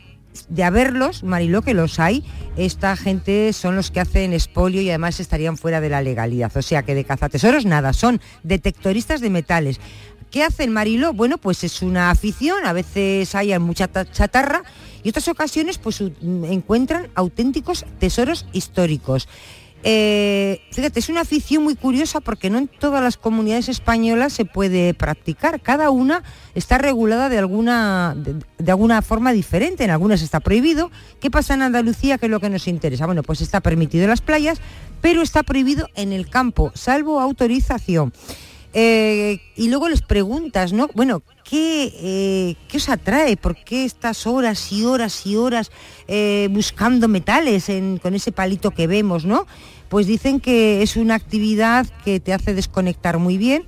de 0.48 0.64
haberlos, 0.64 1.22
Mariló, 1.22 1.62
que 1.62 1.74
los 1.74 1.98
hay, 1.98 2.24
esta 2.56 2.96
gente 2.96 3.52
son 3.52 3.76
los 3.76 3.90
que 3.90 4.00
hacen 4.00 4.32
expolio 4.32 4.80
y 4.82 4.88
además 4.90 5.20
estarían 5.20 5.56
fuera 5.56 5.80
de 5.80 5.88
la 5.88 6.02
legalidad. 6.02 6.54
O 6.56 6.62
sea 6.62 6.82
que 6.82 6.94
de 6.94 7.04
cazatesoros 7.04 7.64
nada, 7.64 7.92
son 7.92 8.20
detectoristas 8.42 9.20
de 9.20 9.30
metales. 9.30 9.80
¿Qué 10.30 10.42
hacen 10.42 10.72
Mariló? 10.72 11.12
Bueno, 11.12 11.38
pues 11.38 11.64
es 11.64 11.82
una 11.82 12.10
afición, 12.10 12.66
a 12.66 12.72
veces 12.72 13.34
hay 13.34 13.56
mucha 13.58 13.88
ta- 13.88 14.10
chatarra 14.10 14.62
y 15.02 15.08
otras 15.08 15.28
ocasiones 15.28 15.78
pues 15.78 16.00
encuentran 16.00 17.08
auténticos 17.14 17.86
tesoros 17.98 18.44
históricos. 18.52 19.28
Eh, 19.88 20.62
fíjate, 20.72 20.98
es 20.98 21.08
una 21.08 21.20
afición 21.20 21.62
muy 21.62 21.76
curiosa 21.76 22.20
porque 22.20 22.50
no 22.50 22.58
en 22.58 22.66
todas 22.66 23.00
las 23.00 23.16
comunidades 23.16 23.68
españolas 23.68 24.32
se 24.32 24.44
puede 24.44 24.94
practicar. 24.94 25.60
Cada 25.60 25.90
una 25.90 26.24
está 26.56 26.76
regulada 26.76 27.28
de 27.28 27.38
alguna, 27.38 28.16
de, 28.16 28.72
alguna 28.72 29.00
forma 29.00 29.32
diferente. 29.32 29.84
En 29.84 29.90
algunas 29.90 30.22
está 30.22 30.40
prohibido. 30.40 30.90
¿Qué 31.20 31.30
pasa 31.30 31.54
en 31.54 31.62
Andalucía? 31.62 32.18
Que 32.18 32.26
es 32.26 32.32
lo 32.32 32.40
que 32.40 32.50
nos 32.50 32.66
interesa. 32.66 33.06
Bueno, 33.06 33.22
pues 33.22 33.40
está 33.40 33.60
permitido 33.60 34.02
en 34.02 34.10
las 34.10 34.22
playas, 34.22 34.58
pero 35.00 35.22
está 35.22 35.44
prohibido 35.44 35.88
en 35.94 36.12
el 36.12 36.28
campo, 36.28 36.72
salvo 36.74 37.20
autorización. 37.20 38.12
Eh, 38.78 39.40
y 39.54 39.68
luego 39.68 39.88
les 39.88 40.02
preguntas, 40.02 40.72
¿no? 40.72 40.90
Bueno, 40.94 41.22
¿qué, 41.48 41.92
eh, 41.94 42.56
¿qué 42.68 42.76
os 42.76 42.88
atrae? 42.88 43.36
¿Por 43.36 43.56
qué 43.64 43.84
estas 43.84 44.26
horas 44.26 44.70
y 44.72 44.84
horas 44.84 45.24
y 45.24 45.36
horas 45.36 45.70
buscando 46.50 47.08
metales 47.08 47.70
con 48.02 48.14
ese 48.14 48.32
palito 48.32 48.72
que 48.72 48.86
vemos, 48.86 49.24
¿no? 49.24 49.46
Pues 49.88 50.06
dicen 50.06 50.40
que 50.40 50.82
es 50.82 50.96
una 50.96 51.14
actividad 51.14 51.86
que 52.04 52.20
te 52.20 52.32
hace 52.32 52.54
desconectar 52.54 53.18
muy 53.18 53.38
bien, 53.38 53.64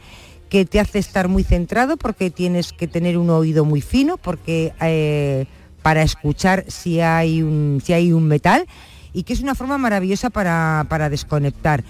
que 0.49 0.65
te 0.65 0.81
hace 0.81 0.99
estar 0.99 1.29
muy 1.29 1.45
centrado 1.45 1.97
porque 1.97 2.31
tienes 2.31 2.73
que 2.73 2.89
tener 2.89 3.19
un 3.19 3.31
oído 3.31 3.65
muy 3.65 3.81
fino, 3.81 4.17
porque 4.17 4.73
eh, 4.81 5.47
para 5.83 6.03
escuchar 6.03 6.65
si 6.69 7.01
hay 7.01 7.43
un, 7.43 7.81
si 7.85 7.93
hay 7.93 8.13
un 8.13 8.25
metal, 8.25 8.67
y 9.13 9.23
que 9.23 9.33
es 9.33 9.41
una 9.41 9.55
forma 9.55 9.79
maravillosa 9.79 10.31
para, 10.31 10.87
para 10.89 11.09
desconectar. 11.09 11.85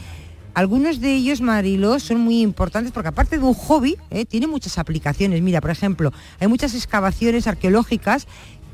Algunos 0.55 1.01
de 1.01 1.14
ellos, 1.14 1.41
Mariló, 1.41 2.01
son 2.01 2.20
muy 2.20 2.41
importantes 2.41 2.91
porque 2.91 3.11
aparte 3.11 3.39
de 3.39 3.45
un 3.45 3.55
hobby, 3.55 3.97
eh, 4.11 4.24
tiene 4.24 4.49
muchas 4.49 4.76
aplicaciones. 4.79 5.41
Mira, 5.41 5.61
por 5.61 5.70
ejemplo, 5.70 6.12
hay 6.41 6.49
muchas 6.49 6.74
excavaciones 6.74 7.47
arqueológicas 7.47 8.26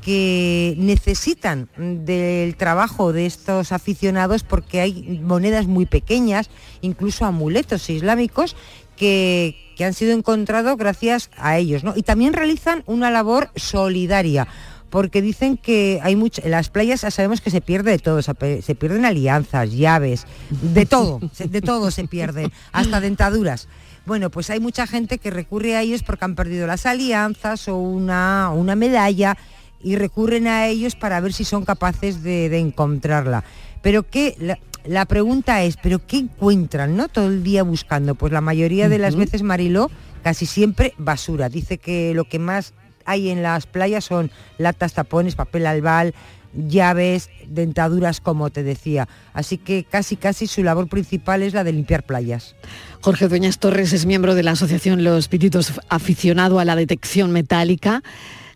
que 0.05 0.75
necesitan 0.77 1.67
del 1.77 2.55
trabajo 2.57 3.11
de 3.11 3.25
estos 3.25 3.71
aficionados 3.71 4.43
porque 4.43 4.79
hay 4.79 5.19
monedas 5.23 5.65
muy 5.65 5.87
pequeñas, 5.87 6.51
incluso 6.81 7.25
amuletos 7.25 7.89
islámicos 7.89 8.55
que, 8.95 9.73
que 9.75 9.83
han 9.83 9.95
sido 9.95 10.13
encontrados 10.13 10.77
gracias 10.77 11.31
a 11.37 11.57
ellos. 11.57 11.81
Y 11.95 12.03
también 12.03 12.33
realizan 12.33 12.83
una 12.85 13.09
labor 13.09 13.49
solidaria 13.55 14.47
porque 14.91 15.23
dicen 15.23 15.57
que 15.57 15.99
hay 16.03 16.15
mucho, 16.15 16.39
en 16.45 16.51
las 16.51 16.69
playas 16.69 17.01
ya 17.01 17.09
sabemos 17.09 17.41
que 17.41 17.49
se 17.49 17.61
pierde 17.61 17.89
de 17.89 17.97
todo, 17.97 18.21
se 18.21 18.75
pierden 18.75 19.05
alianzas, 19.05 19.71
llaves, 19.71 20.27
de 20.51 20.85
todo, 20.85 21.19
de 21.49 21.61
todo 21.61 21.89
se 21.89 22.07
pierde, 22.07 22.51
hasta 22.71 23.01
dentaduras. 23.01 23.67
Bueno, 24.05 24.29
pues 24.29 24.51
hay 24.51 24.59
mucha 24.59 24.85
gente 24.85 25.17
que 25.17 25.31
recurre 25.31 25.75
a 25.75 25.81
ellos 25.81 26.03
porque 26.03 26.25
han 26.25 26.35
perdido 26.35 26.67
las 26.67 26.85
alianzas 26.85 27.67
o 27.67 27.77
una, 27.77 28.51
una 28.51 28.75
medalla 28.75 29.35
y 29.81 29.95
recurren 29.95 30.47
a 30.47 30.67
ellos 30.67 30.95
para 30.95 31.19
ver 31.19 31.33
si 31.33 31.43
son 31.43 31.65
capaces 31.65 32.23
de, 32.23 32.49
de 32.49 32.59
encontrarla. 32.59 33.43
Pero 33.81 34.03
que 34.03 34.35
la, 34.39 34.57
la 34.85 35.05
pregunta 35.05 35.63
es, 35.63 35.77
¿pero 35.77 36.05
qué 36.05 36.17
encuentran, 36.17 36.95
no? 36.95 37.07
Todo 37.07 37.27
el 37.27 37.43
día 37.43 37.63
buscando. 37.63 38.15
Pues 38.15 38.31
la 38.33 38.41
mayoría 38.41 38.89
de 38.89 38.99
las 38.99 39.15
veces, 39.15 39.43
Mariló, 39.43 39.89
casi 40.23 40.45
siempre 40.45 40.93
basura. 40.97 41.49
Dice 41.49 41.77
que 41.77 42.13
lo 42.13 42.25
que 42.25 42.39
más 42.39 42.73
hay 43.05 43.29
en 43.29 43.43
las 43.43 43.67
playas 43.67 44.05
son 44.05 44.31
latas, 44.57 44.93
tapones, 44.93 45.35
papel 45.35 45.67
albal, 45.67 46.13
llaves, 46.53 47.29
dentaduras, 47.47 48.21
como 48.21 48.49
te 48.49 48.63
decía. 48.63 49.07
Así 49.33 49.57
que 49.57 49.83
casi, 49.83 50.15
casi 50.15 50.47
su 50.47 50.63
labor 50.63 50.87
principal 50.87 51.43
es 51.43 51.53
la 51.53 51.63
de 51.63 51.73
limpiar 51.73 52.03
playas. 52.03 52.55
Jorge 53.01 53.27
Dueñas 53.27 53.59
Torres 53.59 53.93
es 53.93 54.05
miembro 54.05 54.35
de 54.35 54.43
la 54.43 54.51
asociación 54.51 55.03
Los 55.03 55.27
Pititos, 55.27 55.73
aficionado 55.89 56.59
a 56.59 56.65
la 56.65 56.75
detección 56.75 57.31
metálica. 57.31 58.03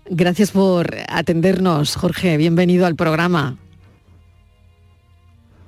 Gracias 0.09 0.51
por 0.51 0.87
atendernos, 1.07 1.95
Jorge. 1.95 2.37
Bienvenido 2.37 2.85
al 2.85 2.95
programa. 2.95 3.57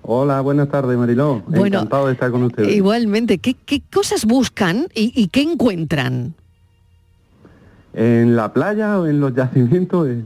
Hola, 0.01 0.41
buenas 0.41 0.67
tardes, 0.69 0.97
Mariló. 0.97 1.43
Bueno, 1.45 1.77
Encantado 1.77 2.07
de 2.07 2.13
estar 2.13 2.31
con 2.31 2.43
ustedes. 2.43 2.73
Igualmente, 2.75 3.37
¿qué, 3.37 3.53
qué 3.53 3.81
cosas 3.93 4.25
buscan 4.25 4.87
y, 4.95 5.13
y 5.15 5.27
qué 5.27 5.43
encuentran? 5.43 6.33
¿En 7.93 8.35
la 8.35 8.51
playa 8.51 8.99
o 8.99 9.05
en 9.05 9.19
los 9.19 9.35
yacimientos? 9.35 10.07
Eh, 10.09 10.23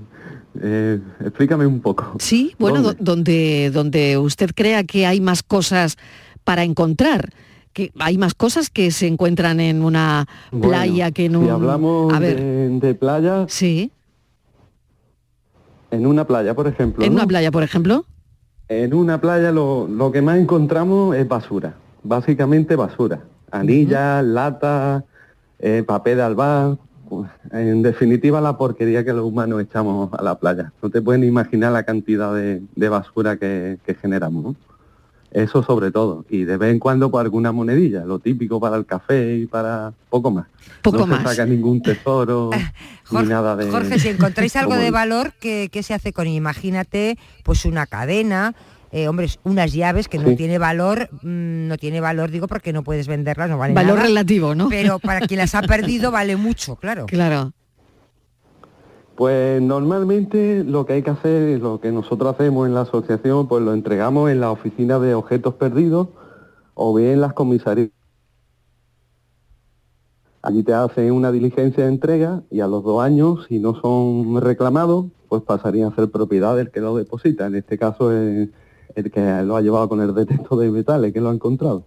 eh, 0.61 0.99
explícame 1.19 1.65
un 1.65 1.81
poco. 1.81 2.13
Sí, 2.19 2.55
bueno, 2.57 2.93
donde, 2.97 3.69
donde 3.73 4.17
usted 4.17 4.51
crea 4.55 4.85
que 4.85 5.05
hay 5.05 5.19
más 5.19 5.43
cosas 5.43 5.97
para 6.45 6.63
encontrar, 6.63 7.33
que 7.73 7.91
hay 7.99 8.17
más 8.17 8.33
cosas 8.33 8.69
que 8.69 8.91
se 8.91 9.07
encuentran 9.07 9.59
en 9.59 9.83
una 9.83 10.25
Bueno, 10.51 10.69
playa 10.69 11.11
que 11.11 11.25
en 11.25 11.31
si 11.33 11.37
un... 11.37 11.49
hablamos 11.49 12.13
a 12.13 12.19
ver, 12.19 12.37
de, 12.39 12.69
de 12.79 12.95
playa... 12.95 13.45
Sí. 13.49 13.91
En 15.91 16.05
una 16.05 16.25
playa, 16.25 16.53
por 16.53 16.67
ejemplo. 16.67 17.03
en 17.03 17.11
¿no? 17.11 17.17
una 17.17 17.27
playa, 17.27 17.51
por 17.51 17.63
ejemplo. 17.63 18.05
En 18.67 18.93
una 18.93 19.21
playa 19.21 19.51
lo, 19.51 19.87
lo 19.87 20.11
que 20.11 20.21
más 20.21 20.37
encontramos 20.37 21.15
es 21.15 21.27
basura. 21.27 21.75
Básicamente 22.03 22.75
basura. 22.75 23.21
Anillas, 23.51 24.23
latas, 24.23 25.03
eh, 25.59 25.83
papel 25.85 26.17
de 26.17 26.77
pues, 27.07 27.29
En 27.51 27.81
definitiva, 27.81 28.41
la 28.41 28.57
porquería 28.57 29.05
que 29.05 29.13
los 29.13 29.25
humanos 29.25 29.61
echamos 29.61 30.11
a 30.13 30.23
la 30.23 30.35
playa. 30.35 30.73
No 30.81 30.89
te 30.89 31.01
pueden 31.01 31.23
imaginar 31.23 31.71
la 31.71 31.83
cantidad 31.83 32.33
de, 32.33 32.61
de 32.75 32.89
basura 32.89 33.37
que, 33.37 33.77
que 33.85 33.93
generamos. 33.95 34.43
¿no? 34.43 34.55
Eso 35.35 35.61
sobre 35.63 35.91
todo. 35.91 36.23
Y 36.29 36.45
de 36.45 36.55
vez 36.55 36.71
en 36.71 36.79
cuando 36.79 37.11
por 37.11 37.19
alguna 37.21 37.51
monedilla, 37.51 38.05
lo 38.05 38.19
típico 38.19 38.57
para 38.59 38.77
el 38.77 38.85
café 38.85 39.35
y 39.35 39.45
para 39.47 39.91
poco 40.09 40.31
más. 40.31 40.47
Poco 40.81 40.99
no 40.99 41.07
más. 41.07 41.23
se 41.23 41.27
saca 41.35 41.45
ningún 41.45 41.81
tesoro 41.81 42.51
ni 43.11 43.23
nada 43.23 43.55
de. 43.57 43.69
Jorge, 43.69 43.99
si 43.99 44.07
encontráis 44.07 44.55
algo 44.55 44.75
de 44.77 44.91
valor, 44.91 45.33
¿qué, 45.41 45.67
qué 45.69 45.83
se 45.83 45.93
hace 45.93 46.13
con? 46.13 46.27
Imagínate, 46.27 47.17
pues 47.43 47.65
una 47.65 47.85
cadena, 47.85 48.55
eh, 48.93 49.09
hombre, 49.09 49.27
unas 49.43 49.73
llaves 49.73 50.07
que 50.07 50.19
no 50.19 50.29
Sí. 50.29 50.35
tiene 50.37 50.57
valor, 50.57 51.09
mm, 51.21 51.67
no 51.67 51.77
tiene 51.77 51.99
valor, 51.99 52.31
digo, 52.31 52.47
porque 52.47 52.71
no 52.71 52.83
puedes 52.83 53.07
venderlas, 53.07 53.49
no 53.49 53.57
vale 53.57 53.73
Valor 53.73 53.95
nada. 53.97 54.07
relativo, 54.07 54.55
¿no? 54.55 54.69
Pero 54.69 54.99
para 54.99 55.19
quien 55.27 55.39
las 55.39 55.53
ha 55.53 55.61
perdido 55.63 56.11
vale 56.11 56.37
mucho, 56.37 56.77
claro. 56.77 57.07
Claro. 57.07 57.51
Pues 59.15 59.61
normalmente 59.61 60.65
lo 60.65 60.85
que 60.85 60.93
hay 60.93 61.01
que 61.01 61.11
hacer, 61.11 61.61
lo 61.61 61.79
que 61.79 61.91
nosotros 61.91 62.33
hacemos 62.33 62.67
en 62.67 62.73
la 62.73 62.81
asociación, 62.81 63.47
pues 63.47 63.63
lo 63.63 63.73
entregamos 63.73 64.29
en 64.29 64.41
la 64.41 64.51
oficina 64.51 64.99
de 64.99 65.15
objetos 65.15 65.53
perdidos 65.53 66.09
o 66.73 66.93
bien 66.93 67.11
en 67.11 67.21
las 67.21 67.33
comisarías. 67.33 67.91
Allí 70.41 70.63
te 70.63 70.73
hacen 70.73 71.11
una 71.13 71.31
diligencia 71.31 71.85
de 71.85 71.89
entrega 71.89 72.43
y 72.51 72.59
a 72.59 72.67
los 72.67 72.83
dos 72.83 73.01
años, 73.01 73.45
si 73.47 73.57
no 73.57 73.79
son 73.79 74.41
reclamados, 74.41 75.05
pues 75.29 75.41
pasarían 75.43 75.91
a 75.91 75.95
ser 75.95 76.11
propiedad 76.11 76.55
del 76.55 76.69
que 76.69 76.81
lo 76.81 76.95
deposita. 76.95 77.47
En 77.47 77.55
este 77.55 77.77
caso 77.77 78.11
el 78.11 78.51
que 78.93 79.43
lo 79.43 79.55
ha 79.55 79.61
llevado 79.61 79.87
con 79.87 80.01
el 80.01 80.13
detector 80.13 80.59
de 80.59 80.69
metales, 80.69 81.13
que 81.13 81.21
lo 81.21 81.29
ha 81.29 81.33
encontrado. 81.33 81.85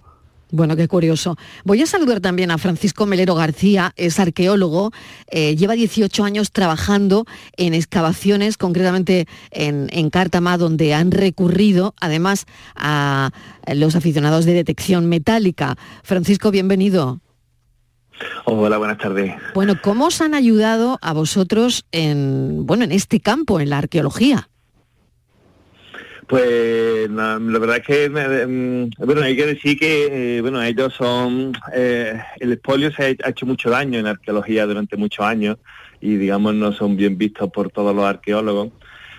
Bueno, 0.51 0.77
qué 0.77 0.89
curioso. 0.89 1.37
Voy 1.65 1.83
a 1.83 1.87
saludar 1.87 2.21
también 2.21 2.51
a 2.51 2.59
Francisco 2.59 3.05
Melero 3.05 3.35
García, 3.35 3.93
es 3.97 4.19
arqueólogo, 4.19 4.93
eh, 5.31 5.57
lleva 5.57 5.75
18 5.75 6.25
años 6.25 6.53
trabajando 6.53 7.27
en 7.57 7.75
excavaciones, 7.75 8.57
concretamente 8.57 9.27
en, 9.51 9.89
en 9.93 10.11
Cártama, 10.11 10.57
donde 10.57 10.95
han 10.95 11.11
recurrido 11.11 11.95
además 12.01 12.47
a 12.75 13.31
los 13.75 13.95
aficionados 13.95 14.47
de 14.47 14.55
detección 14.55 15.07
metálica. 15.07 15.77
Francisco, 16.03 16.51
bienvenido. 16.51 17.21
Hola, 18.45 18.79
buenas 18.79 18.99
tardes. 18.99 19.35
Bueno, 19.55 19.75
¿cómo 19.83 20.07
os 20.07 20.21
han 20.21 20.35
ayudado 20.35 20.99
a 21.03 21.13
vosotros 21.13 21.85
en, 21.93 22.67
bueno, 22.67 22.85
en 22.85 22.93
este 22.93 23.21
campo, 23.21 23.61
en 23.61 23.71
la 23.71 23.79
arqueología? 23.79 24.49
Pues 26.29 27.09
la, 27.09 27.39
verdad 27.39 27.79
es 27.79 27.87
que, 27.87 28.11
mm, 28.11 29.07
bueno, 29.07 29.23
hay 29.23 29.35
que 29.35 29.47
decir 29.47 29.79
que, 29.79 30.37
eh, 30.37 30.41
bueno, 30.43 30.63
ellos 30.63 30.93
son, 30.93 31.53
eh, 31.75 32.21
el 32.39 32.53
expolio 32.53 32.93
se 32.93 33.17
ha, 33.25 33.31
hecho 33.31 33.47
mucho 33.47 33.71
daño 33.71 33.99
en 33.99 34.07
arqueología 34.07 34.67
durante 34.67 34.99
muchos 34.99 35.25
años 35.25 35.57
y, 36.03 36.17
digamos, 36.17 36.55
no 36.55 36.73
son 36.75 36.99
bien 36.99 37.17
vistos 37.17 37.51
por 37.51 37.71
todos 37.71 37.97
los 37.97 38.05
arqueólogos. 38.05 38.73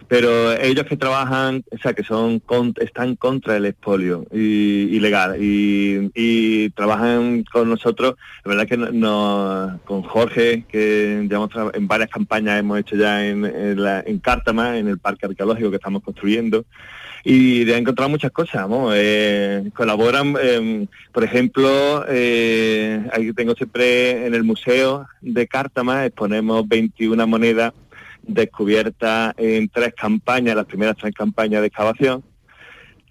Pero 0.09 0.51
ellos 0.59 0.85
que 0.87 0.97
trabajan, 0.97 1.63
o 1.71 1.77
sea, 1.77 1.93
que 1.93 2.03
son 2.03 2.39
con- 2.39 2.73
están 2.81 3.15
contra 3.15 3.55
el 3.57 3.65
expolio 3.67 4.25
y, 4.33 4.89
ilegal 4.97 5.41
y, 5.41 6.09
y 6.15 6.71
trabajan 6.71 7.43
con 7.53 7.69
nosotros, 7.69 8.15
la 8.43 8.49
verdad 8.49 8.67
que 8.67 8.75
no, 8.77 8.91
no- 8.91 9.79
con 9.85 10.01
Jorge, 10.01 10.65
que 10.67 11.21
tra- 11.29 11.71
en 11.75 11.87
varias 11.87 12.09
campañas 12.09 12.59
hemos 12.59 12.79
hecho 12.79 12.95
ya 12.95 13.23
en, 13.25 13.45
en, 13.45 13.83
la- 13.83 14.01
en 14.01 14.17
Cártama, 14.17 14.79
en 14.79 14.87
el 14.87 14.97
parque 14.97 15.27
arqueológico 15.27 15.69
que 15.69 15.75
estamos 15.75 16.01
construyendo, 16.01 16.65
y 17.23 17.69
he 17.69 17.77
encontrado 17.77 18.09
muchas 18.09 18.31
cosas, 18.31 18.67
¿no? 18.67 18.89
Eh, 18.95 19.69
colaboran, 19.75 20.35
eh, 20.41 20.87
por 21.11 21.23
ejemplo, 21.23 22.03
eh, 22.07 22.99
ahí 23.13 23.31
tengo 23.33 23.53
siempre 23.53 24.25
en 24.25 24.33
el 24.33 24.43
museo 24.43 25.05
de 25.21 25.45
Cártama, 25.45 26.05
exponemos 26.05 26.67
21 26.67 27.27
monedas 27.27 27.73
descubiertas 28.33 29.33
en 29.37 29.69
tres 29.69 29.93
campañas, 29.95 30.55
las 30.55 30.65
primeras 30.65 30.95
tres 30.97 31.13
campañas 31.13 31.61
de 31.61 31.67
excavación. 31.67 32.23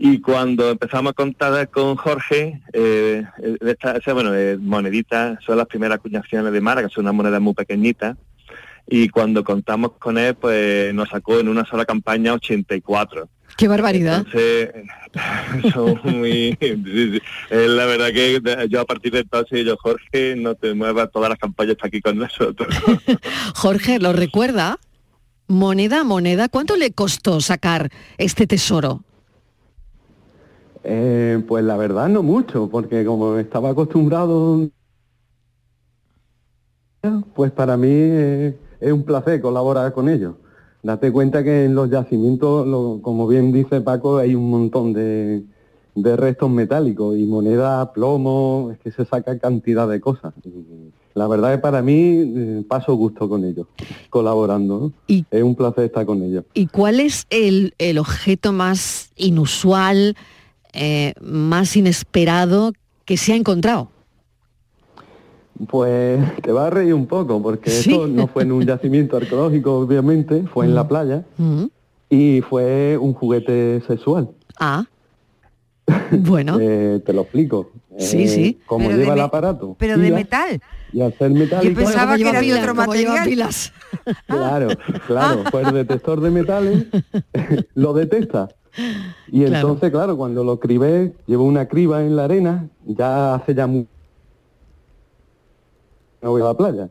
Y 0.01 0.21
cuando 0.21 0.71
empezamos 0.71 1.11
a 1.11 1.15
contar 1.15 1.69
con 1.71 1.97
Jorge, 1.97 2.61
eh, 2.73 3.25
de 3.61 3.71
esta- 3.73 3.99
bueno, 4.15 4.33
eh, 4.35 4.57
moneditas, 4.57 5.39
son 5.45 5.57
las 5.59 5.67
primeras 5.67 5.97
acuñaciones 5.99 6.53
de 6.53 6.61
Málaga, 6.61 6.89
son 6.89 7.05
unas 7.05 7.15
monedas 7.15 7.41
muy 7.41 7.55
pequeñitas. 7.55 8.17
Y 8.91 9.09
cuando 9.11 9.45
contamos 9.45 9.93
con 9.99 10.17
él, 10.17 10.35
pues 10.35 10.95
nos 10.95 11.09
sacó 11.11 11.39
en 11.41 11.49
una 11.49 11.67
sola 11.67 11.85
campaña 11.85 12.33
84. 12.33 13.29
Qué 13.57 13.67
barbaridad. 13.67 14.19
Entonces, 14.19 14.71
son 15.75 16.01
muy... 16.05 16.57
sí, 16.61 16.83
sí. 16.85 17.21
Eh, 17.51 17.67
la 17.69 17.85
verdad 17.87 18.13
que 18.13 18.41
yo 18.71 18.81
a 18.81 18.85
partir 18.85 19.13
de 19.13 19.21
entonces, 19.21 19.67
yo, 19.67 19.77
Jorge, 19.79 20.37
no 20.37 20.55
te 20.55 20.75
muevas, 20.75 21.11
todas 21.13 21.29
las 21.29 21.39
campañas 21.39 21.73
está 21.73 21.89
aquí 21.89 22.01
con 22.01 22.17
nosotros. 22.19 22.69
Jorge, 23.57 23.99
¿lo 23.99 24.13
recuerda? 24.13 24.79
Moneda 25.49 26.05
moneda, 26.05 26.49
¿cuánto 26.51 26.77
le 26.77 26.93
costó 26.93 27.41
sacar 27.41 27.89
este 28.19 28.47
tesoro? 28.47 29.03
Eh, 30.85 31.43
pues 31.49 31.65
la 31.65 31.77
verdad 31.79 32.09
no 32.09 32.23
mucho, 32.23 32.69
porque 32.71 33.05
como 33.05 33.37
estaba 33.39 33.71
acostumbrado, 33.71 34.69
pues 37.35 37.51
para 37.53 37.77
mí 37.79 37.89
eh, 37.91 38.59
es 38.81 38.93
un 38.93 39.05
placer 39.05 39.41
colaborar 39.41 39.93
con 39.93 40.09
ellos. 40.09 40.35
Date 40.83 41.11
cuenta 41.11 41.43
que 41.43 41.65
en 41.65 41.75
los 41.75 41.91
yacimientos, 41.91 42.67
lo- 42.67 43.01
como 43.03 43.27
bien 43.27 43.51
dice 43.53 43.81
Paco, 43.81 44.19
hay 44.19 44.35
un 44.35 44.51
montón 44.51 44.93
de, 44.93 45.45
de 45.95 46.17
restos 46.17 46.51
metálicos 46.51 47.17
y 47.17 47.25
moneda, 47.25 47.93
plomo, 47.93 48.71
es 48.73 48.79
que 48.81 48.91
se 48.93 49.05
saca 49.05 49.39
cantidad 49.39 49.89
de 49.89 50.01
cosas. 50.01 50.35
La 51.19 51.27
verdad 51.29 51.53
es 51.55 51.61
para 51.61 51.83
mí 51.83 51.95
eh, 52.37 52.63
paso 52.67 52.95
gusto 52.95 53.29
con 53.29 53.45
ellos, 53.45 53.67
colaborando. 54.09 54.93
¿no? 55.09 55.15
Es 55.31 55.43
un 55.43 55.55
placer 55.55 55.85
estar 55.85 56.07
con 56.07 56.23
ellos. 56.23 56.45
¿Y 56.55 56.67
cuál 56.67 57.01
es 57.01 57.27
el, 57.31 57.75
el 57.79 57.99
objeto 57.99 58.53
más 58.53 59.11
inusual, 59.17 60.17
eh, 60.73 61.13
más 61.21 61.77
inesperado 61.77 62.73
que 63.05 63.17
se 63.17 63.33
ha 63.33 63.37
encontrado? 63.37 63.91
Pues 65.69 66.21
te 66.43 66.53
va 66.53 66.69
a 66.69 66.71
reír 66.71 66.95
un 66.95 67.07
poco, 67.07 67.43
porque 67.43 67.71
Sí. 67.71 67.91
esto 67.91 68.07
no 68.07 68.29
fue 68.29 68.45
en 68.45 68.53
un 68.53 68.65
yacimiento 68.65 69.17
arqueológico, 69.17 69.79
obviamente, 69.81 70.45
fue 70.55 70.67
en 70.67 70.75
la 70.75 70.87
playa 70.87 71.25
y 72.09 72.41
fue 72.43 72.97
un 72.97 73.13
juguete 73.13 73.83
sexual. 73.87 74.31
Ah. 74.59 74.85
Bueno. 76.13 76.59
Eh, 76.61 77.01
te 77.05 77.13
lo 77.13 77.23
explico. 77.23 77.71
Sí, 77.99 78.23
Eh, 78.25 78.29
sí. 78.29 78.61
Como 78.65 78.87
Pero 78.87 78.97
de 78.97 79.03
lleva 79.03 79.15
el 79.15 79.21
aparato. 79.21 79.77
Pero 79.79 79.99
de 79.99 80.05
pilas, 80.05 80.19
metal. 80.21 80.61
Y 80.93 81.01
al 81.01 81.13
ser 81.19 81.31
metálico... 81.33 81.69
Yo 81.81 81.85
pensaba 81.87 82.17
que 82.17 82.29
era 82.29 82.41
de 82.41 82.55
otro 82.55 82.75
material. 82.75 83.29
Claro, 84.27 84.69
claro, 85.07 85.45
pues 85.51 85.67
el 85.67 85.75
detector 85.75 86.21
de 86.21 86.31
metales 86.31 86.87
lo 87.75 87.93
detecta. 87.95 88.49
Y 89.27 89.45
Claro. 89.45 89.57
entonces, 89.69 89.91
claro, 89.91 90.17
cuando 90.17 90.45
lo 90.45 90.61
cribé, 90.61 91.15
llevo 91.27 91.45
una 91.45 91.67
criba 91.67 92.03
en 92.05 92.15
la 92.15 92.25
arena, 92.25 92.69
ya 92.87 93.35
hace 93.35 93.55
ya 93.55 93.67
mu- 93.67 93.87
no 96.23 96.31
voy 96.31 96.43
a 96.43 96.47
la 96.47 96.55
playa, 96.57 96.89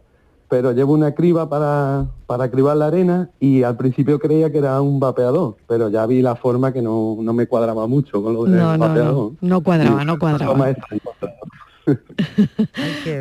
pero 0.50 0.72
llevo 0.72 0.94
una 0.94 1.14
criba 1.14 1.50
para, 1.50 2.08
para 2.26 2.50
cribar 2.50 2.78
la 2.78 2.88
arena 2.88 3.30
y 3.40 3.64
al 3.64 3.76
principio 3.78 4.20
creía 4.20 4.52
que 4.52 4.60
era 4.60 4.82
un 4.82 5.00
vapeador, 5.00 5.58
pero 5.68 5.90
ya 5.90 6.06
vi 6.06 6.22
la 6.22 6.36
forma 6.36 6.72
que 6.74 6.82
no, 6.82 7.18
no 7.20 7.34
me 7.34 7.48
cuadraba 7.48 7.88
mucho 7.88 8.24
con 8.24 8.34
lo 8.34 8.44
del 8.46 8.56
No, 8.58 8.78
no, 8.78 8.88
vapeador. 8.88 9.14
no, 9.14 9.36
no 9.42 9.62
cuadraba, 9.62 10.06
no 10.06 10.18
cuadraba. 10.20 10.74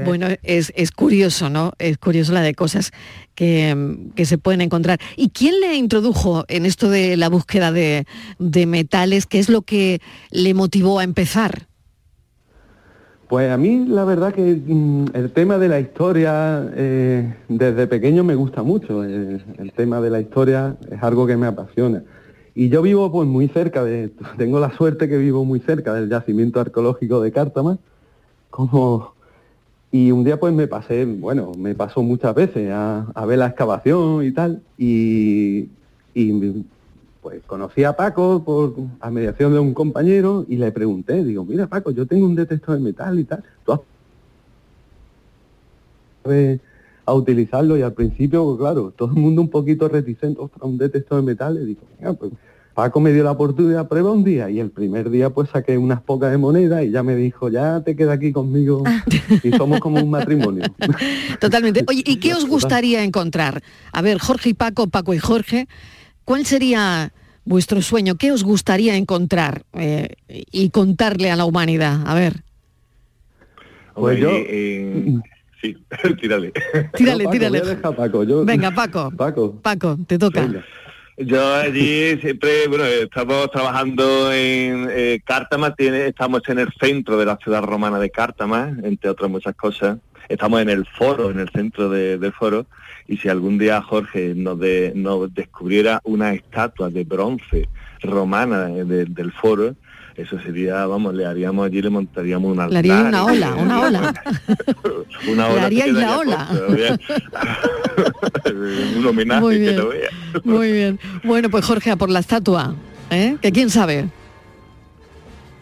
Bueno, 0.05 0.27
es, 0.43 0.72
es 0.77 0.91
curioso, 0.91 1.49
¿no? 1.51 1.72
Es 1.79 1.99
curioso 1.99 2.33
la 2.33 2.43
de 2.43 2.55
cosas 2.55 2.91
que, 3.35 3.97
que 4.16 4.24
se 4.24 4.39
pueden 4.39 4.61
encontrar. 4.61 4.99
¿Y 5.16 5.29
quién 5.31 5.61
le 5.61 5.77
introdujo 5.77 6.45
en 6.49 6.66
esto 6.66 6.89
de 6.91 7.16
la 7.16 7.29
búsqueda 7.29 7.70
de, 7.70 8.07
de 8.39 8.66
metales? 8.66 9.27
¿Qué 9.27 9.39
es 9.39 9.49
lo 9.49 9.62
que 9.62 10.01
le 10.31 10.55
motivó 10.55 10.99
a 10.99 11.05
empezar? 11.05 11.68
Pues 13.29 13.51
a 13.51 13.57
mí 13.57 13.85
la 13.87 14.05
verdad 14.05 14.33
que 14.33 14.62
mm, 14.66 15.07
el 15.14 15.33
tema 15.33 15.59
de 15.59 15.68
la 15.68 15.81
historia 15.81 16.70
eh, 16.74 17.35
desde 17.49 17.87
pequeño 17.87 18.22
me 18.22 18.35
gusta 18.37 18.62
mucho. 18.62 19.03
El, 19.03 19.43
el 19.59 19.72
tema 19.72 20.01
de 20.01 20.11
la 20.11 20.20
historia 20.20 20.77
es 20.91 21.03
algo 21.03 21.27
que 21.27 21.37
me 21.37 21.47
apasiona. 21.47 22.05
Y 22.55 22.70
yo 22.70 22.83
vivo 22.83 23.12
pues 23.12 23.29
muy 23.29 23.49
cerca 23.49 23.85
de, 23.85 24.11
tengo 24.39 24.61
la 24.61 24.70
suerte 24.77 25.09
que 25.09 25.18
vivo 25.18 25.45
muy 25.45 25.61
cerca 25.61 25.93
del 25.93 26.09
yacimiento 26.09 26.61
arqueológico 26.61 27.20
de 27.20 27.33
Cártama, 27.33 27.79
como 28.51 29.14
y 29.93 30.11
un 30.11 30.24
día 30.24 30.39
pues 30.39 30.53
me 30.53 30.66
pasé, 30.66 31.05
bueno, 31.05 31.53
me 31.57 31.74
pasó 31.74 32.03
muchas 32.03 32.35
veces 32.35 32.70
a, 32.72 33.24
ver 33.27 33.39
la 33.39 33.47
excavación 33.47 34.24
y 34.24 34.33
tal, 34.33 34.62
y 34.77 35.68
pues 37.27 37.43
conocí 37.45 37.83
a 37.83 37.93
Paco 37.97 38.45
por 38.45 38.72
a 39.01 39.11
mediación 39.11 39.53
de 39.53 39.59
un 39.59 39.74
compañero 39.74 40.47
y 40.49 40.59
le 40.59 40.70
pregunté, 40.70 41.24
digo, 41.24 41.45
mira 41.45 41.66
Paco, 41.66 41.91
yo 41.91 42.07
tengo 42.07 42.24
un 42.24 42.37
detector 42.37 42.77
de 42.77 42.81
metal 42.81 43.18
y 43.18 43.24
tal, 43.24 43.43
¿tú 43.64 43.72
has 43.72 43.81
a 47.05 47.12
utilizarlo? 47.12 47.77
Y 47.77 47.83
al 47.83 47.95
principio, 47.95 48.45
pues, 48.45 48.59
claro, 48.59 48.93
todo 48.97 49.09
el 49.09 49.16
mundo 49.16 49.43
un 49.43 49.51
poquito 49.51 49.89
reticente, 49.89 50.41
ostras, 50.41 50.62
un 50.62 50.79
detector 50.79 51.20
de 51.20 51.27
metal, 51.27 51.59
y 51.61 51.66
digo, 51.66 51.81
"Venga, 51.99 52.12
pues 52.12 52.31
Paco 52.77 53.01
me 53.01 53.11
dio 53.11 53.24
la 53.24 53.31
oportunidad, 53.31 53.89
prueba 53.89 54.12
un 54.12 54.22
día, 54.22 54.51
y 54.51 54.61
el 54.61 54.70
primer 54.70 55.09
día 55.09 55.31
pues 55.31 55.49
saqué 55.49 55.79
unas 55.79 56.03
pocas 56.03 56.31
de 56.31 56.37
moneda 56.37 56.85
y 56.85 56.91
ya 56.91 57.03
me 57.03 57.16
dijo, 57.16 57.49
ya 57.49 57.81
te 57.81 57.97
queda 57.97 58.12
aquí 58.12 58.33
conmigo 58.33 58.85
y 59.43 59.51
somos 59.53 59.81
como 59.81 59.99
un 59.99 60.11
matrimonio. 60.11 60.62
Totalmente. 61.41 61.85
Oye, 61.89 62.03
¿y 62.05 62.16
qué 62.20 62.35
os 62.35 62.47
gustaría 62.47 63.03
encontrar? 63.03 63.62
A 63.93 64.03
ver, 64.03 64.18
Jorge 64.18 64.51
y 64.51 64.55
Paco, 64.55 64.89
Paco 64.89 65.14
y 65.14 65.18
Jorge, 65.18 65.68
¿cuál 66.27 66.45
sería 66.45 67.12
vuestro 67.47 67.81
sueño, 67.81 68.16
¿qué 68.16 68.33
os 68.33 68.45
gustaría 68.45 68.97
encontrar 68.97 69.62
eh, 69.72 70.09
y 70.29 70.68
contarle 70.68 71.31
a 71.31 71.37
la 71.37 71.47
humanidad? 71.47 72.01
A 72.07 72.14
ver. 72.14 72.43
Pues 73.95 74.18
yo... 74.18 74.29
sí, 75.62 75.77
tírale. 76.20 76.53
Tírale, 76.95 77.24
Paco, 77.24 77.33
tírale. 77.33 77.61
voy 77.61 77.68
a 77.68 77.74
dejar 77.74 77.93
a 77.93 77.97
Paco, 77.97 78.24
yo- 78.24 78.45
Venga, 78.45 78.70
Paco. 78.72 79.11
Paco. 79.16 79.55
Paco, 79.62 79.97
te 80.07 80.18
toca. 80.18 80.47
Yo 81.18 81.55
allí 81.55 82.18
siempre, 82.20 82.68
bueno, 82.68 82.85
estamos 82.85 83.51
trabajando 83.51 84.31
en 84.33 84.87
eh, 84.91 85.20
Cártama, 85.24 85.74
tiene, 85.74 86.09
estamos 86.09 86.43
en 86.49 86.59
el 86.59 86.68
centro 86.79 87.16
de 87.16 87.24
la 87.24 87.39
ciudad 87.39 87.62
romana 87.62 87.99
de 87.99 88.11
Cártama, 88.11 88.77
entre 88.83 89.09
otras 89.09 89.31
muchas 89.31 89.55
cosas. 89.57 89.97
Estamos 90.29 90.61
en 90.61 90.68
el 90.68 90.85
foro, 90.85 91.31
en 91.31 91.39
el 91.39 91.49
centro 91.49 91.89
de- 91.89 92.18
del 92.18 92.33
foro, 92.35 92.66
y 93.09 93.17
si 93.19 93.29
algún 93.29 93.59
día 93.59 93.81
Jorge 93.83 94.35
nos, 94.35 94.59
de- 94.59 94.93
nos 94.95 95.33
descubriera 95.35 96.01
una 96.05 96.33
estatua 96.35 96.91
de 96.91 97.05
bronce 97.05 97.69
romana 98.03 98.67
de- 98.67 99.05
del 99.07 99.33
foro, 99.33 99.75
eso 100.17 100.41
sería, 100.41 100.87
vamos, 100.87 101.15
le 101.15 101.27
haríamos 101.27 101.67
allí, 101.67 101.83
le 101.83 101.91
montaríamos 101.91 102.51
una 102.53 102.69
Le 102.69 102.79
haría 102.79 103.03
una 103.03 103.25
ola, 103.27 103.55
una 103.55 103.81
ola. 103.83 104.15
una 105.29 105.49
Le 105.49 105.55
ola 105.55 105.65
haríais 105.67 105.93
que 105.95 106.01
la 106.01 106.19
ola. 106.19 106.49
un 108.97 109.07
homenaje 109.07 109.41
Muy 109.41 109.59
que 109.59 109.73
lo 109.73 109.89
vea. 109.89 110.09
Muy 110.45 110.73
bien. 110.73 110.99
Bueno, 111.25 111.51
pues 111.51 111.65
Jorge, 111.65 111.91
a 111.91 111.97
por 111.97 112.11
la 112.11 112.21
estatua. 112.21 112.75
¿eh? 113.11 113.37
Que 113.43 113.53
quién 113.53 113.71
sabe. 113.71 114.09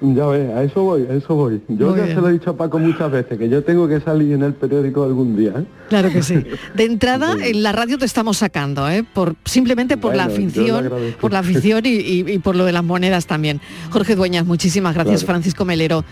Ya 0.01 0.27
ves, 0.27 0.51
a 0.53 0.63
eso 0.63 0.83
voy, 0.83 1.07
a 1.09 1.15
eso 1.15 1.35
voy. 1.35 1.63
Yo 1.69 1.89
Muy 1.91 1.99
ya 1.99 2.05
bien. 2.05 2.17
se 2.17 2.21
lo 2.21 2.29
he 2.29 2.33
dicho 2.33 2.51
a 2.51 2.57
Paco 2.57 2.79
muchas 2.79 3.11
veces, 3.11 3.39
que 3.39 3.49
yo 3.49 3.65
tengo 3.65 3.89
que 3.89 4.01
salir 4.01 4.33
en 4.33 4.43
el 4.43 4.53
periódico 4.53 5.05
algún 5.05 5.37
día. 5.37 5.53
¿eh? 5.57 5.65
Claro 5.89 6.11
que 6.11 6.23
sí. 6.23 6.45
De 6.75 6.85
entrada, 6.85 7.37
en 7.43 7.63
la 7.63 7.73
radio 7.73 7.97
te 7.97 8.05
estamos 8.05 8.37
sacando, 8.39 8.89
¿eh? 8.91 9.03
por, 9.15 9.35
simplemente 9.45 9.97
por 9.97 10.15
la 10.15 10.27
Bueno, 10.27 10.45
afición, 10.47 10.91
por 11.21 11.33
la 11.33 11.39
afición 11.39 11.87
y, 11.87 11.89
y- 11.91 12.33
y 12.33 12.39
por 12.39 12.55
lo 12.57 12.65
de 12.67 12.73
las 12.73 12.85
monedas 12.85 13.27
también. 13.27 13.61
Jorge 13.91 14.15
Dueñas, 14.15 14.45
muchísimas 14.45 14.95
gracias. 14.95 15.21
Claro. 15.21 15.33
Francisco 15.35 15.65
Melero, 15.65 16.05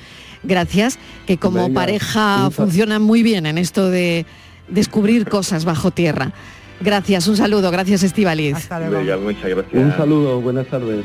gracias. 0.43 0.99
Que 1.27 1.37
como 1.37 1.65
Venga, 1.65 1.75
pareja 1.81 2.51
funcionan 2.51 3.03
muy 3.03 3.23
bien 3.23 3.45
en 3.47 3.59
esto 3.59 3.91
de 3.91 4.25
descubrir 4.69 5.29
cosas 5.29 5.65
bajo 5.67 5.91
tierra. 5.91 6.33
Gracias, 6.81 7.29
un 7.29 7.37
saludo, 7.37 7.71
gracias 7.71 8.03
Estivaliz. 8.05 8.69
Venga, 8.91 9.19
muchas 9.19 9.51
gracias. 9.51 9.75
Un 9.75 9.93
saludo, 9.97 10.41
buenas 10.41 10.67
tardes. 10.69 11.05